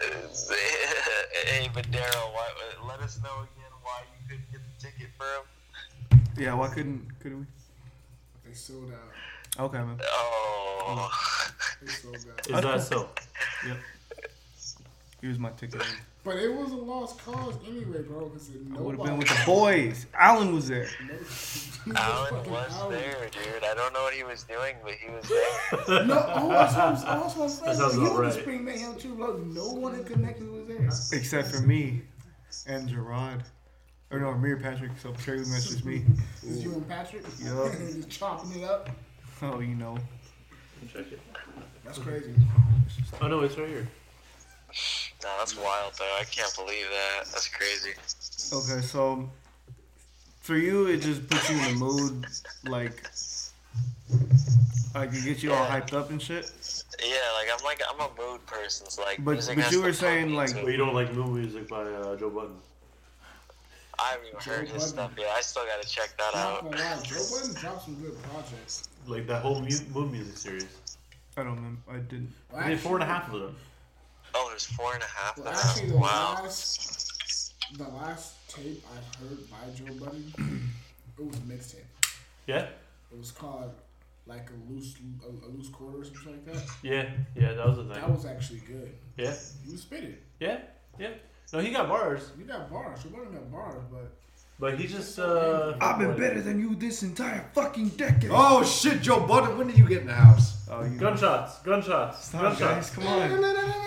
[1.46, 2.52] hey, but Daryl, why-
[2.88, 6.20] let us know again why you couldn't get the ticket for him.
[6.36, 7.46] Yeah, why couldn't couldn't we?
[8.46, 9.64] They sold out.
[9.66, 9.98] Okay, man.
[10.04, 11.10] Oh,
[11.80, 12.46] They sold out.
[12.46, 13.08] Is that so?
[13.66, 13.76] Yep.
[15.22, 15.82] Here's my ticket.
[16.26, 18.26] But it was a lost cause anyway, bro.
[18.26, 20.06] Because I would have been with the boys.
[20.12, 20.88] Alan was there.
[21.94, 22.94] Alan was Alan.
[22.94, 23.62] there, dude.
[23.62, 26.04] I don't know what he was doing, but he was there.
[26.06, 27.66] No, oh, that's what I'm, that's what I'm saying.
[27.66, 28.32] That sounds you about know the right.
[28.32, 29.36] Spring Mayhem too, bro.
[29.36, 31.16] No one in Connected was there.
[31.16, 32.02] Except for me
[32.66, 33.44] and Gerard.
[34.10, 34.98] Or no, me or Patrick.
[35.00, 36.04] So Trey messaged me.
[36.42, 37.22] Is you and Patrick?
[37.38, 37.70] Yup.
[37.70, 38.90] Just chopping it up.
[39.42, 39.96] Oh, you know.
[40.92, 41.20] Check it.
[41.84, 42.34] That's crazy.
[43.20, 43.88] Oh no, it's right here.
[45.22, 46.16] No, that's wild though.
[46.20, 47.26] I can't believe that.
[47.32, 47.90] That's crazy.
[48.52, 49.28] Okay, so
[50.40, 52.26] for you, it just puts you in the mood,
[52.66, 53.02] like,
[54.94, 56.50] like it gets you all hyped up and shit.
[57.02, 58.88] Yeah, like I'm like I'm a mood person.
[58.90, 61.82] So like, But- but you were saying, like- But you don't like new music by
[61.82, 62.56] uh, Joe Budden.
[63.98, 64.88] I haven't even Joe heard his Budden.
[64.88, 65.28] stuff yet.
[65.30, 66.70] I still gotta check that Not out.
[66.70, 68.88] gonna Joe Budden dropped some good projects.
[69.06, 70.66] Like that whole mu- mood music series.
[71.38, 71.76] I don't know.
[71.92, 72.32] I didn't.
[72.52, 73.56] Well, I did four and a half of them.
[74.38, 76.34] Oh, there's four and a half of Well, actually, the Wow.
[76.42, 80.32] last, the last tape I heard by Joe Budden,
[81.18, 81.84] it was a mixtape.
[82.46, 82.68] Yeah,
[83.12, 83.72] It was called
[84.26, 84.94] like a loose,
[85.24, 86.64] a, a loose quarter or something like that.
[86.82, 87.54] yeah, yeah.
[87.54, 87.94] That was the thing.
[87.94, 88.92] That was actually good.
[89.16, 89.34] Yeah,
[89.64, 90.16] He was spitting.
[90.40, 90.58] yeah,
[90.98, 91.10] yeah.
[91.52, 93.02] No, he got bars, He got bars.
[93.04, 94.12] Joe Budden got bars, but
[94.58, 95.18] but he just.
[95.18, 98.30] Uh, I've been better than you this entire fucking decade.
[98.32, 100.54] Oh shit, Joe Budden, when did you get in the house?
[100.68, 102.58] Oh, you Gunshots, gunshots, Stop, guys.
[102.58, 102.90] gunshots.
[102.90, 103.30] Come on.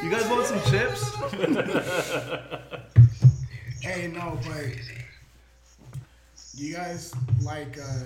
[0.04, 1.04] You guys want some chips?
[3.82, 4.66] hey, no, but
[6.56, 8.04] you guys like uh,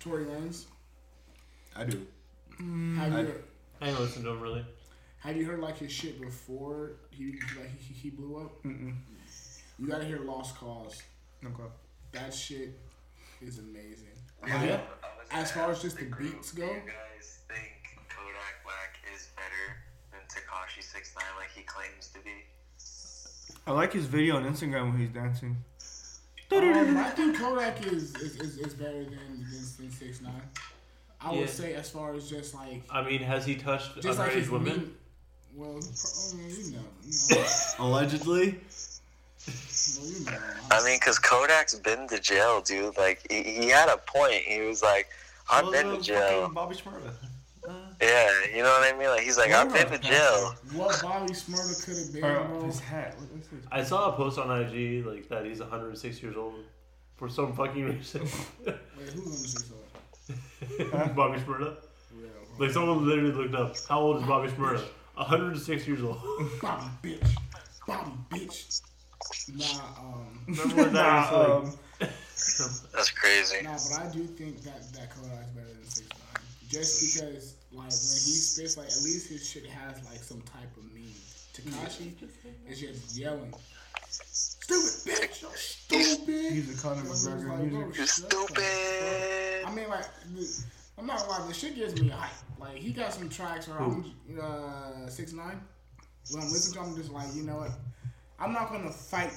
[0.00, 0.64] Tory Lanez?
[1.76, 2.06] I do.
[2.96, 3.34] Have I- you
[3.80, 4.64] I ain't listen to him really.
[5.18, 8.62] have you heard like his shit before he like he, he blew up?
[8.62, 8.94] Mm-mm.
[9.78, 11.02] You gotta hear Lost Cause.
[11.44, 11.62] Okay.
[12.12, 12.78] That shit
[13.40, 14.08] is amazing.
[14.46, 14.80] yeah?
[15.30, 17.72] As far as just the beats go, Do you guys think
[18.08, 19.76] Kodak Black is better
[20.10, 22.30] than Tekashi Six Nine like he claims to be?
[23.66, 25.56] I like his video on Instagram when he's dancing.
[26.52, 29.46] um, I think Kodak is is, is, is better than
[29.78, 30.32] than Six Nine.
[31.20, 31.40] I Yeah.
[31.40, 34.48] would say as far as just like I mean, has he touched just like underage
[34.50, 34.76] women?
[34.78, 34.94] mean-
[35.54, 37.46] well, he pro- I mean, you know, you know,
[37.78, 38.60] Allegedly.
[39.46, 40.38] Well, you know.
[40.70, 42.96] I mean, cause Kodak's been to jail, dude.
[42.96, 44.34] Like he, he had a point.
[44.34, 45.08] He was like,
[45.50, 46.48] I've been to jail.
[46.48, 47.12] Bobby Shmurda.
[48.00, 49.06] Yeah, you know what I mean.
[49.08, 50.56] Like he's like, I've been to jail.
[50.72, 52.64] What Bobby Shmurda could have been, Or bro.
[52.66, 53.14] his hat.
[53.16, 53.60] What is this?
[53.70, 56.54] I saw a post on IG like that he's 106 years old
[57.14, 58.22] for some fucking reason.
[58.66, 58.74] Wait,
[59.14, 59.78] who's on
[60.26, 60.34] the
[60.66, 61.76] six Bobby Shmurda.
[62.20, 62.26] Yeah,
[62.58, 64.82] Like someone literally looked up how old is Bobby Shmurda?
[65.14, 66.20] 106 years old.
[66.60, 67.36] Bobby bitch,
[67.86, 68.80] Bobby bitch.
[69.54, 69.64] Nah,
[69.98, 73.62] um, Remember when that Nah, um, That's crazy.
[73.62, 77.84] nah, but I do think that that Kodak's better than Six Nine, just because like
[77.84, 81.14] when he spits, like at least his shit has like some type of meaning.
[81.54, 82.12] Tekashi
[82.68, 83.52] is just yelling,
[84.10, 87.98] "Stupid bitch, you're stupid." he's a Conor It's McGregor like, of bro, music.
[87.98, 89.64] You shut the fuck stupid.
[89.66, 90.64] I mean, like, the-
[90.98, 92.30] I'm not gonna lie, the shit gives me hype.
[92.58, 94.04] Like, he got some tracks where I'm
[94.40, 95.60] uh, six nine.
[96.30, 97.72] When I'm listening to, him, I'm just like, you know what?
[98.38, 99.32] I'm not gonna fight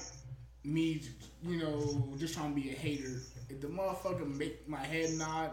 [0.64, 1.02] me,
[1.44, 3.22] you know, just trying to be a hater.
[3.50, 5.52] If the motherfucker make my head nod,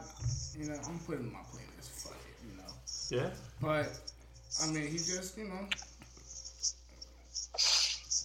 [0.59, 1.91] you know, I'm putting it in my playlist.
[2.03, 2.73] Fuck it, you know.
[3.11, 3.31] yeah.
[3.61, 4.01] But
[4.63, 5.69] I mean, he just, you know,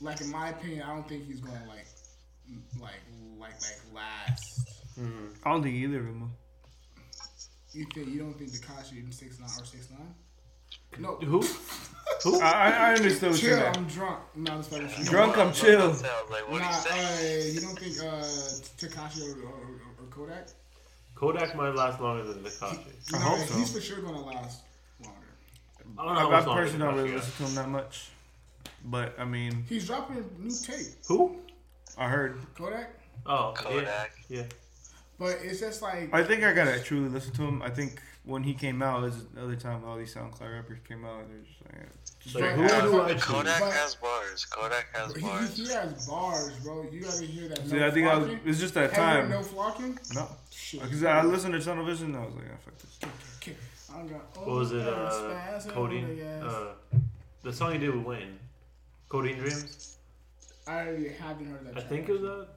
[0.02, 1.88] like in my opinion, I don't think he's gonna like,
[2.80, 3.02] like,
[3.38, 4.69] like, like last.
[4.99, 5.27] Mm-hmm.
[5.44, 6.31] I don't think either of them.
[7.73, 10.15] You think you don't think Tekashi in six nine or six nine?
[10.99, 11.39] No, Who?
[11.39, 12.41] will.
[12.41, 13.59] I, I I understood what you're chill.
[13.61, 13.76] saying.
[13.77, 14.19] I'm drunk.
[14.35, 15.05] No, I'm just fucking with you.
[15.05, 15.81] Drunk, I'm chill.
[15.81, 17.49] I like, what Nah, do you say?
[17.49, 18.23] uh, you don't think uh,
[18.77, 20.47] Tekashi or, or, or, or Kodak?
[21.15, 23.11] Kodak might last longer than Tekashi.
[23.11, 23.57] No, hope so.
[23.57, 24.61] he's for sure gonna last
[25.03, 25.19] longer.
[25.97, 27.55] I don't know I, how I much longer personally don't really Tekashi listen to him
[27.55, 28.09] that much.
[28.85, 30.88] But, I mean, He's dropping a new tape.
[31.07, 31.38] Who?
[31.97, 32.39] I heard.
[32.55, 32.93] Kodak.
[33.26, 34.11] Oh, Kodak.
[34.30, 34.39] Yeah.
[34.39, 34.43] yeah.
[35.19, 37.61] But it's just like I think I gotta truly listen to him.
[37.64, 40.77] I think when he came out, it was the other time all these SoundCloud rappers
[40.87, 41.21] came out.
[41.29, 41.89] They're just like,
[42.25, 43.59] It's like, But, who uh, do I Kodak choose?
[43.67, 44.45] But- has bars.
[44.45, 45.55] Kodak has he, bars.
[45.55, 46.85] he, he has bars, bro.
[46.91, 47.67] You gotta hear that.
[47.67, 48.49] See, no I think I was, flocking.
[48.49, 49.29] it's just that Have you heard time.
[49.31, 49.99] No flocking.
[50.13, 50.81] No, Shit.
[50.83, 52.07] because I listened to Tunnel Vision.
[52.07, 52.99] and I was like, ah, fuck this.
[53.41, 53.55] Okay.
[53.95, 54.85] I got, What was it?
[54.85, 56.21] oh, Uh, spaz, Codeine.
[56.21, 56.73] Uh,
[57.43, 58.37] the song he did with Wayne.
[59.09, 59.97] Codeine Dreams.
[60.67, 60.73] I
[61.19, 61.77] haven't heard that.
[61.77, 62.47] I think it was that.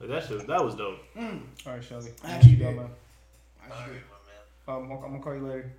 [0.00, 0.46] Like, that shit.
[0.46, 0.98] That was dope.
[1.16, 2.12] Mm, All right, Shelly.
[2.22, 2.76] I actually Yeah, did.
[2.76, 2.90] man.
[3.60, 4.02] I actually did.
[4.68, 5.72] Um, I'm gonna call you later.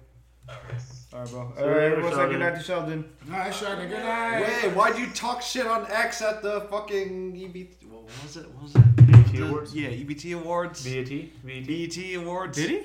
[0.49, 0.82] Alright.
[1.14, 1.53] All right, bro.
[1.56, 2.32] See All you everyone say Sheldon.
[2.32, 3.10] good night to Sheldon.
[3.28, 3.78] Nice shot.
[3.78, 4.64] Good night.
[4.64, 7.88] Wait, why'd you talk shit on X at the fucking EBT?
[7.88, 8.49] What was it?
[8.52, 8.95] What was it?
[8.95, 9.76] BET The- Awards.
[9.76, 10.84] Yeah, EBT Awards.
[10.84, 11.07] BET.
[11.45, 11.68] BET.
[11.68, 12.57] BET Awards.
[12.57, 12.82] Did he?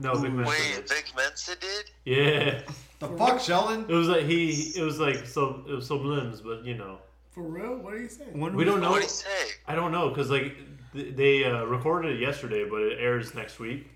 [0.00, 0.88] No, Big Mensa Wait, did.
[0.88, 1.90] Vic Mensa did?
[2.04, 2.60] Yeah.
[3.00, 3.84] The fuck, Sheldon?
[3.88, 4.72] It was like he.
[4.76, 5.64] It was like so.
[5.68, 6.98] It was some sublims, but you know,
[7.32, 7.78] For real?
[7.78, 8.24] What did you say?
[8.32, 8.90] When we don't know.
[8.90, 9.48] What'd he say?
[9.66, 10.56] I don't know because like
[10.92, 13.88] th- they uh, recorded it yesterday, but it airs next week.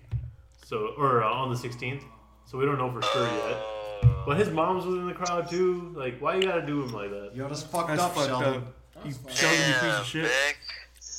[0.73, 2.01] So or uh, on the 16th.
[2.45, 3.57] So we don't know for sure yet.
[4.03, 5.93] Uh, But his mom's was in the crowd too.
[5.95, 7.31] Like, why you gotta do him like that?
[7.35, 8.55] Yo, that's fucked That's up, fucked Sheldon.
[8.55, 9.05] up.
[9.05, 9.11] You.
[9.29, 10.23] Sheldon, you piece of shit.
[10.25, 10.57] Vic.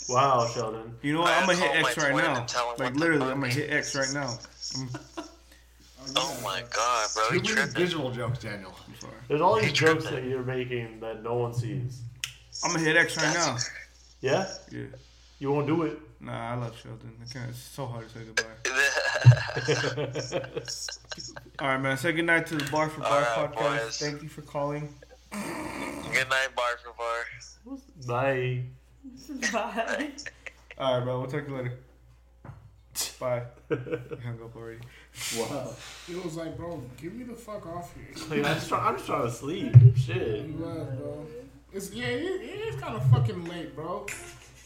[0.08, 0.96] Wow, Sheldon.
[1.02, 1.30] You know what?
[1.30, 2.34] I I'm gonna hit X right now.
[2.40, 4.14] and tell him Like literally, I'm gonna hit X right is.
[4.14, 4.36] now.
[6.16, 7.74] Oh my god, bro, Too you many tripping.
[7.74, 8.74] visual jokes, Daniel.
[8.88, 9.14] I'm sorry.
[9.28, 10.14] There's all these Hey, jokes Tristan.
[10.24, 12.02] that you're making that no one sees.
[12.64, 13.54] I'm gonna hit X right now.
[13.56, 13.70] That's-
[14.20, 14.52] Yeah?
[14.72, 14.86] Yeah.
[15.38, 15.98] You won't do it.
[16.24, 17.12] Nah, I love Sheldon.
[17.20, 17.50] I can't.
[17.50, 18.44] It's so hard to say goodbye.
[21.58, 21.98] All right, man.
[21.98, 23.84] Say goodnight to the Bar for Bar All right, podcast.
[23.84, 23.98] boys.
[23.98, 24.88] Thank you for calling.
[25.30, 27.78] Good night, bar for bar.
[28.06, 28.62] Bye.
[29.52, 30.10] Bye.
[30.78, 31.20] All right, bro.
[31.20, 31.78] We'll talk to you later.
[33.20, 33.42] Bye.
[33.70, 33.74] I
[34.24, 34.78] hung up already.
[35.36, 35.74] Wow.
[36.08, 38.14] It was like, bro, give me the fuck off here.
[38.30, 39.74] Like, I'm, just try, I'm just trying to sleep.
[39.96, 40.46] Shit.
[40.46, 41.26] You was, bro.
[41.72, 44.06] It's yeah, it, it is kind of fucking late, bro.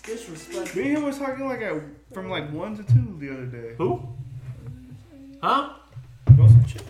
[0.08, 0.80] Disrespectful.
[0.82, 1.74] Me and him was talking like at
[2.12, 3.74] from like one to two the other day.
[3.78, 4.08] Who?
[5.42, 5.74] Huh?
[6.36, 6.84] Want some chips?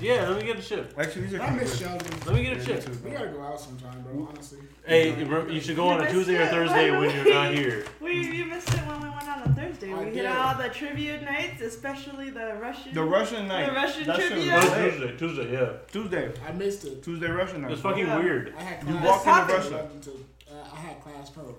[0.00, 0.92] Yeah, let me get a chip.
[0.98, 1.78] Actually, these are I miss.
[1.78, 2.06] Sheldon.
[2.26, 3.02] Let me get a chip.
[3.04, 4.28] We gotta go out sometime, bro.
[4.30, 4.58] Honestly.
[4.86, 7.84] Hey, bro, you should go on a Tuesday or Thursday when you're not here.
[8.00, 9.92] We you missed it when we went out on Thursday.
[9.92, 10.14] I We did.
[10.16, 12.94] hit all the trivia nights, especially the Russian.
[12.94, 13.66] The Russian night.
[13.66, 14.60] The Russian That shit was trivia.
[14.60, 14.90] Lit.
[14.92, 15.72] Tuesday, Tuesday, yeah.
[15.90, 16.32] Tuesday.
[16.46, 17.02] I missed it.
[17.02, 17.72] Tuesday Russian night.
[17.72, 18.18] It's fucking Yeah.
[18.18, 18.54] weird.
[18.58, 19.04] I had You class.
[19.04, 19.68] walked Let's into Russia.
[19.74, 21.54] 11 to, uh, I had class from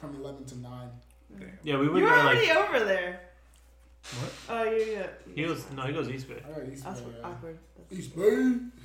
[0.00, 0.88] from eleven to nine.
[1.62, 2.56] Yeah, we You went were there already like.
[2.56, 3.20] over there.
[4.02, 4.32] What?
[4.48, 5.06] Oh, yeah, yeah.
[5.34, 6.42] He goes, no, he goes East Bay.
[6.44, 7.06] I got East That's Bay.
[7.06, 7.28] what- Yeah.
[7.28, 7.58] awkward.
[7.92, 8.56] East Bay.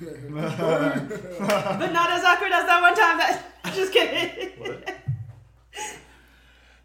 [1.80, 3.42] But not as awkward as that one time that.
[3.74, 4.50] Just kidding.
[4.60, 4.94] What?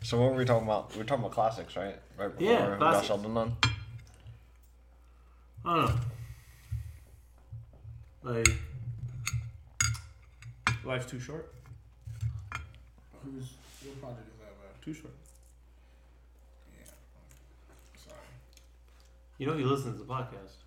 [0.03, 0.91] So what were we talking about?
[0.94, 1.95] We were talking about classics, right?
[2.18, 3.08] Right before Yeah, we got classics.
[3.08, 3.56] Sheldon on.
[5.66, 5.86] I don't
[8.24, 8.32] know.
[8.34, 8.48] Like,
[10.84, 11.53] Life's too short.
[13.24, 13.49] Who's
[13.88, 14.74] what project is that, man?
[14.84, 15.14] Too short.
[16.78, 16.86] Yeah.
[17.98, 18.18] Sorry.
[19.38, 20.62] you know, he listens to the podcast.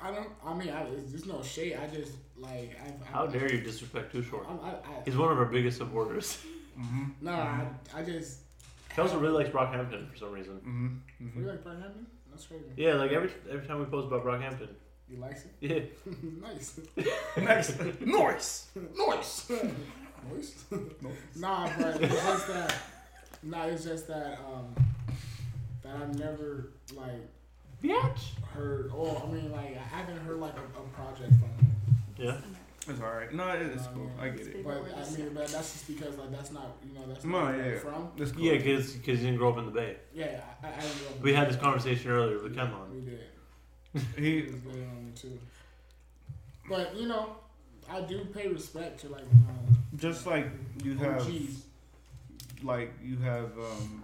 [0.00, 0.28] I don't.
[0.44, 1.78] I mean, I, it's, there's no shade.
[1.80, 2.76] I just like.
[2.82, 4.46] I, I, How dare you disrespect Too Short?
[4.48, 6.38] I'm, I, I, He's one of our biggest supporters.
[6.78, 7.04] Mm-hmm.
[7.22, 8.40] no, I, I just.
[8.94, 10.54] He also really likes Brockhampton for some reason.
[10.56, 10.88] Mm-hmm.
[11.20, 11.48] You mm-hmm.
[11.48, 12.04] like Brockhampton?
[12.30, 12.64] That's crazy.
[12.76, 14.68] Yeah, like every every time we post about Brockhampton.
[15.08, 15.52] He likes it.
[15.60, 16.12] Yeah.
[16.40, 16.80] Nice.
[17.36, 17.78] nice.
[18.00, 18.68] Nice.
[18.96, 19.50] Nice.
[20.30, 20.64] Noise.
[20.70, 21.12] Noise.
[21.36, 22.74] nah, but it's just that.
[23.42, 24.38] Nah, it's just that.
[24.40, 24.74] Um,
[25.82, 27.28] that I've never like
[27.82, 28.20] Bitch.
[28.54, 28.90] heard.
[28.94, 31.76] Oh, I mean, like I haven't heard like a, a project from him.
[32.16, 32.36] Yeah.
[32.88, 33.32] It's all right.
[33.32, 34.10] No, it's No, cool.
[34.16, 34.22] yeah.
[34.24, 34.64] I get it.
[34.64, 37.44] But I mean, but that's just because like that's not you know that's No, not
[37.52, 37.78] where yeah, I'm yeah.
[37.78, 38.08] from.
[38.16, 38.42] It's cool.
[38.42, 39.96] Yeah, because because you didn't grow up in the Bay.
[40.12, 42.90] Yeah, I, I, I didn't grow up in We had this conversation earlier with Kenlon.
[42.92, 43.20] We did.
[44.16, 44.40] He.
[44.40, 45.38] He was good on me too.
[46.68, 47.36] But you know,
[47.90, 50.46] I do pay respect to like um, Just like
[50.82, 51.62] you have, OGs.
[52.62, 54.02] like you have, um,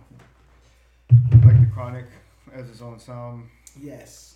[1.44, 2.06] like the Chronic
[2.52, 3.48] as its own sound.
[3.80, 4.34] Yes.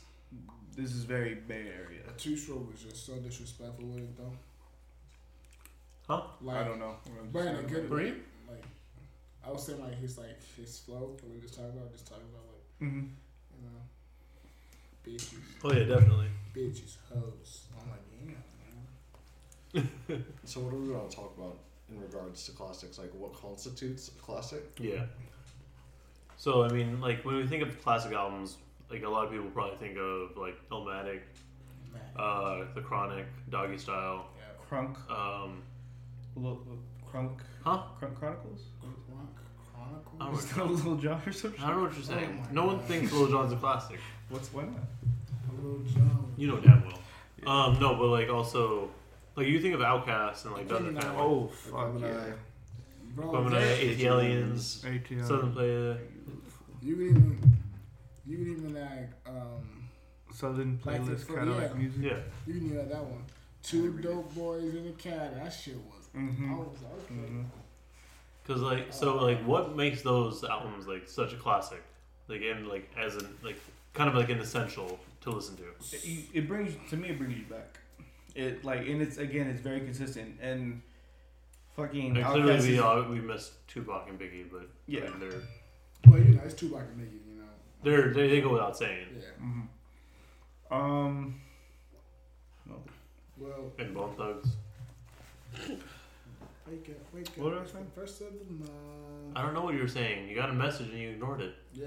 [0.77, 2.01] This is very Bay Area.
[2.17, 4.33] Too Short was just so disrespectful with it though.
[6.09, 6.23] Huh?
[6.41, 6.95] Like, I don't know.
[7.33, 8.07] But in a good Were way.
[8.07, 8.17] you?
[8.51, 8.65] Like,
[9.47, 12.25] I was saying like his like his flow that we just talking about, just talking
[12.33, 13.07] about like Mm-hmm.
[13.59, 13.79] you know,
[15.07, 16.27] bitches, Oh yeah, definitely.
[16.55, 17.63] bitches, hoes.
[17.81, 18.12] I'm like, yeah, man.
[20.45, 21.59] So what do we want to talk about
[21.91, 22.99] in regards to classics?
[22.99, 24.63] Like what constitutes a classic?
[24.79, 25.05] Yeah.
[26.37, 28.57] So I mean, like when we think of classic albums,
[28.91, 31.21] like a lot of people probably think of like Illmatic,
[32.19, 34.27] uh, The Chronic, Doggy Style.
[34.37, 34.45] Yeah.
[34.71, 34.97] Crunk.
[35.11, 35.63] Um,
[36.37, 36.79] L- L-
[37.11, 37.39] Crunk.
[37.65, 37.83] huh?
[38.01, 38.61] Crunk Chronicles.
[38.83, 38.95] Crunk
[39.73, 40.17] Chronicles.
[40.21, 41.61] I don't Is that Little John or something?
[41.63, 42.39] I don't know what you're saying.
[42.43, 42.85] Oh my no one God.
[42.87, 43.99] thinks Lil Jon's a classic.
[44.29, 44.75] What's why not?
[45.63, 46.33] Little John.
[46.37, 46.99] You know damn well.
[47.47, 48.91] Um, no, but like also,
[49.37, 51.01] like you think of Outkast and like the other Gemini.
[51.01, 52.09] family, Oh fuck Gemini.
[52.27, 52.33] yeah.
[53.15, 55.27] Bro, Gemini, there- Aliens, ATL.
[55.27, 55.99] Southern Player.
[56.83, 57.53] you can even
[58.27, 59.89] you can even like um
[60.33, 61.79] Southern playlist fir- Cadillac yeah.
[61.79, 62.03] music.
[62.03, 62.17] Yeah.
[62.47, 63.25] you can hear that one.
[63.63, 65.35] Two dope boys in a cat.
[65.37, 66.09] That shit was.
[66.17, 66.53] Mm-hmm.
[66.55, 67.15] I was like, okay.
[67.15, 67.43] Mm-hmm.
[68.47, 71.83] Cause like so like what makes those albums like such a classic?
[72.29, 73.59] Like and like as an like
[73.95, 75.65] kind of like an essential to listen to.
[75.93, 77.11] It, it brings to me.
[77.11, 77.79] It brings you back.
[78.35, 79.47] It like and it's again.
[79.49, 80.81] It's very consistent and
[81.77, 82.17] fucking.
[82.17, 85.01] And clearly Outkast we is- all, we missed Tupac and Biggie, but Yeah.
[85.05, 85.41] I mean, they're
[86.09, 87.21] Well, you know, it's Tupac and Biggie.
[87.29, 87.49] You know.
[87.83, 89.07] they're they, they go without saying.
[89.19, 89.25] Yeah.
[89.45, 89.69] Mhm.
[90.71, 91.41] Um.
[93.39, 94.49] Well, And Bone Thugs.
[95.69, 97.39] wake up, wake up.
[97.39, 97.79] What did I it's say?
[97.79, 98.71] the First of the month.
[99.35, 100.29] I don't know what you were saying.
[100.29, 101.55] You got a message and you ignored it.
[101.75, 101.87] Yeah.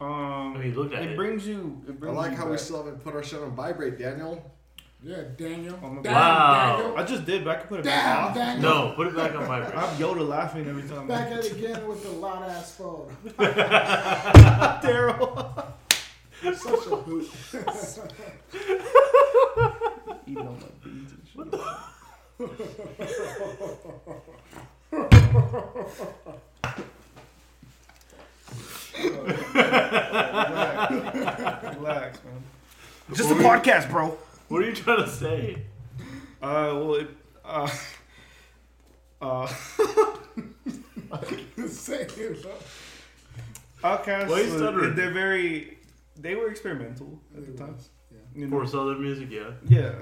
[0.00, 0.54] Um.
[0.56, 1.16] I mean, look at it, it.
[1.16, 1.80] brings you.
[1.86, 2.60] It I brings like you how we back.
[2.60, 4.50] still haven't put our shit on vibrate, Daniel.
[5.02, 5.76] Yeah, Daniel.
[5.76, 6.76] Wow.
[6.78, 6.96] Daniel.
[6.96, 8.60] I just did, but I can put it back on.
[8.60, 9.62] No, put it back on my.
[9.64, 11.06] I'm Yoda laughing every time.
[11.06, 13.14] Back at it again with the loud ass phone.
[14.82, 15.64] Daryl.
[16.42, 17.30] Such a boot.
[20.26, 21.52] Eating all my beans and shit.
[21.52, 21.80] What?
[31.76, 32.42] Relax, man.
[33.12, 34.16] Just a podcast, bro.
[34.48, 35.62] What are you trying to say?
[36.40, 37.08] Uh, well, it,
[37.44, 37.68] uh,
[39.20, 39.46] uh,
[41.68, 42.46] Say it.
[43.82, 44.28] Outkast.
[44.28, 44.94] Why you was- stuttering?
[44.94, 45.78] they're very.
[46.18, 47.76] They were experimental at the time.
[48.34, 48.60] You know?
[48.60, 49.50] For Southern music, yeah.
[49.66, 49.94] Yeah.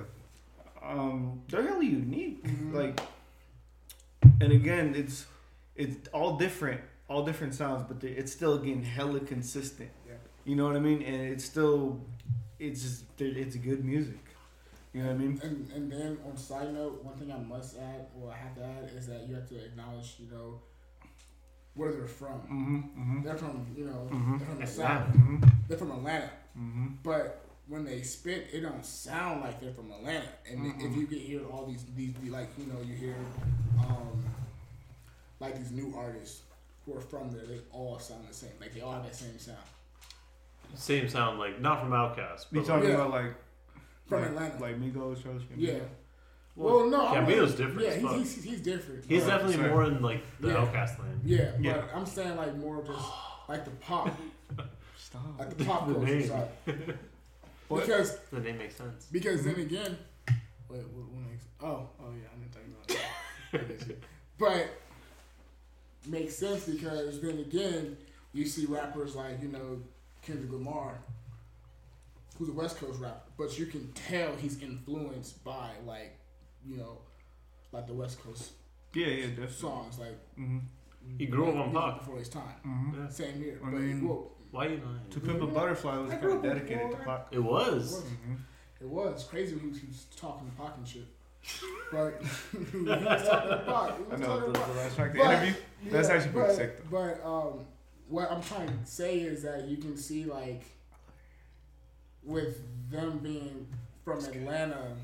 [0.83, 2.45] Um, they're hella unique.
[2.45, 2.73] Mhm.
[2.75, 3.01] Like,
[4.41, 5.27] and again, it's
[5.77, 9.91] it's all different, all different sounds, but it's still again hella consistent.
[10.07, 10.15] Yeah.
[10.45, 11.03] You know what I mean?
[11.03, 12.01] And it's still,
[12.59, 14.19] it's just, it's good music.
[14.95, 15.41] You know what I mean?
[15.43, 18.62] And and then on side note, one thing I must add, or I have to
[18.65, 20.61] add, is that you have to acknowledge, you know,
[21.75, 22.39] where they're from.
[22.43, 22.77] Mm-hmm.
[23.01, 23.23] Mm-hmm.
[23.25, 24.39] They're from, you know, Mhm.
[24.39, 25.09] they're from the south.
[25.09, 25.45] Mm-hmm.
[25.66, 26.31] They're from Atlanta.
[26.57, 26.87] Mm-hmm.
[27.03, 30.29] But when they spit, it don't sound like they're from Atlanta.
[30.49, 33.16] And if you can hear all these, these, these, like you know, you hear,
[33.81, 34.25] um,
[35.41, 36.43] like these new artists
[36.87, 38.51] who are from there, they all sound the same.
[38.61, 39.59] Like they all have that same sound
[40.77, 42.47] Same sound, like not from Outkast.
[42.53, 42.95] You But talking Yeah.
[42.97, 43.35] about like
[44.06, 44.60] from like, Atlanta.
[44.60, 45.78] like Migos, Charles yeah.
[46.56, 48.16] Well, well, no, I'm Gambino's different Yeah, as fuck.
[48.16, 49.05] he's, he's, he's different.
[49.06, 49.70] he's but- definitely sorry.
[49.70, 50.55] more in like the Yeah.
[50.55, 51.20] Outkast lane.
[51.24, 51.72] Yeah, Yeah.
[51.81, 53.09] but I'm saying like more of just
[53.48, 54.16] like the pop,
[54.97, 55.39] Stop.
[55.39, 56.28] like the pop The culture name.
[56.28, 56.48] side.
[57.68, 59.06] Because The name makes sense.
[59.10, 59.62] because then mm-hmm.
[59.62, 59.98] again,
[60.68, 61.44] wait, what, what makes?
[61.60, 63.60] Oh, oh yeah, I didn't think about that.
[63.60, 63.97] I get you.
[64.39, 64.68] But
[66.06, 67.97] makes sense because then again,
[68.32, 69.81] you see rappers like you know
[70.22, 70.98] Kendrick Lamar,
[72.39, 76.19] who's a West Coast rapper, but you can tell he's influenced by like
[76.66, 76.98] you know
[77.73, 78.52] like the West Coast
[78.94, 79.55] Yeah, yeah, definitely.
[79.55, 80.59] songs like Mm-hmm.
[81.19, 81.98] He grew up on music pop.
[81.98, 82.43] before his time.
[82.66, 83.02] Mm-hmm.
[83.02, 83.09] Yeah.
[83.11, 85.01] Same here, I but mean- well, Why you lying?
[85.11, 87.05] To Pimp a Butterfly was kind of dedicated to before.
[87.05, 87.28] pop.
[87.31, 88.02] It was.
[88.05, 88.35] Mm-hmm.
[88.81, 91.06] It was crazy when he was, he was talking Pac and shit.
[91.93, 92.23] But
[92.73, 93.94] he was talking to Pac.
[94.12, 94.77] I know talking the, the Pac.
[94.77, 95.55] last track, the But- interview.
[95.90, 97.66] That's actually pretty but, sick, But um,
[98.09, 100.62] what I'm trying to say is that you can see like
[102.24, 103.66] with them being
[104.05, 104.96] from Atlanta,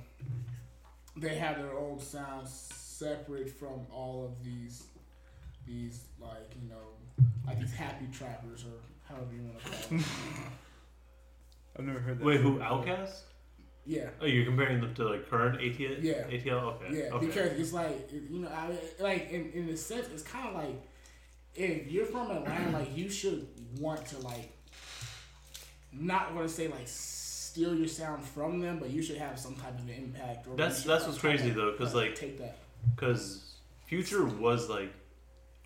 [1.16, 4.84] they have their own sound separate from all of these
[5.66, 10.04] these like you know like these happy trappers or however you want to call them.
[11.78, 12.24] I've never heard that.
[12.24, 12.58] Wait, who?
[12.58, 12.84] before.
[12.84, 13.20] Outkast?
[13.86, 14.08] yeah.
[14.20, 16.02] Oh, you're comparing them to like current ATL?
[16.02, 16.24] Yeah.
[16.24, 16.62] ATL?
[16.74, 16.98] Okay.
[16.98, 17.26] Yeah, okay.
[17.26, 20.82] because it's like you know, I like in in a sense, it's kind of like
[21.54, 23.46] if you're from Atlanta, like you should
[23.78, 24.52] want to like
[25.92, 29.54] not going to say like steal your sound from them, but you should have some
[29.56, 30.46] type of impact.
[30.46, 32.58] Or That's- that's what's crazy, though, 'cause, like- take that.
[32.94, 33.54] Because
[33.86, 34.92] Future was like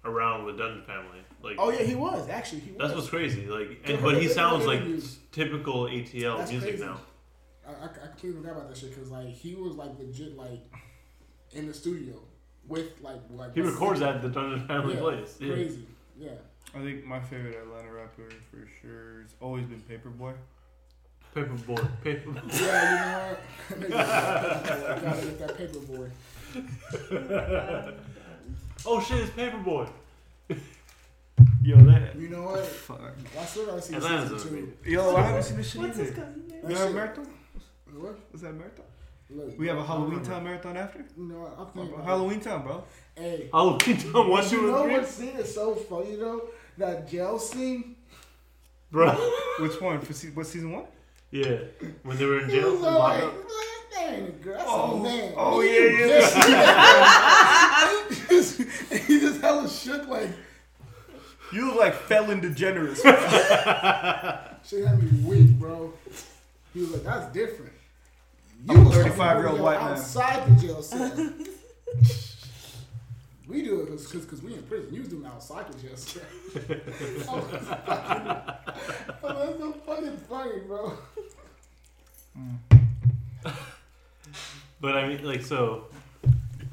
[0.04, 1.18] around with Dungeon Family.
[1.42, 2.60] Like Oh yeah, he was actually.
[2.60, 2.78] He was.
[2.80, 3.46] that's what's crazy.
[3.46, 4.82] Like, and, but he sounds like
[5.30, 6.84] typical ATL That's music crazy.
[6.84, 7.00] now.
[7.66, 10.60] I, I, I completely forgot about that shit because like he was like legit like
[11.52, 12.20] in the studio
[12.66, 15.36] with like like He records at the Dungeon Family Yeah, place.
[15.38, 15.52] Yeah.
[15.52, 15.86] crazy.
[16.18, 16.30] Yeah.
[16.72, 20.32] I think my favorite Atlanta rapper for sure has always been Paper Boi.
[21.34, 21.86] Paperboy.
[22.02, 22.40] Paper Boi.
[22.52, 23.36] Yeah,
[23.70, 23.90] you know what?
[23.90, 26.10] Gotta get that Paper Boi.
[28.86, 29.86] oh shit, it's Paper Boi.
[31.62, 32.16] Yo, that.
[32.16, 32.64] You know what?
[32.66, 33.00] Fuck.
[33.40, 34.90] I still gotta see Atlanta's season a two.
[34.90, 36.58] Yo, I haven't seen this shit What's his cousin name?
[36.58, 37.26] Is That You have a shit- marathon?
[37.96, 38.18] What?
[38.32, 38.84] Was that a marathon?
[39.34, 40.30] Look, We have a Halloween remember.
[40.30, 41.04] Town marathon after?
[41.16, 41.56] You know what?
[41.58, 42.84] I'm thinking about Halloween Town, bro.
[43.16, 46.48] Hey, Halloween Town one, you know what scene is so funny though?
[46.78, 47.96] That jail scene.
[48.90, 49.10] Bro.
[49.60, 50.00] Which one?
[50.00, 50.84] For se- what season one?
[51.30, 51.58] Yeah.
[52.04, 52.70] When they were in jail.
[52.72, 53.48] was in all like, lockup.
[53.92, 54.56] that ain't a girl.
[54.56, 55.32] That's Oh, man.
[55.36, 56.20] oh, He yeah,
[58.30, 60.30] just- he just hella shook like
[61.52, 62.96] You look like Felon DeGeneres.
[64.64, 65.92] shit had me weak, bro.
[66.72, 67.72] He was like, that's different.
[68.68, 69.92] I'm a 35-year-old white man.
[69.92, 71.12] outside the jail cell.
[73.48, 74.92] we do it because cause, 'cause we in prison.
[74.94, 76.22] You was doing it outside the jail cell.
[77.28, 78.26] oh, that's fucking,
[79.22, 80.92] oh, that's so fucking funny, bro.
[84.80, 85.86] But I mean, like, so,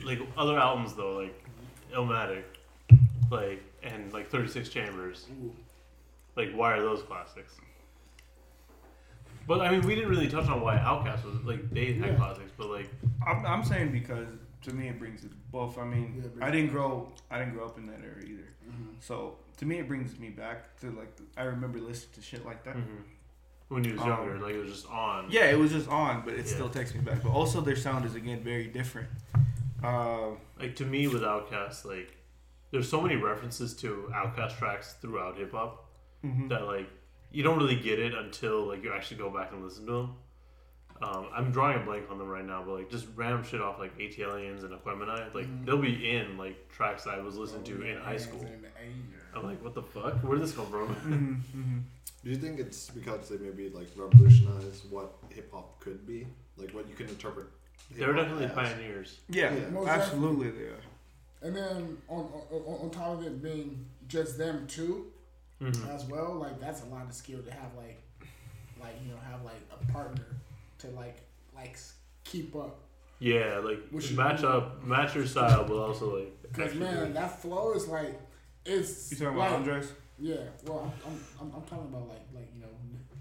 [0.03, 1.33] like, other albums, though, like,
[1.95, 2.43] Illmatic,
[3.29, 5.53] like, and, like, 36 Chambers, Ooh.
[6.35, 7.55] like, why are those classics?
[9.51, 12.15] But, I mean, we didn't really touch on why Outkast was, like, they had Yeah.
[12.15, 12.89] classics, but, like,
[13.27, 14.27] I'm, I'm saying because
[14.61, 15.77] to me it brings it both.
[15.77, 16.75] I mean, Yeah, I didn't back.
[16.75, 18.47] grow I didn't grow up in that era either.
[18.69, 18.93] Mm-hmm.
[18.99, 22.63] So to me it brings me back to like I remember listening to shit like
[22.63, 22.75] that.
[22.77, 23.03] mhm.
[23.69, 25.27] when you was Um, younger, like, it was just on.
[25.29, 26.53] Yeah, it was just on, but it Yeah.
[26.57, 27.23] still takes me back.
[27.23, 29.09] But also their sound is again very different.
[29.83, 32.09] Uh, Like, to me, with Outkast, like,
[32.71, 35.85] there's so many references to Outkast tracks throughout hip hop
[36.23, 36.49] mhm.
[36.49, 36.89] that, like,
[37.31, 40.15] you don't really get it until, like, you actually go back and listen to them.
[41.03, 43.79] Um, I'm drawing a blank on them right now, but like just random shit off
[43.79, 45.65] like ATLiens and Aquemini, like Mhm.
[45.65, 48.45] they'll be in like tracks I was listening to in high school.
[49.33, 50.21] I'm like, what the fuck?
[50.23, 50.93] Where did this come from?
[50.93, 51.81] Mhm, mhm.
[52.23, 56.27] Do you think it's because they maybe like revolutionized what hip hop could be,
[56.57, 57.47] like what you can interpret?
[57.89, 58.51] They're definitely as?
[58.51, 59.21] pioneers.
[59.27, 59.69] Yeah, Yeah.
[59.69, 60.81] Most absolutely they are.
[61.41, 65.11] And then on, on on top of it being just them two
[65.61, 68.01] hmm as well, like that's a lot of skill to have like
[68.81, 70.25] like you know have like a partner
[70.79, 71.21] to like
[71.55, 71.77] like
[72.23, 72.79] keep up.
[73.19, 76.53] Yeah, like What you- match up, match your style, but also like.
[76.53, 77.13] Cause man, it.
[77.13, 78.19] that flow is like
[78.65, 79.91] it's You talking like, about Andres?
[80.19, 80.35] Yeah,
[80.65, 82.67] well, I'm, I'm, I'm, I'm talking about like like you know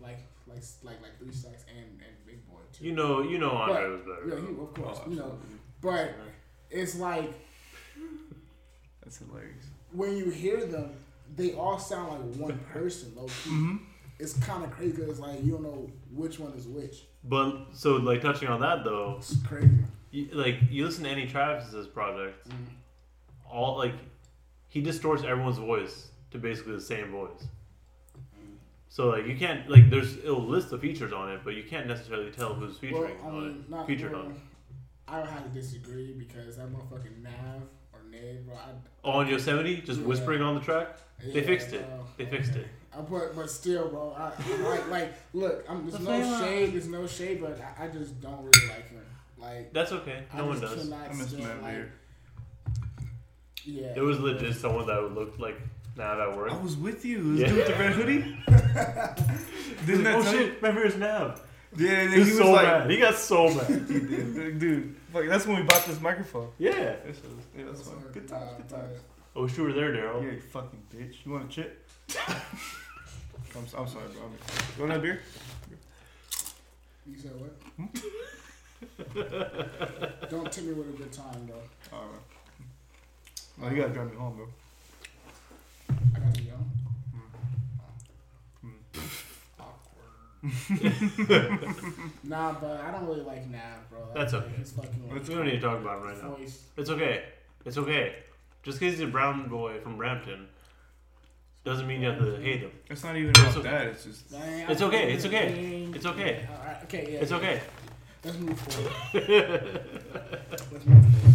[0.01, 0.19] like
[0.49, 2.85] like like like three stacks and and Big Boi too.
[2.87, 4.29] You know, you know, Andre But- was better.
[4.41, 5.39] yeah, he, of course, Oh, you know,
[5.83, 6.15] but
[6.71, 7.33] it's like
[9.03, 9.67] That's hilarious.
[9.93, 10.91] when you hear them,
[11.37, 13.13] they all sound like one person.
[13.17, 13.77] Low key, Mm-hmm.
[14.19, 17.05] it's kind of crazy because like you don't know which one is which.
[17.25, 19.69] But so like touching on that though, It's crazy.
[20.11, 22.47] you, like you listen to any Travis's project,
[23.51, 23.95] all like
[24.69, 27.47] he distorts everyone's voice to basically the same voice.
[28.89, 31.87] So like you can't like there's it'll list the features on it, but you can't
[31.87, 33.87] necessarily tell who's featuring well, I on it.
[33.87, 34.37] featured well, on it.
[35.07, 37.63] I would have to disagree because that motherfucking Nav
[38.15, 38.55] or bro.
[38.55, 38.59] I,
[39.03, 40.07] Oh, on Yosemite, just Yeah.
[40.07, 40.99] whispering on the track.
[41.25, 41.87] They yeah, fixed it.
[42.17, 42.67] They fixed it.
[42.97, 44.15] I but but still, bro.
[44.19, 45.65] I, I like like look.
[45.69, 46.45] I'm, there's The no flavor.
[46.45, 46.73] shade.
[46.73, 49.01] There's no shade, but I, I just don't really like him.
[49.39, 50.25] Like That's okay.
[50.33, 50.93] I No one just does.
[50.93, 51.93] I miss stand, Matt like, Lear.
[53.65, 55.59] Yeah, It was legit someone that would look like
[55.97, 56.51] Nav at work.
[56.53, 57.37] I was with you.
[57.37, 57.49] This Yeah.
[57.49, 58.37] dude with the red hoodie.
[59.87, 60.57] Didn't oh, that oh shit!
[60.63, 61.41] Remember his Nav?
[61.77, 61.87] You?
[61.87, 62.91] Yeah, He was, he was so like, mad.
[62.91, 63.67] He got so mad.
[63.89, 66.49] dude, dude, fuck, that's when we bought this microphone.
[66.59, 66.97] yeah.
[67.07, 67.23] This is,
[67.57, 68.01] yeah, that's fine.
[68.13, 68.99] Good times, good but- times.
[69.37, 70.25] Oh, I wish you were there, Daryl.
[70.25, 71.25] Yeah, you fucking bitch.
[71.25, 71.87] You want a chip?
[72.29, 74.23] I'm, I'm sorry, bro.
[74.23, 74.39] I'm-
[74.77, 75.21] You want a beer?
[77.07, 77.53] You said what?
[77.77, 77.87] Hmm?
[80.31, 81.57] don't tip me with a good time, bro.
[81.93, 83.63] All right.
[83.63, 84.47] Oh, you gotta drive me home, bro.
[86.17, 86.57] I got to go.
[92.25, 93.99] Nah, but I don't really like Nav, bro.
[94.15, 94.55] That's like, okay.
[94.57, 96.35] His fucking like, We don't need to talk about him right now.
[96.35, 96.63] voice.
[96.77, 97.25] It's okay.
[97.65, 98.15] It's okay.
[98.63, 100.49] Just because he's a brown boy from Brampton
[101.65, 102.71] doesn't mean you have to hate him.
[102.89, 103.71] It's not even about okay.
[103.71, 103.87] that.
[103.89, 104.25] It's just.
[104.33, 106.49] It's okay, it's okay, it's okay.
[106.51, 107.19] All right, okay, yeah.
[107.21, 107.61] It's okay.
[108.25, 108.93] Let's move forward.
[110.51, 111.35] Let's move forward.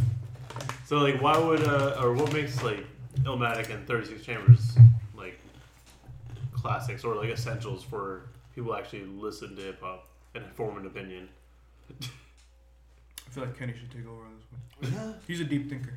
[0.85, 2.85] So like, why would uh, or what makes like
[3.21, 4.77] Illmatic and Thirty Six Chambers
[5.15, 5.39] like
[6.53, 8.23] classics or like essentials for
[8.55, 11.27] people who actually listen to hip hop and form an opinion?
[11.91, 14.31] I feel like Kenny should take over on
[14.81, 14.93] this one.
[15.07, 15.13] Yeah.
[15.27, 15.93] He's a deep thinker.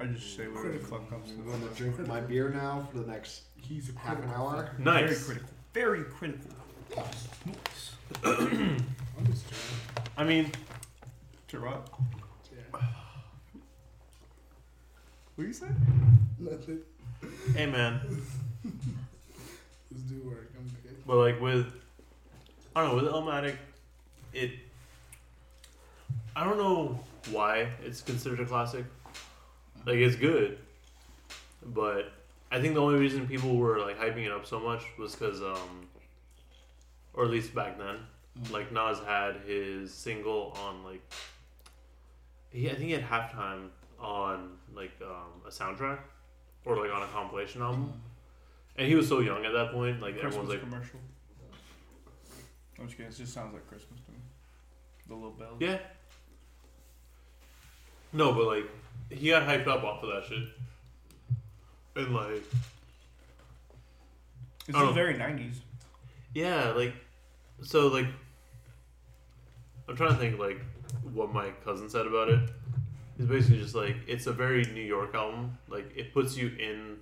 [0.00, 2.86] I just say whatever the fuck comes to I'm going to drink my beer now
[2.92, 4.70] for the next He's a half an critical hour.
[4.78, 5.24] Very Nice.
[5.26, 5.48] critical.
[5.74, 6.50] Very critical.
[6.96, 7.28] Nice.
[8.24, 10.06] I'm just joking.
[10.16, 10.52] I mean,
[11.48, 11.80] Gerard,
[12.52, 12.80] Yeah.
[15.34, 15.66] what you say?
[16.38, 16.78] Nothing.
[17.54, 18.00] hey man,
[19.90, 20.52] Let's do work.
[20.56, 20.97] I'm good.
[21.08, 21.72] But like with
[22.76, 23.56] I don't know with Illmatic,
[24.32, 24.50] it
[26.36, 27.00] I don't know
[27.32, 28.84] why it's considered a classic.
[29.86, 30.58] Like it's good,
[31.64, 32.12] but
[32.52, 35.40] I think the only reason people were like hyping it up so much was because,
[35.40, 35.88] um,
[37.14, 37.96] or at least back then,
[38.50, 41.02] like Nas had his single on like,
[42.50, 46.00] he I think he had halftime on like um, a soundtrack
[46.66, 47.94] or like on a compilation album,
[48.78, 50.00] and he was so young at that point.
[50.00, 51.00] Like Christmas everyone's like, commercial.
[52.78, 53.10] I'm just kidding.
[53.12, 54.18] It just sounds like Christmas to me.
[55.08, 55.56] The little bells.
[55.60, 55.78] yeah.
[58.12, 58.64] No, but like
[59.10, 60.48] he got hyped up off of that shit,
[61.96, 62.42] and like
[64.66, 65.56] It's just very 90s.
[66.34, 66.94] Yeah, like
[67.62, 68.06] so like
[69.88, 70.60] I'm trying to think like
[71.12, 72.50] what my cousin said about it.
[73.18, 75.58] It's basically just like it's a very New York album.
[75.68, 76.98] Like it puts you in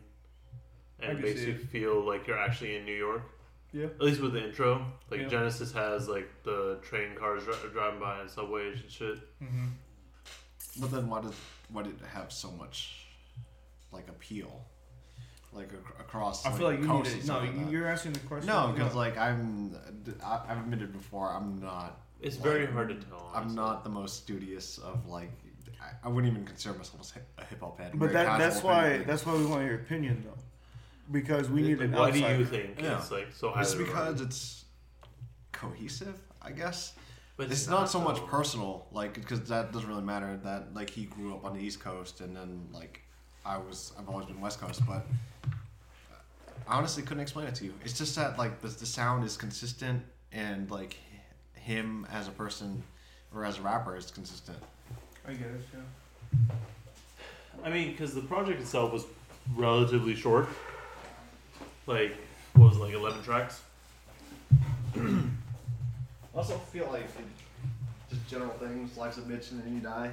[1.01, 1.69] and can makes you it.
[1.69, 3.23] feel like you're actually in New York.
[3.73, 3.87] Yeah.
[3.87, 4.85] At least with the intro.
[5.11, 5.29] Like Yeah.
[5.29, 9.19] Genesis has like the train cars dri- driving by and subways and shit.
[9.43, 9.67] Mm-hmm.
[10.81, 11.33] But then why did
[11.71, 13.07] why did it have so much
[13.93, 14.65] like appeal,
[15.53, 16.45] like ac- across?
[16.47, 17.39] I feel like, like you need to, no.
[17.39, 18.47] Like you're asking the question.
[18.47, 18.99] No, because no.
[18.99, 19.75] like I'm,
[20.25, 22.01] I- I've admitted before, I'm not.
[22.21, 23.31] It's like, very hard to tell.
[23.35, 25.31] I'm not the most studious of like.
[25.83, 27.91] I, I wouldn't even consider myself as a hip hop head.
[27.95, 29.07] But Very that, that's why anything.
[29.07, 30.39] that's why we want your opinion though,
[31.11, 32.99] because we need an Why do you think Yeah.
[32.99, 34.21] it's like so It's because regarded?
[34.23, 34.65] it's
[35.53, 36.93] cohesive, I guess.
[37.37, 40.39] But it's not so much personal, like because that doesn't really matter.
[40.43, 43.03] That like he grew up on the East Coast, and then like
[43.45, 45.07] I was, I've always been West Coast, but
[46.67, 47.75] I honestly couldn't explain it to you.
[47.85, 50.03] It's just that like the, the sound is consistent,
[50.33, 50.97] and like
[51.55, 52.83] him as a person
[53.35, 54.59] or as a rapper is consistent.
[55.29, 55.43] I guess,
[55.75, 56.41] yeah.
[57.65, 59.05] I mean, because the project itself was
[59.55, 60.49] relatively short.
[61.87, 62.17] Like,
[62.55, 63.63] what was was it, like eleven tracks.
[64.97, 64.99] I
[66.35, 67.11] also feel like it,
[68.11, 70.11] just general things, life's a bitch and then you die.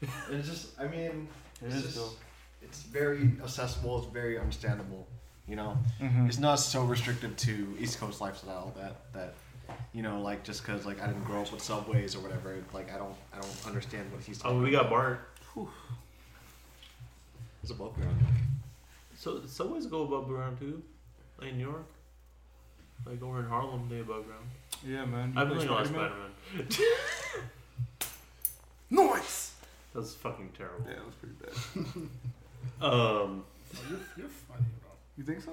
[0.30, 1.28] it's just, I mean,
[1.60, 2.14] It it's is just,
[2.62, 3.98] it's very accessible.
[3.98, 5.06] It's very understandable.
[5.48, 6.26] You know, Mm-hmm.
[6.26, 9.34] it's not so restrictive to East Coast lifestyle that that
[9.92, 12.56] you know, like just because like I didn't grow up with subways or whatever.
[12.72, 14.58] Like I don't, I don't understand what he's talking.
[14.58, 14.90] Oh, we got about.
[15.54, 15.68] Bart.
[17.62, 18.16] It's above ground.
[19.16, 20.82] So subways go above ground too,
[21.42, 21.86] like in New York.
[23.06, 24.46] Like over in Harlem, they above ground.
[24.86, 25.32] Yeah, man.
[25.36, 26.68] I've You been play playing a lot of Spider-Man?
[26.70, 27.48] Spider-Man.
[28.90, 29.52] Noise.
[29.94, 30.86] That's fucking terrible.
[30.86, 32.08] Yeah, it was pretty bad.
[32.80, 33.44] Um, Oh,
[33.90, 34.90] you're, you're funny, bro.
[35.16, 35.50] You think so?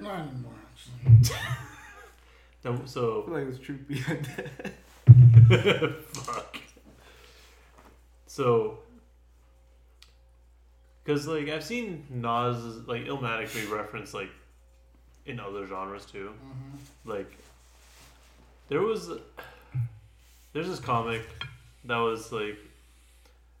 [0.00, 1.36] Not anymore, actually.
[2.64, 6.04] no, I so feel like there's truth behind that.
[6.14, 6.56] fuck.
[8.26, 8.78] So,
[11.04, 14.30] because like I've seen Nas like Illmatic be referenced like
[15.26, 16.32] in other genres too.
[16.44, 17.10] Mm-hmm.
[17.10, 17.32] like
[18.68, 19.10] there was
[20.52, 21.22] there's this comic
[21.84, 22.58] that was like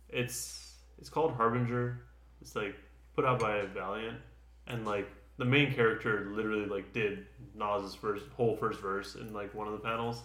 [0.08, 2.00] it's it's called Harbinger.
[2.40, 2.74] It's like
[3.14, 4.18] put out by Valiant
[4.66, 5.08] and like
[5.38, 9.72] the main character literally like did Nas's first whole first verse in like one of
[9.72, 10.20] the panels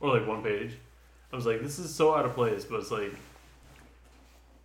[0.00, 0.76] or like one page.
[1.32, 3.14] I was like this is so out of place, but it's like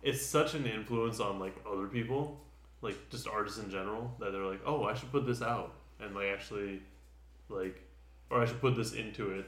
[0.04, 2.40] it's such an influence on like other people,
[2.82, 6.14] like just artists in general that they're like, "Oh, I should put this out." And
[6.14, 6.80] like actually
[7.48, 7.80] like
[8.30, 9.46] or I should put this into it.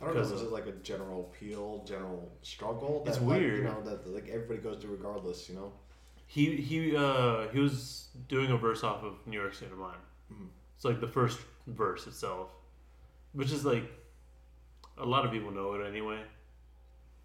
[0.00, 0.20] I don't know.
[0.22, 3.04] Because Is it like a general appeal, general struggle?
[3.04, 3.58] That, It's like, weird.
[3.58, 5.48] you know, that like everybody goes through regardless.
[5.48, 5.72] You know.
[6.26, 10.00] He he uh he was doing a verse off of New York State of Mind.
[10.32, 10.48] Mhm.
[10.76, 12.48] It's like the first verse itself,
[13.32, 13.84] which is like
[14.98, 16.22] a lot of people know it anyway,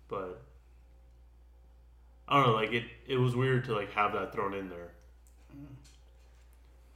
[0.08, 0.42] but
[2.30, 2.54] I don't know.
[2.54, 4.92] Like it it was weird to like have that thrown in there,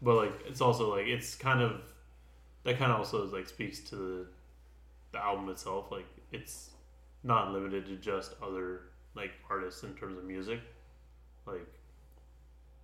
[0.01, 1.81] but like it's also like it's kind of
[2.63, 4.27] that kind of also like speaks to the
[5.13, 5.91] the album itself.
[5.91, 6.69] Like it's
[7.23, 8.81] not limited to just other
[9.15, 10.59] like artists in terms of music,
[11.45, 11.67] like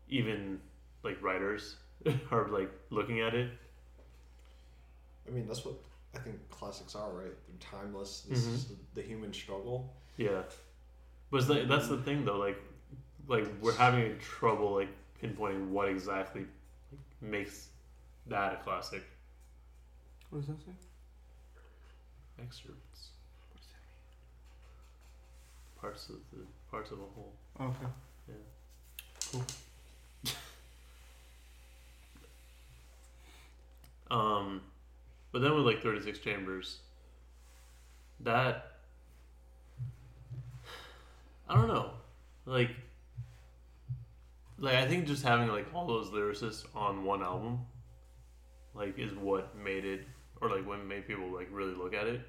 [0.10, 0.60] even
[1.04, 1.76] like writers
[2.32, 3.52] are like looking at it.
[5.28, 5.76] I mean, that's what
[6.16, 7.26] I think classics are, right?
[7.48, 8.22] They're timeless.
[8.22, 8.56] This Mhm.
[8.56, 8.66] is
[8.96, 9.94] the human struggle.
[10.18, 10.42] Yeah,
[11.32, 12.38] but like, that's the thing though.
[12.38, 12.62] Like,
[13.28, 14.90] like we're having trouble like
[15.22, 16.46] pinpointing what exactly
[17.22, 17.70] makes
[18.28, 19.04] that a classic.
[20.30, 20.72] What does that say?
[22.42, 23.10] Excerpts.
[25.80, 27.34] Parts of the parts of a whole.
[27.60, 27.88] Okay.
[28.28, 28.36] Yeah.
[29.32, 29.44] Cool.
[34.12, 34.62] um,
[35.32, 36.80] but then with like 36 chambers,
[38.20, 38.69] that
[41.50, 41.90] I don't know,
[42.46, 42.70] like,
[44.60, 47.60] like I think just having like all those lyricists on one album,
[48.76, 50.02] like, is what made it,
[50.42, 52.22] or like what made people like really look at it,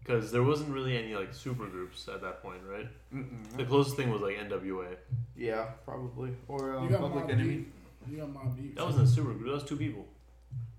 [0.00, 2.88] because there wasn't really any like super groups at that point, right?
[3.14, 3.56] Mm-mm.
[3.56, 4.96] The closest thing was like NWA.
[5.36, 6.30] Yeah, probably.
[6.48, 7.54] Or um, You got Public Mobb Enemy.
[7.56, 7.72] Deep.
[8.10, 8.76] You got Mobb Deep.
[8.76, 9.46] That wasn't a super group.
[9.46, 10.04] That was two people.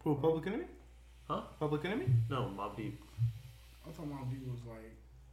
[0.03, 0.15] Who?
[0.15, 0.65] Public Enemy?
[1.27, 1.41] Huh?
[1.59, 2.05] Public Enemy?
[2.29, 3.01] No, Mobb Deep.
[3.87, 4.91] I thought Mobb Deep was like,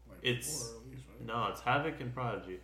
[0.09, 0.98] like It's- four at least, right?
[1.25, 2.59] No, it's Havoc and Prodigy.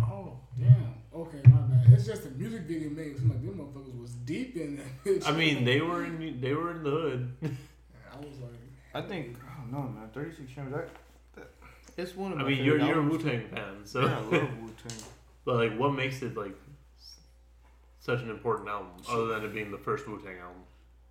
[0.00, 0.94] Oh, damn.
[1.14, 1.92] Okay, my bad.
[1.92, 4.84] It's just the music video made it seem like them motherfuckers was deep in that
[5.04, 5.26] bitch.
[5.28, 7.32] I mean, they were in they were in the hood.
[7.42, 8.52] I was like,
[8.94, 9.36] I think.
[9.46, 10.08] I don't know, man.
[10.12, 10.88] 36 Chambers.
[11.34, 11.50] That, that,
[12.02, 12.44] it's one of the.
[12.44, 13.18] I mean, you're favorite you're a Wu.
[13.18, 14.30] Tang fan, so Yeah, I love
[14.62, 14.98] Wu Tang.
[15.44, 16.54] but like, what makes it like
[18.00, 20.62] such an important album, other than it being the first Wu Tang album?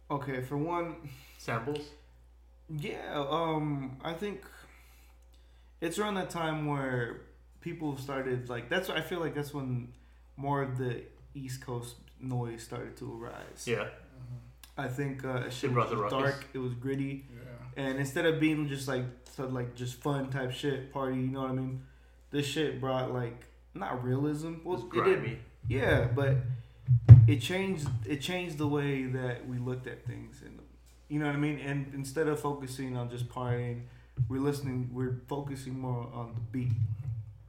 [0.09, 0.95] Okay, for one,
[1.37, 1.89] Samples.
[2.69, 4.41] Yeah, um, I think
[5.81, 7.21] it's around that time where
[7.59, 9.89] people started like that's I feel like that's when
[10.37, 11.01] more of the
[11.35, 13.65] East Coast noise started to arise.
[13.65, 13.87] Yeah,
[14.77, 16.19] I think uh, shit brought was the ruckus.
[16.19, 16.45] dark.
[16.53, 17.83] It was gritty, yeah.
[17.83, 19.05] and instead of being just like
[19.35, 21.81] so like just fun type shit party, you know what I mean?
[22.31, 24.53] This shit brought like not realism.
[24.55, 25.29] it Well, was it grimy.
[25.29, 25.37] did,
[25.67, 26.37] yeah, but
[27.27, 27.87] it changed.
[28.05, 30.59] It changed the way that we looked at things, and
[31.09, 31.59] you know what I mean.
[31.59, 33.83] And instead of focusing on just partying,
[34.29, 34.89] we're listening.
[34.93, 36.71] We're focusing more on the beat.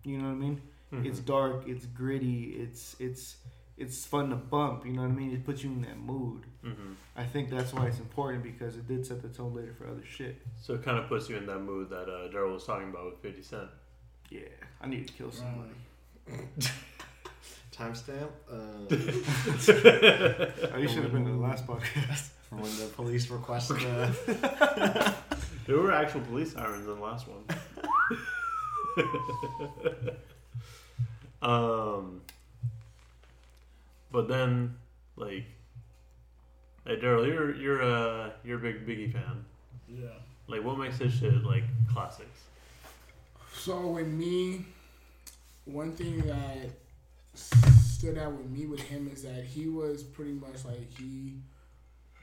[0.04, 0.60] You know what I mean?
[0.92, 1.06] Mhm.
[1.06, 1.66] It's dark.
[1.68, 2.54] It's gritty.
[2.62, 3.36] It's it's
[3.78, 4.84] it's fun to bump.
[4.86, 5.32] You know what I mean?
[5.32, 6.44] It puts you in that mood.
[6.64, 6.94] Mhm.
[7.16, 10.04] I think that's why it's important because it did set the tone later for other
[10.04, 10.40] shit.
[10.60, 13.06] So it kind of puts you in that mood that uh, Daryl was talking about
[13.06, 13.68] with Fifty Cent.
[14.30, 14.40] Yeah,
[14.80, 15.70] I need to kill somebody.
[17.72, 18.28] Timestamp.
[18.50, 18.86] Uh,
[20.74, 22.28] Oh, you should have been to the last podcast.
[22.48, 23.78] for when the police requested.
[23.84, 25.12] Uh,
[25.66, 27.44] There were actual police sirens in the last one.
[31.42, 32.20] um,
[34.10, 34.74] but then,
[35.16, 35.44] like,
[36.84, 39.44] Hey Daryl, you're you're a you're a big Biggie fan.
[39.88, 40.08] Yeah.
[40.48, 41.62] Like, what makes his shit like
[41.92, 42.40] classics?
[43.54, 44.64] So with me,
[45.64, 46.70] one thing that
[47.34, 51.34] stood out with me with him is that he was pretty much like he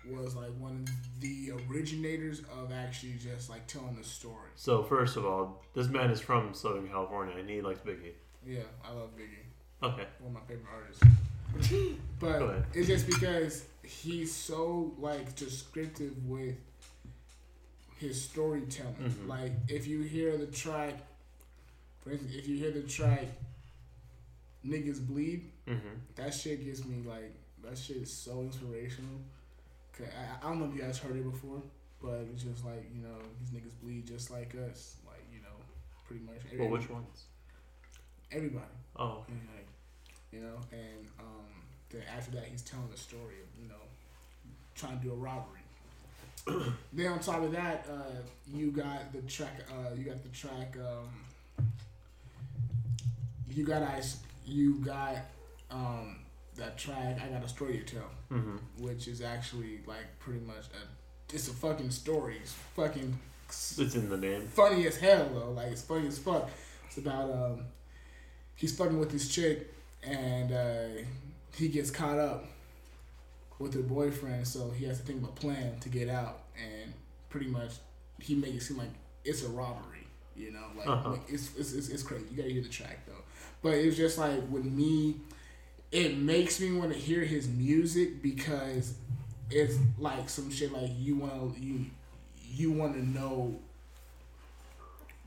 [0.08, 4.50] was like one of the originators of actually just like telling the story.
[4.56, 8.14] So first of all, this man is from Southern California and he likes Biggie.
[8.46, 9.86] Yeah, I love Biggie.
[9.86, 10.06] Okay.
[10.20, 11.04] One of my favorite artists.
[12.20, 16.56] But it's just because he's so like descriptive with
[17.98, 18.96] his storytelling.
[19.00, 19.28] Mhm.
[19.28, 20.96] Like if you hear the track,
[22.02, 23.26] for instance, if you hear the track
[24.66, 25.96] "Niggas Bleed," Mm-hmm.
[26.16, 29.22] that shit gets me like that shit is so inspirational.
[30.02, 31.62] I, I don't know if you guys heard it before,
[32.02, 35.56] but it's just like you know these niggas bleed just like us, like you know,
[36.08, 36.36] pretty much.
[36.58, 37.26] Well, which ones?
[38.32, 38.66] Everybody.
[38.96, 39.68] Oh, And like,
[40.32, 41.46] you know, and um,
[41.90, 43.76] then after that, he's telling the story of, you know,
[44.76, 45.62] trying to do a robbery.
[46.94, 48.22] then on top of that, uh,
[48.54, 49.62] you got the track.
[49.72, 50.76] Uh, you got the track.
[50.78, 51.66] Um,
[53.50, 54.20] you got ice.
[54.46, 55.18] You got
[55.72, 56.18] um,
[56.60, 57.20] that track.
[57.24, 58.58] I got a story to tell, mm-hmm.
[58.84, 61.34] which is actually like pretty much a.
[61.36, 62.38] It's a fucking story.
[62.42, 63.18] It's fucking
[63.48, 64.48] it's in the name.
[64.48, 65.52] funny as hell though.
[65.52, 66.50] Like it's funny as fuck.
[66.88, 67.66] It's about um
[68.56, 69.74] he's fucking with this chick
[70.04, 71.02] and uh
[71.56, 72.46] he gets caught up
[73.60, 76.94] with her boyfriend, so he has to think of a plan to get out and
[77.30, 77.74] pretty much
[78.20, 78.90] he makes it seem like
[79.26, 81.12] it's a robbery, you know, like, Uh-huh.
[81.12, 82.26] like, it's, it's, it's it's crazy.
[82.32, 83.24] You gotta hear the track though.
[83.62, 85.16] But it was just like with me
[85.92, 88.94] it makes me want to hear his music because
[89.50, 91.86] it's like some shit like you want to you
[92.52, 93.60] you want to know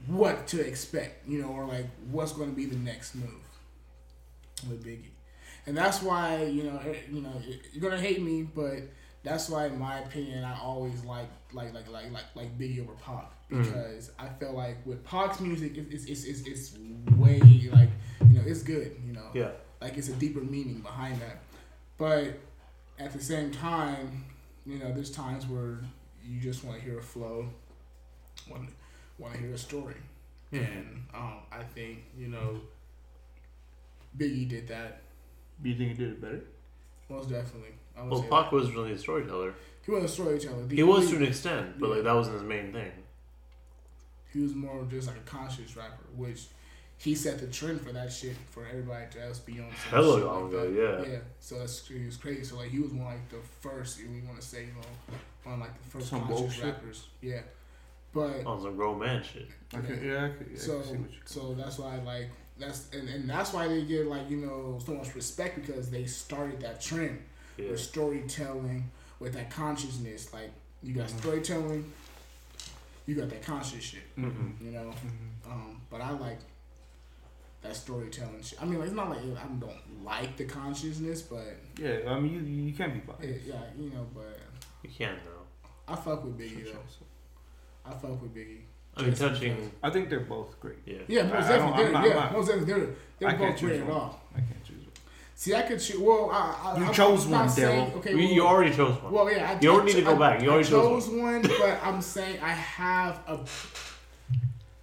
[0.06, 3.30] what to expect, you know, or like what's going to be the next move
[4.68, 5.10] with Biggie,
[5.66, 6.80] and that's why you know
[7.10, 7.32] you know
[7.72, 8.80] you're gonna hate me, but
[9.24, 12.94] that's why in my opinion I always like like like like like like Biggie over
[12.94, 13.62] Pac mm-hmm.
[13.62, 16.78] because I feel like with Pac's music it's it's it's, it's
[17.16, 17.40] way
[17.72, 17.90] like
[18.20, 19.51] you know it's good, you know, Yeah.
[19.82, 21.38] Like it's a deeper meaning behind that,
[21.98, 22.38] but
[22.98, 24.24] at the same time,
[24.64, 25.78] you know, there's times where
[26.24, 27.46] you just want to hear a flow,
[28.50, 28.68] want
[29.18, 29.96] want to hear a story,
[30.52, 32.60] and um, I think you know,
[34.16, 35.02] Biggie did that
[35.62, 36.40] Do you think he did it better?
[37.09, 37.70] most definitely.
[37.96, 38.56] I would Well, say Pac that.
[38.56, 39.54] was really a storyteller.
[39.84, 40.64] he was a storyteller.
[40.66, 41.94] The He was to an extent, but Yeah.
[41.96, 42.92] like that wasn't his main thing.
[44.32, 46.46] he was more of just like a conscious rapper, which
[47.03, 49.66] he set the trend for that shit for everybody to else be on.
[49.70, 51.07] some Hella shit long like ago, that.
[51.07, 51.12] yeah.
[51.15, 52.45] Yeah, so that's he was crazy.
[52.45, 55.16] So like he was one like the first, if we want to say, you know,
[55.51, 56.65] one like the first Some conscious bullshit.
[56.65, 57.07] rappers.
[57.20, 57.41] Yeah,
[58.15, 59.49] but On some grown man shit.
[59.74, 62.89] I could, yeah, I could, yeah, so could see what so that's why like that's
[62.93, 66.61] and, and that's why they get like you know so much respect because they started
[66.61, 67.19] that trend
[67.57, 67.70] Yeah.
[67.70, 68.89] with storytelling
[69.19, 70.33] with that consciousness.
[70.33, 70.51] Like
[70.85, 71.19] you got Mhm.
[71.19, 71.93] storytelling,
[73.07, 74.16] you got that conscious shit.
[74.16, 74.65] Mm-hmm.
[74.66, 74.93] You know,
[75.51, 76.39] um, but I like
[77.62, 78.60] that storytelling shit.
[78.60, 82.32] I mean, like, it's not like I don't like the consciousness, but Yeah, I mean,
[82.32, 83.22] you you can't be biased.
[83.24, 84.39] it, yeah, you know, but
[84.82, 85.93] You can though.
[85.93, 86.89] I fuck with Biggie Sure, though.
[86.98, 87.06] sure.
[87.86, 88.60] I fuck with Biggie.
[88.97, 89.55] I mean, touching.
[89.55, 90.78] because- I think they're both great.
[90.84, 90.98] Yeah.
[91.09, 91.82] Yeah, most I- I definitely.
[91.84, 92.72] They're, not- yeah, not- most definitely.
[92.74, 92.86] They're,
[93.18, 93.97] they're I can't both choose great at one.
[93.97, 94.20] all.
[94.34, 94.89] I can't choose one.
[95.34, 95.98] See, I could choose.
[95.98, 97.97] Well, I, I, You I'm chose not one, Daryl.
[97.97, 99.12] Okay, You, well, you already chose one.
[99.12, 100.43] Well, yeah, I, You don't I- need to go I- back.
[100.43, 103.39] You I already chose chose one, but I'm saying I have a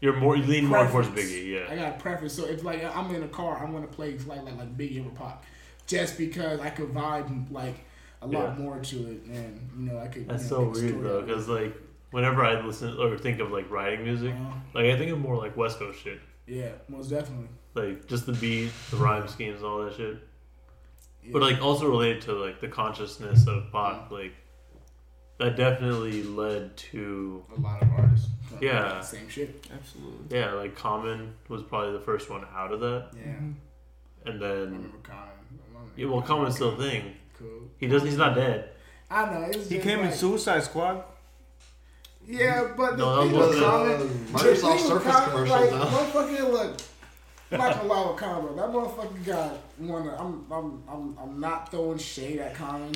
[0.01, 0.35] You're more.
[0.38, 1.71] You lean more towards Biggie, yeah.
[1.71, 2.34] I got a preference.
[2.34, 5.09] So if like I'm in a car, I'm gonna play like like like Biggie over
[5.09, 5.43] Pop,
[5.88, 7.76] just because I could vibe like
[8.21, 8.63] a lot Yeah.
[8.63, 10.27] more to it, and you know I could.
[10.30, 11.27] That's you so know, a weird though, out of it.
[11.27, 11.73] because like
[12.11, 15.35] whenever I listen or think of like writing music, Uh, like I think of more
[15.38, 16.19] like West Coast shit.
[16.47, 17.49] yeah, most definitely.
[17.76, 20.17] Like just the beat, the rhyme schemes, and all that shit.
[21.23, 21.31] Yeah.
[21.34, 24.34] But like also related to like the consciousness of Pac, like
[25.40, 28.28] that definitely led to a lot of artists.
[28.61, 28.99] Yeah.
[29.02, 29.66] same shit.
[29.74, 30.38] Absolutely.
[30.38, 33.52] yeah, like Common was probably the first one out of that, Yeah, mm-hmm.
[34.30, 35.22] and I then remember Common.
[35.24, 37.14] I remember yeah, well, Common's still a thing.
[37.38, 37.70] Cool.
[37.78, 38.07] He doesn't.
[38.07, 38.70] He's not dead.
[39.10, 39.44] I know.
[39.44, 41.03] It was He just came in Suicide Squad.
[42.28, 45.72] Yeah, but the No, thing that with wasn't- Common, the Microsoft thing Surface commercial like,
[45.72, 45.86] now.
[45.86, 46.78] motherfucker, look.
[47.52, 48.56] I'm not gonna lie with Common.
[48.57, 50.10] That motherfucker got one.
[50.10, 52.91] I'm, I'm, I'm, I'm not throwing shade at Common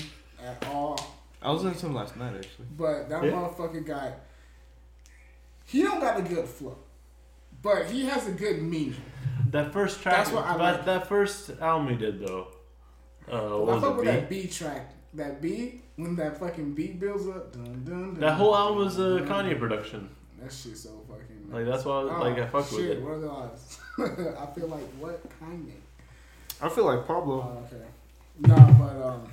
[0.45, 1.12] at all,
[1.43, 2.67] I was in some last night actually.
[2.77, 3.31] but that Yeah.
[3.31, 4.13] motherfucker got.
[5.65, 6.77] He don't got a good flow,
[7.61, 8.95] but he has a good meaning.
[9.51, 10.15] That first track.
[10.15, 10.85] That's what I but like.
[10.85, 12.47] That first album he did though.
[13.31, 14.21] Uh, I what fuck was with it?
[14.21, 14.91] that beat track.
[15.13, 17.53] That beat when that fucking beat builds up.
[17.53, 19.59] Dun, dun, dun, That whole album was a dun, Kanye dun.
[19.59, 20.09] production.
[20.41, 21.51] That shit so fucking.
[21.51, 23.01] Like that's why I was, like I fucked with Oh, shit, it.
[23.03, 23.79] What are the odds?
[23.99, 25.73] I feel like what Kanye.
[26.59, 27.55] I feel like Pablo.
[27.55, 27.85] Oh, okay.
[28.39, 29.27] Nah, but um,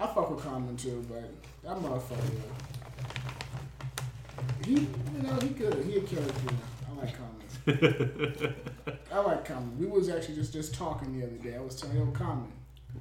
[0.00, 1.30] I fuck with Common too, but
[1.62, 2.30] that motherfucker.
[4.64, 5.84] He, you know, he good.
[5.84, 6.54] He a character.
[6.88, 8.54] I like Common.
[9.12, 9.78] I like Common.
[9.78, 11.54] We was actually just just talking the other day.
[11.54, 12.50] I was telling him Common.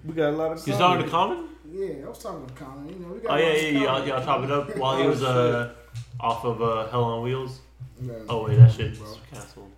[0.04, 0.66] We got a lot of.
[0.66, 1.48] He's talking to Common.
[1.72, 2.90] Yeah, I was talking to Common.
[2.90, 3.32] You know, we got.
[3.32, 3.80] Oh yeah, yeah, yeah.
[3.80, 4.08] Y'all, Common.
[4.10, 5.74] y'all chop it up while he was uh
[6.20, 7.62] off of uh, Hell on Wheels.
[8.02, 8.14] Yeah.
[8.28, 9.16] Oh wait, that shit's Bro.
[9.32, 9.72] canceled.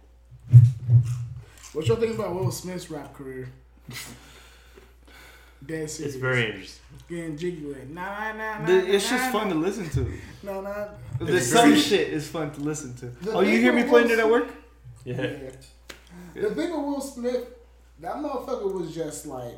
[1.73, 3.49] What y'all think about Will Smith's rap career?
[5.66, 6.16] Dead serious.
[6.16, 6.80] It's very interesting.
[7.08, 7.90] getting jiggy with it.
[7.90, 8.66] Nah, nah, nah.
[8.66, 10.12] The- It's nah, just nah, fun to listen to.
[10.44, 10.90] No, no.
[11.20, 13.06] The some shit is fun to listen to.
[13.08, 14.48] The Oh, you hear me playing it at work?
[15.06, 15.22] Yeah.
[15.22, 15.50] yeah.
[16.34, 17.46] The thing with Will Smith,
[18.00, 19.56] that motherfucker was just like,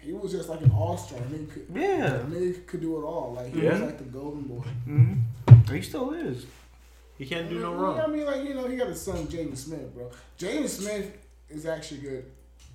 [0.00, 1.18] he was just like an all star.
[1.20, 2.18] Nigga could, Yeah.
[2.28, 3.34] nigga could do it all.
[3.36, 3.72] Like he Yeah.
[3.72, 4.62] was like the golden boy.
[4.88, 5.74] Mm-hmm.
[5.74, 6.46] He still is.
[7.18, 8.00] He can't do no wrong.
[8.00, 10.10] I mean, like you know, he got his son Jaden Smith, bro.
[10.38, 11.16] Jaden Smith
[11.48, 12.24] is actually good.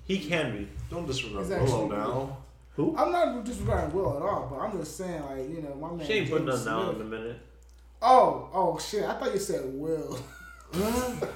[0.04, 0.68] He can be.
[0.90, 2.34] Don't disregard It's actually Willow good.
[2.76, 2.94] Now.
[2.96, 6.06] I'm not disregarding Will at all, but I'm just saying, like you know, my man.
[6.06, 7.38] She ain't putting James nothing out in a minute.
[8.02, 9.04] Oh, oh shit!
[9.04, 10.18] I thought you said Will.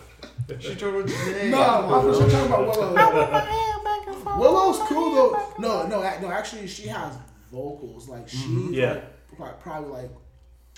[0.59, 1.51] She told her today.
[1.51, 4.39] No, I'm just talking about Willow.
[4.39, 5.53] Willow's cool though.
[5.59, 6.31] No, no, no.
[6.31, 7.17] Actually, she has
[7.51, 8.09] vocals.
[8.09, 8.75] Like she's mm-hmm.
[8.75, 8.93] Yeah.
[9.31, 10.11] like, like probably like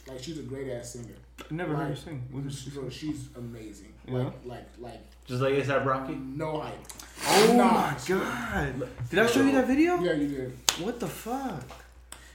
[0.09, 1.15] like she's a great ass singer.
[1.51, 2.27] Never heard her sing.
[2.31, 3.93] What is she Bro, she's amazing.
[4.07, 4.15] Yeah.
[4.15, 6.15] Like like like Just like ASAP Rocky.
[6.15, 6.75] no hype.
[7.29, 7.65] Oh Nah.
[7.73, 8.89] my god!
[9.11, 10.01] Did I show you that video?
[10.01, 10.53] Yeah, you did.
[10.81, 11.63] What the fuck?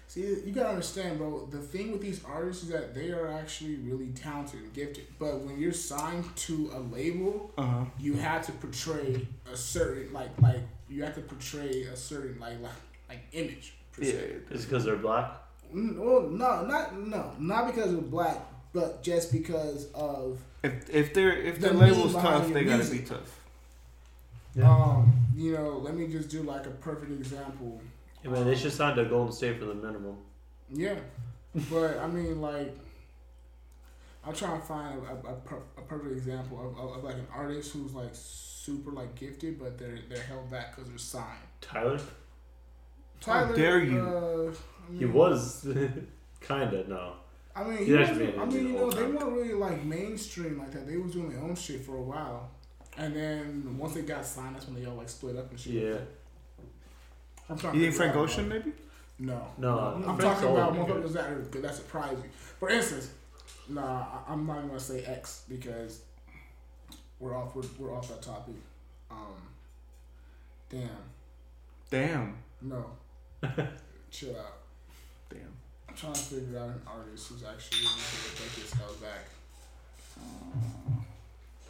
[0.07, 1.45] See, you gotta understand, bro.
[1.49, 5.05] The thing with these artists is that they are actually really talented and gifted.
[5.17, 7.85] But when you're signed to a label, Uh huh.
[7.97, 10.59] you have to portray a certain like like
[10.89, 12.71] you have to portray a certain like like
[13.07, 13.73] like image.
[13.93, 14.11] Per Yeah.
[14.11, 14.35] se.
[14.49, 15.31] It's because they're black.
[15.73, 18.37] Mm, Well, no, not no, not because of black,
[18.73, 22.89] but just because of If if they're if The their meme label's tough, they gotta
[22.89, 23.39] be tough.
[24.55, 24.69] Yeah.
[24.69, 25.77] um, you know.
[25.77, 27.81] Let me just do like a perfect example.
[28.23, 30.17] I mean, they should sign to Golden State for the minimum.
[30.69, 30.95] Yeah,
[31.69, 32.77] but I mean, like,
[34.25, 35.33] I'm trying to find a, a,
[35.77, 39.77] a, perfect example of, of, of like an artist who's like super like gifted, but
[39.77, 41.25] they're they're held back because they're signed.
[41.61, 41.99] Tyler.
[43.19, 43.99] Tyler, dare you.
[43.99, 45.67] Uh, I He was
[46.41, 47.13] kinda no.
[47.55, 50.71] I mean, He's he wasn't- I mean, you know, they weren't really like mainstream like
[50.71, 50.87] that.
[50.87, 52.49] They was doing their own shit for a while,
[52.97, 55.73] and then once they got signed, that's when they all like split up and shit.
[55.73, 55.97] Yeah.
[57.49, 57.75] I'm trying.
[57.75, 58.77] You to think Frank out, Ocean like- maybe?
[59.19, 61.61] No, No, I'm Frank talking Soul about would be motherfuckers that are good.
[61.63, 62.29] That surprise you.
[62.59, 63.11] For instance,
[63.69, 63.81] nah,
[64.27, 66.01] I- I'm not even gonna say X because
[67.19, 67.53] we're off.
[67.53, 68.55] We're, we're off that topic.
[69.11, 69.17] Um,
[70.69, 70.89] damn,
[71.89, 72.37] Damn.
[72.61, 72.85] no,
[74.09, 74.60] chill out.
[75.95, 76.09] Damn.
[76.09, 79.25] I'm trying to figure out an artist who's actually willing to take this held back.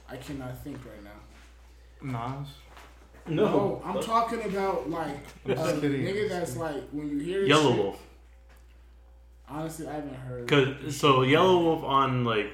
[0.09, 2.39] I cannot think right now.
[2.39, 2.47] Nas.
[3.27, 5.17] No, I'm talking about like
[5.47, 6.01] a I'm just kidding.
[6.01, 7.99] nigga that's like when you hear Yellow shit, Wolf.
[9.47, 10.47] Honestly, I haven't heard.
[10.47, 12.47] Cause so Yellow Wolf on like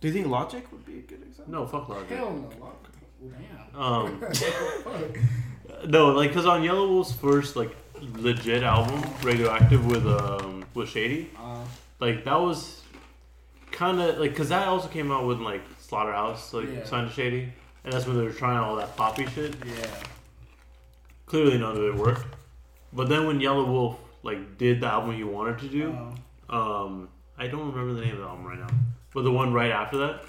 [0.00, 1.52] Do you think Logic would be a good example?
[1.52, 2.08] no fuck Logic.
[2.08, 2.50] Hell no.
[2.58, 2.76] Well,
[3.72, 3.80] damn.
[3.80, 4.20] Um,
[4.84, 5.18] Fuck.
[5.86, 7.76] no, like cause on Yelawolf's first like
[8.16, 11.64] legit album, Radioactive with um with Shady, Uh,
[12.00, 12.82] like that was
[13.72, 16.84] kind of like cause that also came out with like Slaughterhouse like Yeah.
[16.84, 17.52] signed to Shady,
[17.84, 19.54] and that's when they were trying all that poppy shit.
[19.64, 19.86] yeah.
[21.26, 22.26] Clearly none of it worked.
[22.92, 25.96] But then when Yelawolf like did the album he wanted to do,
[26.50, 27.08] Uh, um,
[27.38, 28.68] I don't remember the name of the album right now,
[29.12, 30.24] but the one right after that,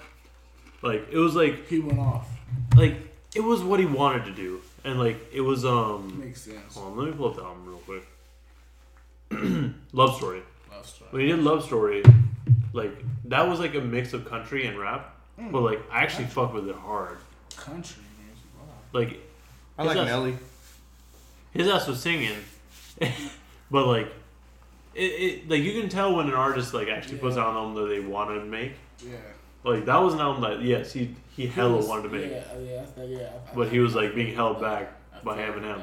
[0.81, 2.27] like it was like he went off.
[2.76, 2.95] like
[3.35, 6.19] it was what he wanted to do, and like it was um.
[6.19, 6.76] Makes sense.
[6.76, 8.03] Hold on, let me pull up the album real quick.
[9.93, 10.41] Love Story.
[10.72, 11.09] Love story.
[11.11, 12.03] When he did Love Story,
[12.73, 12.91] like
[13.26, 15.15] that was like a mix of country and rap,
[15.51, 17.18] but like I actually fuck with it hard.
[17.55, 18.43] Country music.
[18.57, 18.65] Wow.
[18.93, 19.19] Like
[19.77, 20.38] I like Is that- Nelly.
[21.51, 22.38] his ass was singing,
[23.72, 24.07] but like
[24.95, 27.43] it, it like you can tell when an artist like actually puts Yeah.
[27.43, 28.73] out an album that they want to make.
[29.03, 29.15] Yeah.
[29.68, 32.44] Like that was an album that yes he he hella was- wanted to make, Yeah,
[32.60, 33.19] yeah, I- yeah.
[33.19, 35.81] I- I- but he was like being held back I by Eminem.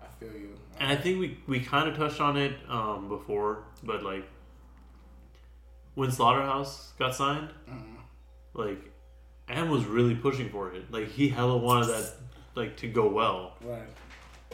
[0.00, 0.50] I feel you.
[0.78, 4.28] And I think we we kind of touched on it um, before, but like
[5.94, 7.96] when Slaughterhouse got signed, Mhm.
[8.54, 8.90] like
[9.48, 10.90] Em was really pushing for it.
[10.92, 12.12] Like he hella wanted that
[12.54, 13.56] like to go well.
[13.62, 13.88] Right.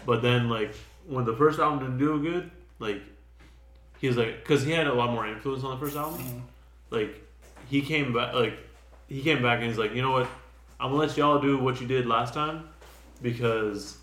[0.06, 0.72] But then like
[1.06, 3.02] when the first album didn't do good, like
[3.98, 6.20] he was like because he had a lot more influence on the first album.
[6.22, 6.40] Mhm.
[6.90, 7.24] Like
[7.68, 8.58] he came back like
[9.08, 10.28] he came back and he's like, you know what,
[10.80, 12.68] I'm gonna let y'all do what you did last time
[13.22, 13.96] because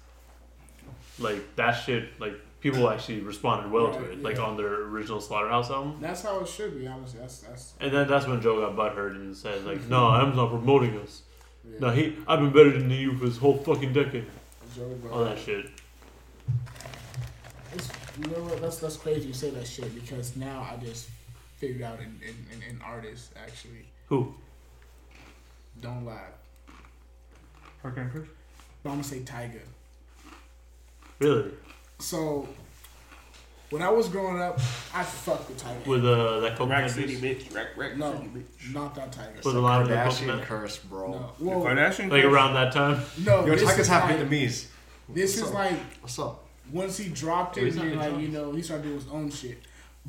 [1.20, 5.22] like that shit like people actually responded well to Right, it like on their original
[5.22, 5.98] Slaughterhouse album.
[6.02, 6.88] That's how it should be.
[6.88, 7.74] Honestly, that's that's.
[7.80, 11.22] And then that's when Joe got butthurt and said like, no, I'm not promoting us.
[11.64, 11.80] Yeah.
[11.80, 14.26] No, he I've been better than you for this whole fucking decade.
[14.76, 15.68] Joe All that shit.
[17.74, 17.90] It's
[18.20, 18.62] you know what?
[18.62, 21.10] That's that's crazy you say that shit because now I just
[21.58, 23.86] figured out an, an, an, an artist actually.
[24.08, 24.34] Who?
[25.82, 26.20] Don't laugh.
[27.82, 28.28] Hurricane Chris?
[28.84, 29.60] But I'm gonna say Tyga.
[31.20, 31.52] Really?
[32.00, 32.48] So
[33.70, 34.60] when I was growing up,
[34.94, 35.86] I fucked with Tyga.
[35.88, 37.44] With uh, that coconut Rack City, juice?
[37.44, 37.56] bitch.
[37.56, 38.74] Rack, rack no, City, bitch.
[38.74, 39.44] not that Tyga.
[39.44, 41.12] With a lot of the Kardashian curse, bro.
[41.12, 42.26] No, The well, Kardashian Like Chris?
[42.26, 43.02] around that time?
[43.24, 43.46] no.
[43.46, 44.68] Yo, this Tyga's is half like, Vietnamese.
[45.10, 45.54] This is up?
[45.54, 46.44] like What's up?
[46.72, 49.08] once he dropped it, he's not then like good you know he started doing his
[49.10, 49.60] own shit.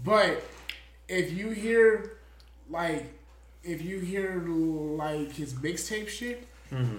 [0.03, 0.43] But
[1.09, 2.19] if you hear
[2.69, 3.13] like
[3.63, 6.97] if you hear like his mixtape shit, Mm-hmm.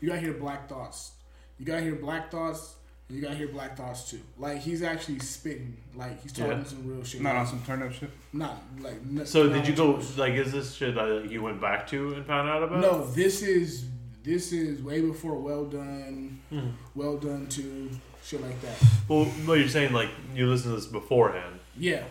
[0.00, 1.12] you gotta hear Black Thoughts.
[1.58, 2.76] You gotta hear Black Thoughts.
[3.10, 4.20] You gotta hear Black Thoughts too.
[4.38, 5.76] Like he's actually spitting.
[5.94, 6.64] Like he's talking Yeah.
[6.64, 7.20] some real shit.
[7.20, 8.10] Not on some turn up shit.
[8.32, 8.94] Not like.
[8.94, 10.32] n- So not did you go some- like?
[10.34, 12.80] Is this shit that you went back to and found out about?
[12.80, 13.84] No, this is
[14.22, 16.72] this is way before Well Done, Mhm.
[16.94, 17.90] Well Done Two,
[18.24, 18.76] shit like that.
[19.08, 21.58] Well, no, you're saying like you listened to this beforehand.
[21.76, 22.04] Yeah.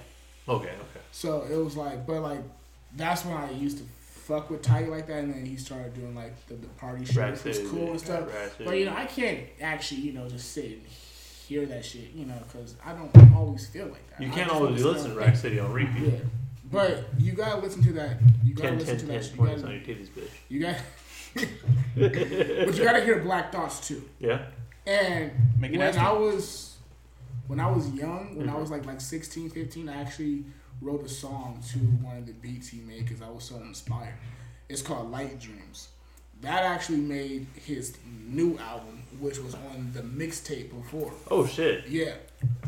[0.48, 0.99] Okay, okay.
[1.12, 2.42] So it was like, but like,
[2.96, 6.16] that's when I used to fuck with Tyga like that, and then he started doing
[6.16, 8.28] like the, the party shit, Rap which was City, cool and stuff.
[8.34, 10.82] Rap But you know, I can't actually, you know, just sit and
[11.48, 14.22] hear that shit, you know, because I don't always feel like that.
[14.22, 16.14] You can't always listen to sound- Rack City on repeat.
[16.14, 16.20] Yeah,
[16.72, 18.18] but you gotta listen to that.
[18.44, 19.24] You gotta 10, listen 10, to 10, that.
[19.24, 19.32] shit.
[19.34, 20.30] You points on gotta, your titties, bitch.
[20.50, 20.76] you got,
[22.68, 24.04] but you gotta hear Black Thoughts too.
[24.20, 24.46] Yeah?
[24.86, 25.82] And Make when.
[25.82, 26.78] I was
[27.48, 28.60] when I was young, when I Mhm.
[28.62, 30.44] was like like 16, 15, I actually
[30.82, 34.14] wrote a song to one of the beats he made because I was so inspired.
[34.68, 35.90] It's called Light Dreams.
[36.42, 37.98] That actually made his
[38.28, 41.12] new album, which was on the mixtape before.
[41.30, 41.88] Oh, shit.
[41.88, 42.14] Yeah,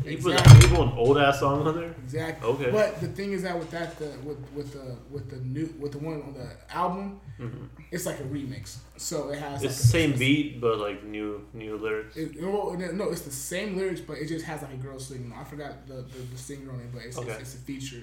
[0.04, 1.94] You put, you put an old ass song on there?
[2.04, 2.48] Exactly.
[2.48, 2.70] Okay.
[2.70, 5.92] But the thing is that with that the with with the with the new with
[5.92, 7.68] the one on the album, Mhm.
[7.90, 8.78] it's like a remix.
[8.96, 12.16] So it has It's like the same beat, but like new new lyrics.
[12.16, 15.32] It, well, no, it's the same lyrics, but it just has like a girl singing.
[15.34, 17.30] I forgot the, the, the singer on it, but it's, Okay.
[17.30, 18.02] it's, it's a feature.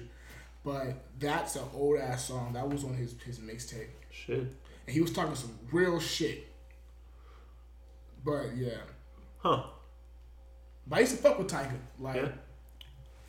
[0.64, 2.54] But that's an old ass song.
[2.54, 3.88] That was on his, his mixtape.
[4.10, 4.38] Shit.
[4.38, 4.48] And
[4.88, 6.48] he was talking some real shit.
[8.24, 8.78] But yeah.
[9.38, 9.64] Huh.
[10.90, 11.78] But I used to fuck with Tyga.
[11.98, 12.28] Like, Yeah.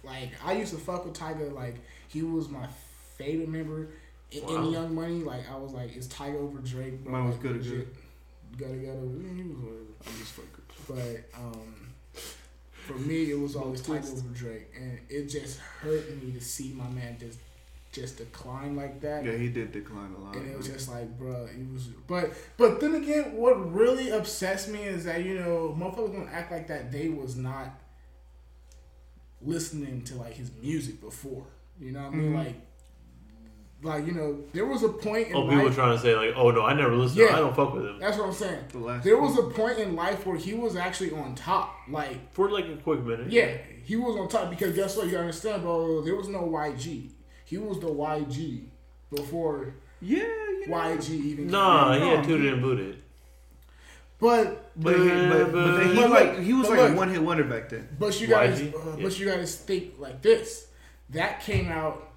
[0.04, 1.54] like I used to fuck with Tyga.
[1.54, 1.76] Like,
[2.10, 2.68] he was my
[3.18, 3.90] favorite member
[4.32, 4.66] in, Wow.
[4.66, 5.20] in Young Money.
[5.24, 7.04] Like, I was like, is Tyga over Drake.
[7.04, 7.14] bro.
[7.14, 7.72] Mine was Like, good, legit.
[7.72, 7.96] good.
[8.58, 9.00] Gotta, gotta.
[9.00, 9.80] He was whatever.
[10.06, 10.66] I'm just fucking.
[11.34, 11.94] But um,
[12.72, 16.74] for me, it was always Tyga over Drake, and it just hurt me to see
[16.74, 17.38] my man just
[17.92, 19.26] just decline like that.
[19.26, 20.36] Yeah, he did decline a lot.
[20.36, 21.88] And it was just like, bro, it was.
[22.08, 26.52] But but then again, what really upsets me is that you know motherfuckers don't act
[26.52, 26.92] like that.
[26.92, 27.70] They was not
[29.42, 31.46] listening to like his music before.
[31.80, 32.32] You know what I mean?
[32.34, 32.36] Mhm.
[32.46, 32.56] Like,
[33.84, 35.76] like you know, there was a point in Oh, people life.
[35.76, 37.22] trying to say like, oh no, I never listened.
[37.22, 37.36] Yeah.
[37.36, 38.00] I don't fuck with him.
[38.00, 38.66] That's what I'm saying.
[38.72, 41.76] the last There was a point in life where he was actually on top.
[41.90, 43.32] Like, For like a quick minute.
[43.32, 45.08] yeah, he was on top because guess what?
[45.08, 46.02] You understand, bro.
[46.04, 47.10] There was no YG.
[47.52, 48.64] He was the YG
[49.14, 50.78] before Yeah, you know.
[50.78, 51.48] YG even.
[51.48, 52.16] Nah, came he out.
[52.20, 52.98] had tooted and booted.
[54.20, 56.98] But But, he, but, but then he But like he was but like a look.
[56.98, 57.90] one hit wonder back then.
[58.00, 58.74] but you guys, YG?
[58.74, 59.04] uh, Yeah.
[59.04, 60.68] but you guys think like this.
[61.10, 62.08] That came out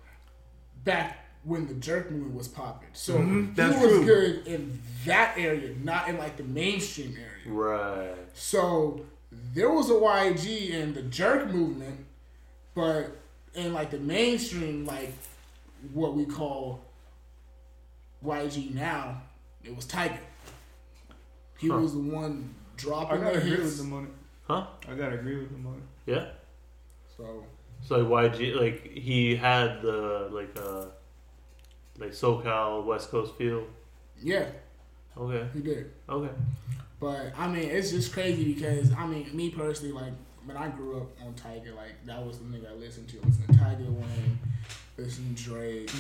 [0.85, 2.91] back when the jerk movement was popping.
[2.93, 4.05] So Mhm, he that's was true.
[4.05, 7.53] good in that area, not in like the mainstream area.
[7.53, 8.15] Right.
[8.35, 9.05] So
[9.53, 12.07] there was a YG in the jerk movement,
[12.75, 13.17] but
[13.55, 15.13] in like the mainstream, like
[15.93, 16.81] what we call
[18.25, 19.23] YG now,
[19.63, 20.19] it was Tyga.
[21.59, 21.79] He Huh.
[21.79, 23.63] was the one I dropping gotta the agree hits.
[23.79, 24.11] with him on it.
[24.47, 24.67] Huh?
[24.89, 26.13] I gotta agree with him on it.
[26.13, 26.27] Yeah.
[27.17, 27.45] So
[27.83, 30.87] So like YG, like he had the like uh
[31.99, 33.67] like SoCal West Coast feel.
[34.21, 34.47] yeah,
[35.17, 35.47] Okay.
[35.55, 35.93] he did.
[36.09, 36.33] Okay.
[36.99, 40.13] But I mean, it's just crazy because I mean, me personally, like
[40.47, 43.19] when I grew up on Tyga, like that was the nigga I listened to.
[43.23, 44.39] I listened to Tyga Wayne,
[44.99, 45.91] listened to Drake,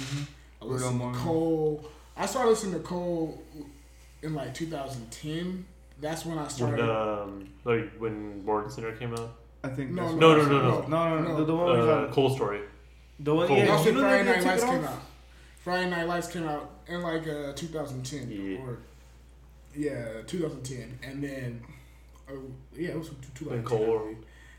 [0.60, 1.84] I listened to Cole.
[2.16, 3.42] I started listening to Cole
[4.22, 5.64] in like 2010.
[6.00, 6.90] That's when I When, started.
[6.90, 9.34] um, like when Morgan Center came out.
[9.62, 10.80] I think No, No, no, no, no.
[10.82, 11.36] no, no, no, No.
[11.38, 12.60] The, the one Uh, got, Cold Story.
[13.20, 13.56] the one, Cool.
[13.58, 15.02] yeah, That's when Friday Night Lights took came out.
[15.62, 18.58] Friday Night Lights came out in like uh, 2010 Yeah.
[18.58, 18.78] or
[19.76, 21.62] yeah, 2010, and then
[22.28, 22.32] uh,
[22.76, 23.58] yeah, it was 2010.
[23.58, 24.14] And I Cole.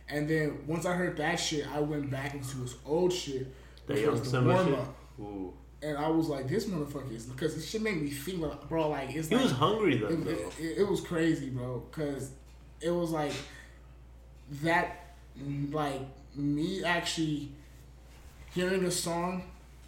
[0.09, 3.47] And then once I heard that shit, I went back into his old shit,
[3.87, 4.79] which Young was the warm shit.
[4.79, 4.95] up.
[5.19, 5.53] Ooh.
[5.81, 8.89] And I was like, this motherfucker is because this shit made me feel like, bro,
[8.89, 10.31] like it's He like was hungry it, though.
[10.31, 12.31] it, it, it was crazy, bro, because
[12.81, 13.33] it was like
[14.63, 15.15] that,
[15.71, 16.01] like
[16.35, 17.51] me actually
[18.53, 19.43] hearing a song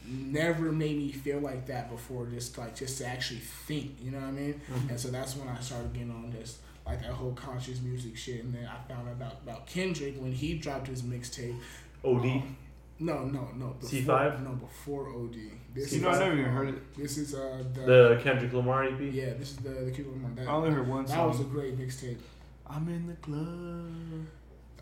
[0.06, 2.26] never made me feel like that before.
[2.27, 4.61] Just like just to actually think, you know what I mean?
[4.72, 4.89] Mhm.
[4.89, 8.43] And so that's when I started getting on this like that whole conscious music shit.
[8.43, 11.55] And then I found out about, about Kendrick when he dropped his mixtape.
[12.03, 12.26] OD.
[12.26, 12.57] Um,
[12.99, 13.76] no, no, no.
[13.80, 14.43] Before, C5?
[14.43, 15.35] No, before OD.
[15.76, 16.95] This You know, I is, never even heard it.
[16.97, 18.99] This is uh the, The Kendrick Lamar EP.
[18.99, 19.34] yeah.
[19.34, 20.34] This is the the Cuban one.
[20.35, 22.18] That, I only heard one that was a great mixtape.
[22.65, 24.26] I'm in the club.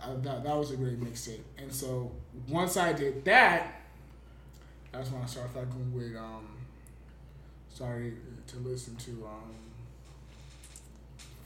[0.02, 1.42] Uh, that, that was a great mixtape.
[1.58, 2.12] And so
[2.48, 3.82] once I did that,
[4.92, 6.48] that's when I started fucking with um
[7.74, 8.16] started
[8.48, 9.52] to listen to um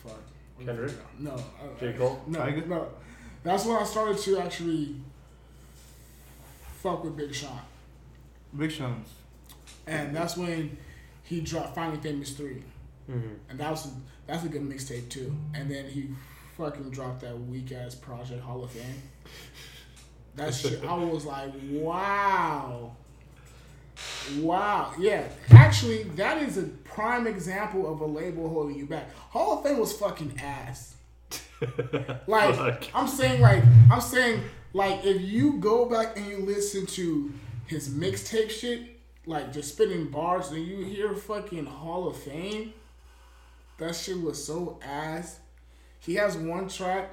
[0.03, 0.93] fuck what was Kendrick?
[1.19, 1.39] No, uh,
[1.79, 1.93] J.
[1.93, 2.21] Cole?
[2.27, 2.67] No, Tyga?
[2.67, 2.87] no.
[3.43, 4.95] That's when I started to actually
[6.81, 7.59] fuck with Big Sean,
[8.57, 9.09] Big Sean's.
[9.87, 10.77] and that's when
[11.23, 12.63] he dropped Finally Famous Three,
[13.09, 13.27] Mm-hmm.
[13.49, 13.91] and that was
[14.27, 15.35] that's a good mixtape too.
[15.55, 16.09] And then he
[16.57, 19.01] fucking dropped that weak ass Project Hall of Fame.
[20.35, 22.95] That shit, I was like, wow.
[24.37, 24.93] Wow.
[24.99, 25.23] Yeah.
[25.51, 29.13] Actually, that is a prime example of a label holding you back.
[29.15, 30.95] Hall of Fame was fucking ass.
[32.25, 32.83] Like, Fuck.
[32.93, 33.61] I'm saying, like,
[33.91, 34.41] I'm saying,
[34.73, 37.33] like, if you go back and you listen to
[37.67, 42.73] his mixtape shit, like, just spinning bars, and you hear fucking Hall of Fame,
[43.77, 45.39] that shit was so ass.
[45.99, 47.09] He has one track.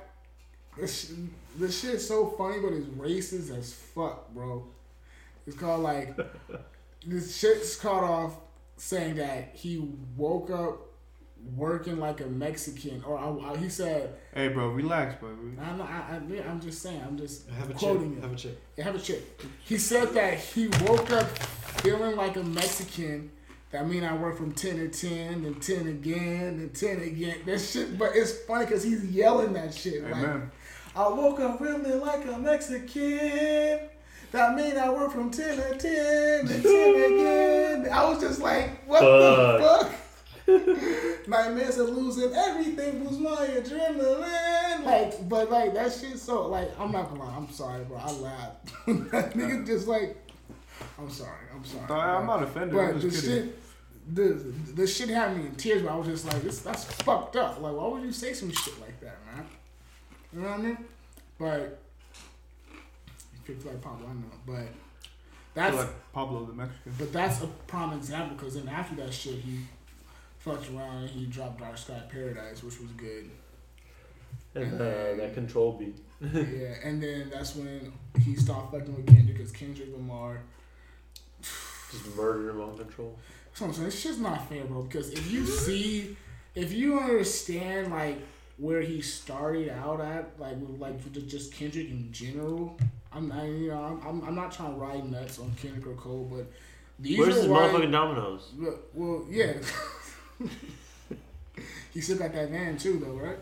[0.78, 1.12] This,
[1.58, 4.64] this shit is so funny, but it's racist as fuck, bro.
[5.46, 6.16] It's called like
[7.06, 8.36] this shit's caught off
[8.76, 10.78] saying that he woke up
[11.54, 15.88] working like a Mexican, or I, I- he said, Hey, bro, relax, bro." I'm, not,
[15.88, 18.18] I, I, I'm just saying, I'm just Have a quoting chip.
[18.18, 18.22] it.
[18.24, 18.62] Have a chip.
[18.76, 19.42] Yeah, have a chip.
[19.64, 21.26] He said that he woke up
[21.80, 23.30] feeling like a Mexican.
[23.70, 27.38] That mean I work from ten to ten, and ten again, and ten again.
[27.46, 30.02] That shit, but it's funny because he's yelling that shit.
[30.08, 30.40] Like,
[30.94, 33.80] I woke up feeling like a Mexican.
[34.32, 36.94] That mean I work from ten to ten, and ten
[37.85, 37.89] again.
[37.93, 39.93] I was just like, what the fuck?
[41.28, 44.85] Nightmares of losing everything was my adrenaline.
[44.85, 46.19] Like, but like that shit.
[46.19, 47.35] So like, I'm not gonna lie.
[47.36, 47.97] I'm sorry, bro.
[47.98, 48.65] I laughed.
[48.86, 50.16] that nigga just like,
[50.98, 51.31] I'm sorry.
[51.55, 51.86] I'm sorry.
[51.90, 52.35] I- I'm bro.
[52.36, 52.78] not offended.
[52.78, 53.20] I'm But the kidding.
[53.23, 53.62] shit,
[54.15, 54.23] the
[54.74, 55.82] the shit had me in tears.
[55.82, 57.61] But I was just like, this that's fucked up.
[57.61, 59.47] Like, why would you say some shit like that, man?
[60.32, 60.78] You know what I mean?
[61.39, 61.82] But
[63.47, 64.27] picked like Pablo, I know.
[64.47, 64.68] But
[65.55, 66.93] that's like Pablo the Mexican.
[66.98, 69.60] but that's a prime example because then after that shit, he
[70.39, 73.31] fucked around and he dropped Dark Sky Paradise, which was good.
[74.55, 75.97] And uh, that control beat.
[76.20, 77.93] yeah, and then that's when
[78.23, 80.40] he stopped fucking with Kendrick because Kendrick Lamar.
[81.90, 83.16] Just murder him on control.
[83.47, 83.86] That's what I'm saying.
[83.89, 84.82] It's just not fair, bro.
[84.82, 86.16] Because if you see,
[86.55, 88.18] if you understand like
[88.59, 92.78] where he started out at, like with like just Kendrick in general,
[93.16, 95.94] I'm not, you know, I'm, I'm, I'm not trying to ride nuts on Kendrick or
[95.94, 96.47] Cole, but
[96.98, 98.51] these Where's are his why- motherfucking dominoes?
[98.59, 99.55] Well, well yeah.
[101.94, 103.38] he still got that van too, though, right?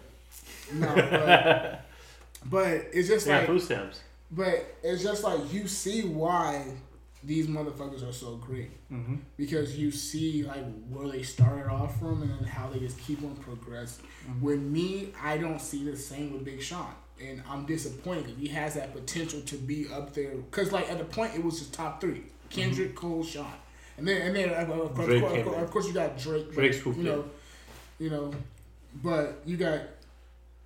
[0.73, 1.85] No, but,
[2.51, 4.01] but it's just yeah, like, food stamps.
[4.31, 6.65] but it's just like you see why
[7.23, 9.17] these motherfuckers are so great Mm-hmm.
[9.37, 13.23] because you see like where they started off from and then how they just keep
[13.25, 14.05] on progressing.
[14.41, 18.75] With me, I don't see the same with Big Sean, and I'm disappointed he has
[18.75, 20.31] that potential to be up there.
[20.31, 23.47] Because like at the point, it was just top three: Kendrick, Cole, Sean,
[23.97, 26.47] and then and then of course, of course, of course, of course you got Drake.
[26.47, 27.25] but, Drake swooped you know,
[27.99, 28.33] you know,
[29.03, 29.81] but you got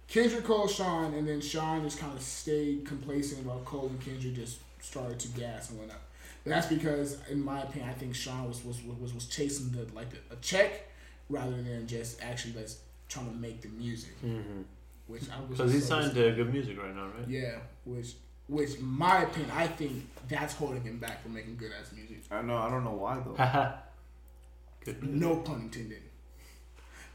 [0.08, 4.34] Kendrick, Cole, Sean, and then Sean just kind of stayed complacent while Cole and Kendrick
[4.34, 6.02] just started to gas and went up.
[6.46, 10.10] That's because, in my opinion, I think Sean was was was, was chasing the like
[10.10, 10.88] the, a check
[11.28, 12.70] rather than just actually like
[13.08, 14.62] trying to make the music, Mm-hmm.
[15.08, 15.48] Which I was.
[15.50, 17.28] Because he's so- signed to good music right now, right?
[17.28, 18.14] Yeah, which
[18.46, 22.22] which my opinion, I think that's holding him back from making good ass music.
[22.30, 22.56] I know.
[22.56, 23.72] I don't know why though.
[24.84, 25.02] Good.
[25.02, 26.02] No pun intended.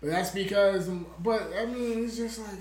[0.02, 0.90] But that's because,
[1.20, 2.60] but I mean, it's just like,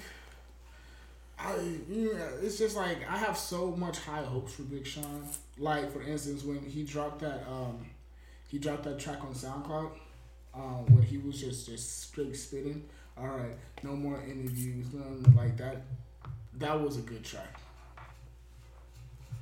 [1.39, 1.57] I,
[1.91, 5.25] you know, it's just like I have so much high hopes for Big Sean.
[5.59, 7.85] Like for instance, when he dropped that, um,
[8.49, 9.91] he dropped that track on SoundCloud,
[10.55, 12.85] um, when he was just just straight spitting.
[13.19, 15.83] All right, no more interviews, nothing like that.
[16.59, 17.61] That was a good track.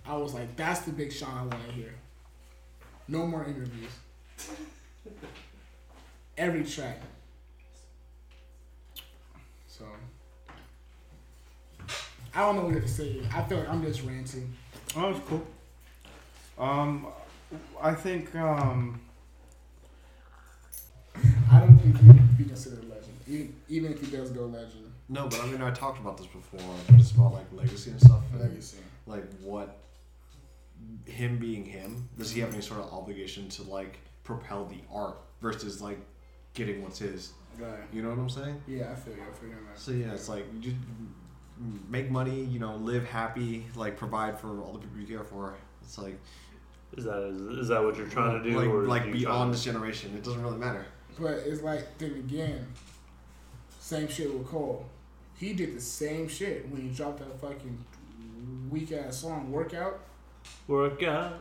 [0.07, 1.95] I was like, that's the Big Sean I want to hear.
[3.09, 3.91] No more interviews.
[6.37, 7.01] Every track.
[9.67, 9.85] So
[12.35, 13.21] I don't know what to say.
[13.35, 14.53] I feel like I'm just ranting.
[14.97, 15.47] Oh, that's cool.
[16.59, 17.07] Um,
[17.81, 19.01] I think um,
[21.51, 22.90] I don't think he would be considered
[23.31, 24.93] even, even if he does go legend.
[25.09, 28.01] No, but I mean, I talked about this before, but it's about like legacy and
[28.01, 28.23] stuff.
[28.33, 28.79] and, Legacy.
[29.07, 29.79] Like what
[31.07, 35.19] him being him, does he have any sort of obligation to like propel the art
[35.41, 35.99] versus like
[36.55, 37.33] getting what's his.
[37.59, 37.71] Right.
[37.93, 38.63] You know what I'm saying?
[38.67, 39.23] Yeah, I feel you.
[39.23, 39.79] I feel you on that.
[39.79, 40.77] So yeah, it's like just
[41.89, 45.57] make money, you know, live happy, like provide for all the people you care for.
[45.83, 46.19] It's like
[46.97, 48.57] Is that is, is that what you're trying to do?
[48.57, 50.15] like or like beyond this generation.
[50.17, 50.87] It doesn't really matter.
[51.19, 52.67] But it's like then again,
[53.91, 54.87] same shit with Cole.
[55.37, 57.85] He did the same shit when he dropped that fucking
[58.71, 60.01] weak ass song "Workout."
[60.69, 61.39] Workout.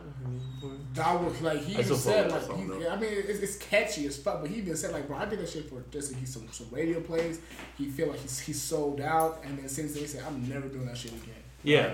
[0.94, 3.56] That was like he I even said like with that he, I mean it's, it's
[3.56, 6.10] catchy as fuck, but he even said like bro I did that shit for just
[6.10, 7.40] to get some some radio plays.
[7.78, 10.68] He feel like he's he's sold out, and then since then he said I'm never
[10.68, 11.42] doing that shit again.
[11.62, 11.92] Yeah,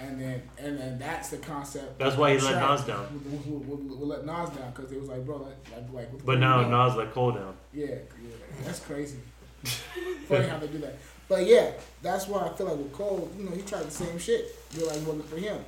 [0.00, 1.98] And then and then that's the concept.
[1.98, 2.70] That's why he let Track.
[2.70, 3.06] Nas down.
[3.30, 6.10] We, we, we, we let Nas down because it was like bro like like, like
[6.10, 6.76] what the but now you doing?
[6.76, 7.54] Nas let Cole down.
[7.72, 9.18] Yeah, yeah, that's crazy.
[10.28, 10.96] Funny how they do that.
[11.28, 11.72] But yeah,
[12.02, 14.54] that's why I feel like with Cole, you know, he tried the same shit.
[14.76, 15.64] Like working for him.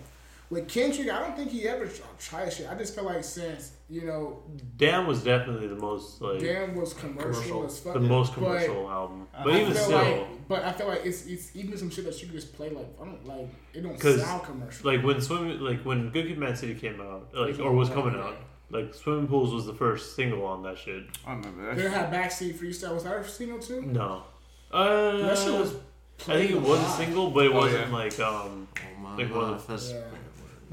[0.50, 2.70] With Kendrick, I don't think he ever tr- tried shit.
[2.70, 4.42] I just feel like since you know,
[4.76, 7.66] Damn was definitely the most like Damn was commercial, Commercial.
[7.66, 7.94] as fuck.
[7.94, 9.26] the most but commercial album.
[9.42, 12.20] But I even still, like, but I feel like it's it's even some shit that
[12.20, 14.90] you can just play like I don't like it don't sound commercial.
[14.90, 18.14] like when swimming, like when Good Kid, Mad City came out, like or was coming
[18.14, 18.36] out,
[18.70, 21.04] like Swimming Pools was the first single on that shit.
[21.26, 21.84] I remember Then that.
[21.86, 22.94] it had backseat freestyle.
[22.94, 23.82] Was that a single too?
[23.82, 24.22] No,
[24.72, 25.74] uh, that shit was.
[26.28, 26.96] I think it was a lot.
[26.96, 27.94] single, but it Oh, wasn't yeah.
[27.94, 28.68] like um.
[28.76, 29.68] Oh my Like god, what?
[29.68, 30.00] that's Yeah.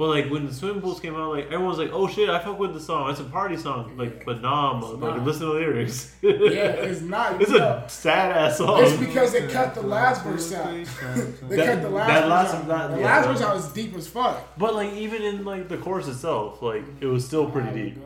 [0.01, 2.39] But like when the swimming pools came out, like everyone was like, "Oh shit, I
[2.39, 3.11] fuck with the song.
[3.11, 4.23] It's a party song." Like, Yeah.
[4.25, 5.25] but nah, It's motherfucker, not.
[5.27, 6.15] listen to the lyrics.
[6.23, 7.39] Yeah, it's not.
[7.39, 8.81] it's you know, a sad ass song.
[8.83, 10.73] It's because they cut the last verse out.
[11.49, 12.67] They That- cut the last that verse out.
[12.67, 14.57] that- the yeah, last verse out was deep as fuck.
[14.57, 17.97] But like even in like the chorus itself, like it was still pretty Why deep.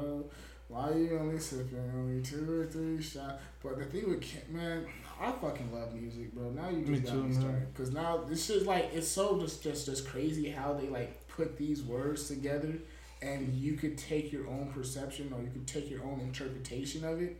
[0.68, 3.42] Why are you only sipping only two or three shots?
[3.64, 4.86] But the thing with Kim, man,
[5.22, 6.50] I fucking love music, bro.
[6.50, 7.68] Now you Me just got too, me started.
[7.78, 11.58] Cause now this shit like it's so just just just crazy how they like put
[11.58, 12.74] these words together,
[13.22, 17.22] and you could take your own perception or you could take your own interpretation of
[17.22, 17.38] it,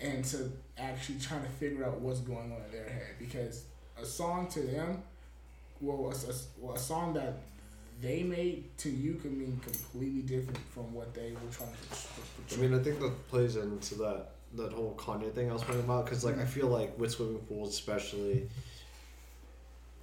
[0.00, 3.14] and to actually trying to figure out what's going on in their head.
[3.18, 3.64] Because
[4.00, 5.02] a song to them,
[5.80, 7.42] well, a, a, well, a song that
[8.00, 12.60] they made to you can mean completely different from what they were trying to I
[12.60, 16.04] mean, I think that plays into that that whole Kanye thing I was talking about
[16.04, 18.48] because like I feel like with swimming pools especially.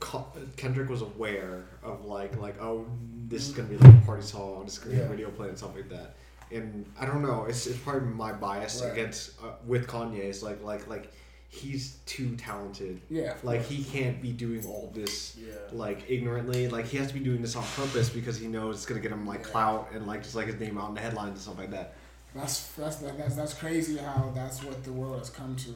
[0.01, 0.25] Ka-
[0.57, 2.85] Kendrick was aware of like like oh
[3.29, 5.07] this is gonna be like a party song this is gonna be Yeah.
[5.07, 6.15] a radio play and stuff like that
[6.51, 8.91] and I don't know it's, it's probably my bias Right.
[8.91, 11.13] against uh, with Kanye it's like like like
[11.49, 13.69] he's too talented yeah, like course.
[13.69, 17.41] he can't be doing all this yeah, like ignorantly like he has to be doing
[17.41, 19.45] this on purpose because he knows it's gonna get him like Yeah.
[19.51, 21.93] clout and like just like his name out in the headlines and stuff like that
[22.33, 25.75] that's that's that's that's crazy how that's what the world has come to.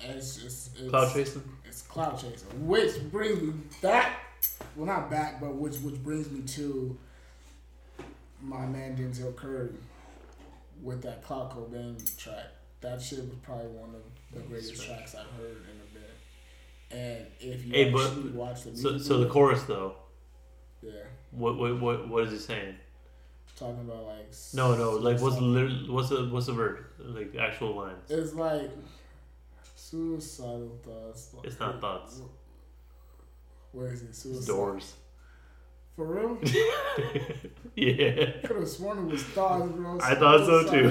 [0.00, 1.42] It's just it's, Cloud chasing.
[1.96, 4.18] Cloud chasing, which brings me back.
[4.76, 6.94] Well, not back, but which which brings me to
[8.42, 9.70] my man Denzel Curry
[10.82, 12.48] with that Clout Cobain track.
[12.82, 14.02] That shit was probably one of
[14.34, 16.10] the greatest tracks I've heard in a bit.
[16.90, 19.94] And if you Hey, but- watch the So, music so the chorus though,
[20.82, 20.92] yeah,
[21.30, 22.74] what what what what is he saying?
[23.56, 26.84] talking about like No, no, like what's the what's the what's the word?
[26.98, 28.10] Like the actual lines.
[28.10, 28.70] It's like
[29.90, 31.34] suicidal thoughts.
[31.44, 32.20] It's not thoughts.
[33.72, 34.14] What is it?
[34.14, 34.38] Suicide.
[34.38, 34.94] It's doors.
[35.94, 36.38] For real?
[37.76, 38.32] yeah.
[38.44, 39.98] Could have sworn it was thoughts, bro.
[40.02, 40.90] I thought so, too.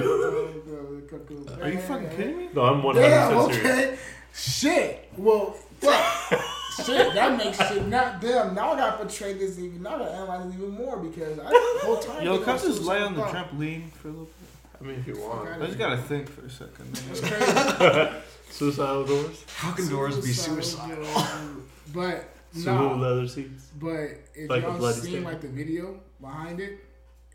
[1.08, 1.62] thoughts.
[1.62, 2.48] Are you fucking kidding me?
[2.54, 3.86] No, I'm one hundred Damn, percent serious.
[3.86, 3.98] okay.
[4.34, 5.12] Shit.
[5.16, 6.40] Well, fuck.
[6.84, 8.54] shit, that makes shit not damn.
[8.54, 9.82] Now I gotta portray this even.
[9.82, 12.24] Now I gotta analyze it even more because I the whole time.
[12.24, 13.34] Yo, think can I just lay on the thought.
[13.34, 14.80] trampoline for a little bit?
[14.80, 15.48] I mean, if you want.
[15.62, 16.92] I just gotta think for a second.
[16.94, 18.10] That's crazy.
[18.56, 19.44] Suicidal doors.
[19.56, 21.62] how can doors be Suicidal, suicidal
[21.94, 22.96] But Smooth no.
[22.96, 23.68] leather seats.
[23.78, 25.24] But if Like y'all seen stick.
[25.24, 26.78] like the video behind it,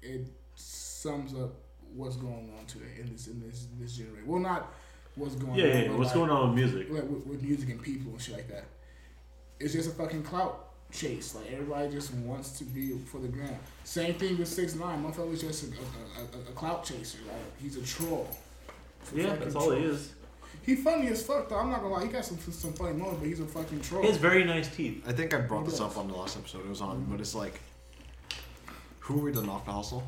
[0.01, 0.25] it
[0.55, 1.53] sums up
[1.95, 4.25] what's going on today in this in this this generation.
[4.27, 4.73] Well, not
[5.15, 5.69] what's going Yeah, on.
[5.83, 5.89] yeah.
[5.91, 6.89] What's like, going on with music?
[6.89, 8.63] like, with, with music and people and shit like that.
[9.59, 11.35] It's just a fucking clout chase.
[11.35, 13.55] Like everybody just wants to be for the gram.
[13.83, 15.03] Same thing with six nine.
[15.03, 17.19] Motherfucker was just a, a, a, a clout chaser.
[17.27, 18.27] Like he's a troll.
[19.13, 20.13] He's Yeah, fucking that's all he is.
[20.63, 21.57] He funny as fuck though.
[21.57, 22.03] I'm not gonna lie.
[22.05, 24.01] He got some some funny moments, but he's a fucking troll.
[24.03, 25.03] He has very nice teeth.
[25.07, 25.91] I think I brought He this does.
[25.91, 27.59] up on the last episode it was on but it's like
[28.99, 30.03] who are we to knock the hustle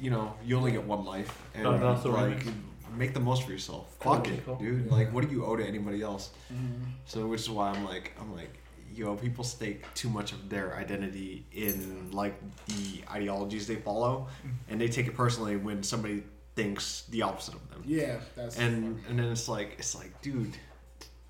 [0.00, 2.52] you know you only get one life and Knock the Hustle like remix.
[2.96, 4.56] make the most for yourself Cool, fuck it cool.
[4.56, 4.92] dude Yeah.
[4.92, 6.82] like what do you owe to anybody else Mhm.
[7.06, 8.50] So which is why I'm like I'm like
[8.94, 12.34] yo people stake too much of their identity in like
[12.66, 14.26] the ideologies they follow
[14.68, 16.24] and they take it personally when somebody
[16.54, 17.82] thinks the opposite of them.
[17.86, 20.56] Yeah, that's And and then it's like it's like dude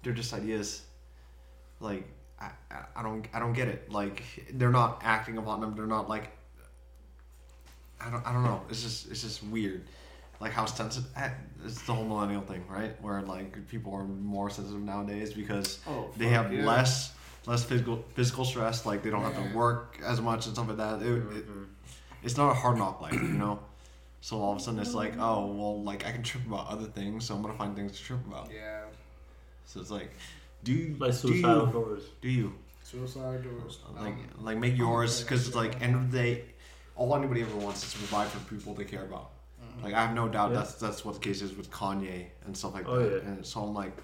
[0.03, 0.82] they're just ideas
[1.81, 2.05] like
[2.40, 2.51] I,
[2.97, 4.23] I- don't I don't get it like
[4.55, 6.32] they're not acting upon them they're not like
[8.01, 9.85] I don't I don't know it's just it's just weird
[10.40, 11.09] like how sensitive.
[11.65, 13.01] It's the whole millennial thing, right?
[13.01, 16.66] Where like people are more sensitive nowadays because Oh, they have yeah.
[16.66, 17.12] less
[17.47, 18.85] less physical physical stress.
[18.85, 21.01] Like they don't have to work as much and stuff like that.
[21.01, 21.66] It, it, Mhm.
[22.24, 23.61] it's not a hard knock life, you know.
[24.24, 26.86] So all of a sudden it's like, oh well, like I can trip about other
[26.86, 28.49] things, so I'm gonna find things to trip about.
[28.55, 28.82] Yeah.
[29.66, 30.11] So it's like,
[30.62, 32.03] do you Like do you doors.
[32.20, 32.55] do you
[32.85, 33.81] Suicide doors.
[33.97, 36.44] like Um, like make yours because it's like end of the day,
[36.94, 39.31] all anybody ever wants is to provide for people they care about.
[39.82, 40.59] Like I have no doubt Yeah.
[40.59, 43.23] that's that's what the case is with Kanye and stuff like Oh, that.
[43.24, 43.28] yeah.
[43.28, 43.97] And so I'm like,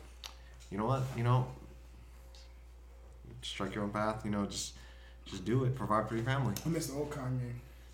[0.73, 1.47] you know what, you know,
[3.43, 4.25] strike your own path.
[4.25, 4.75] You know, just
[5.27, 5.77] just do it.
[5.77, 6.55] Provide for your family.
[6.67, 7.53] I miss the old Kanye.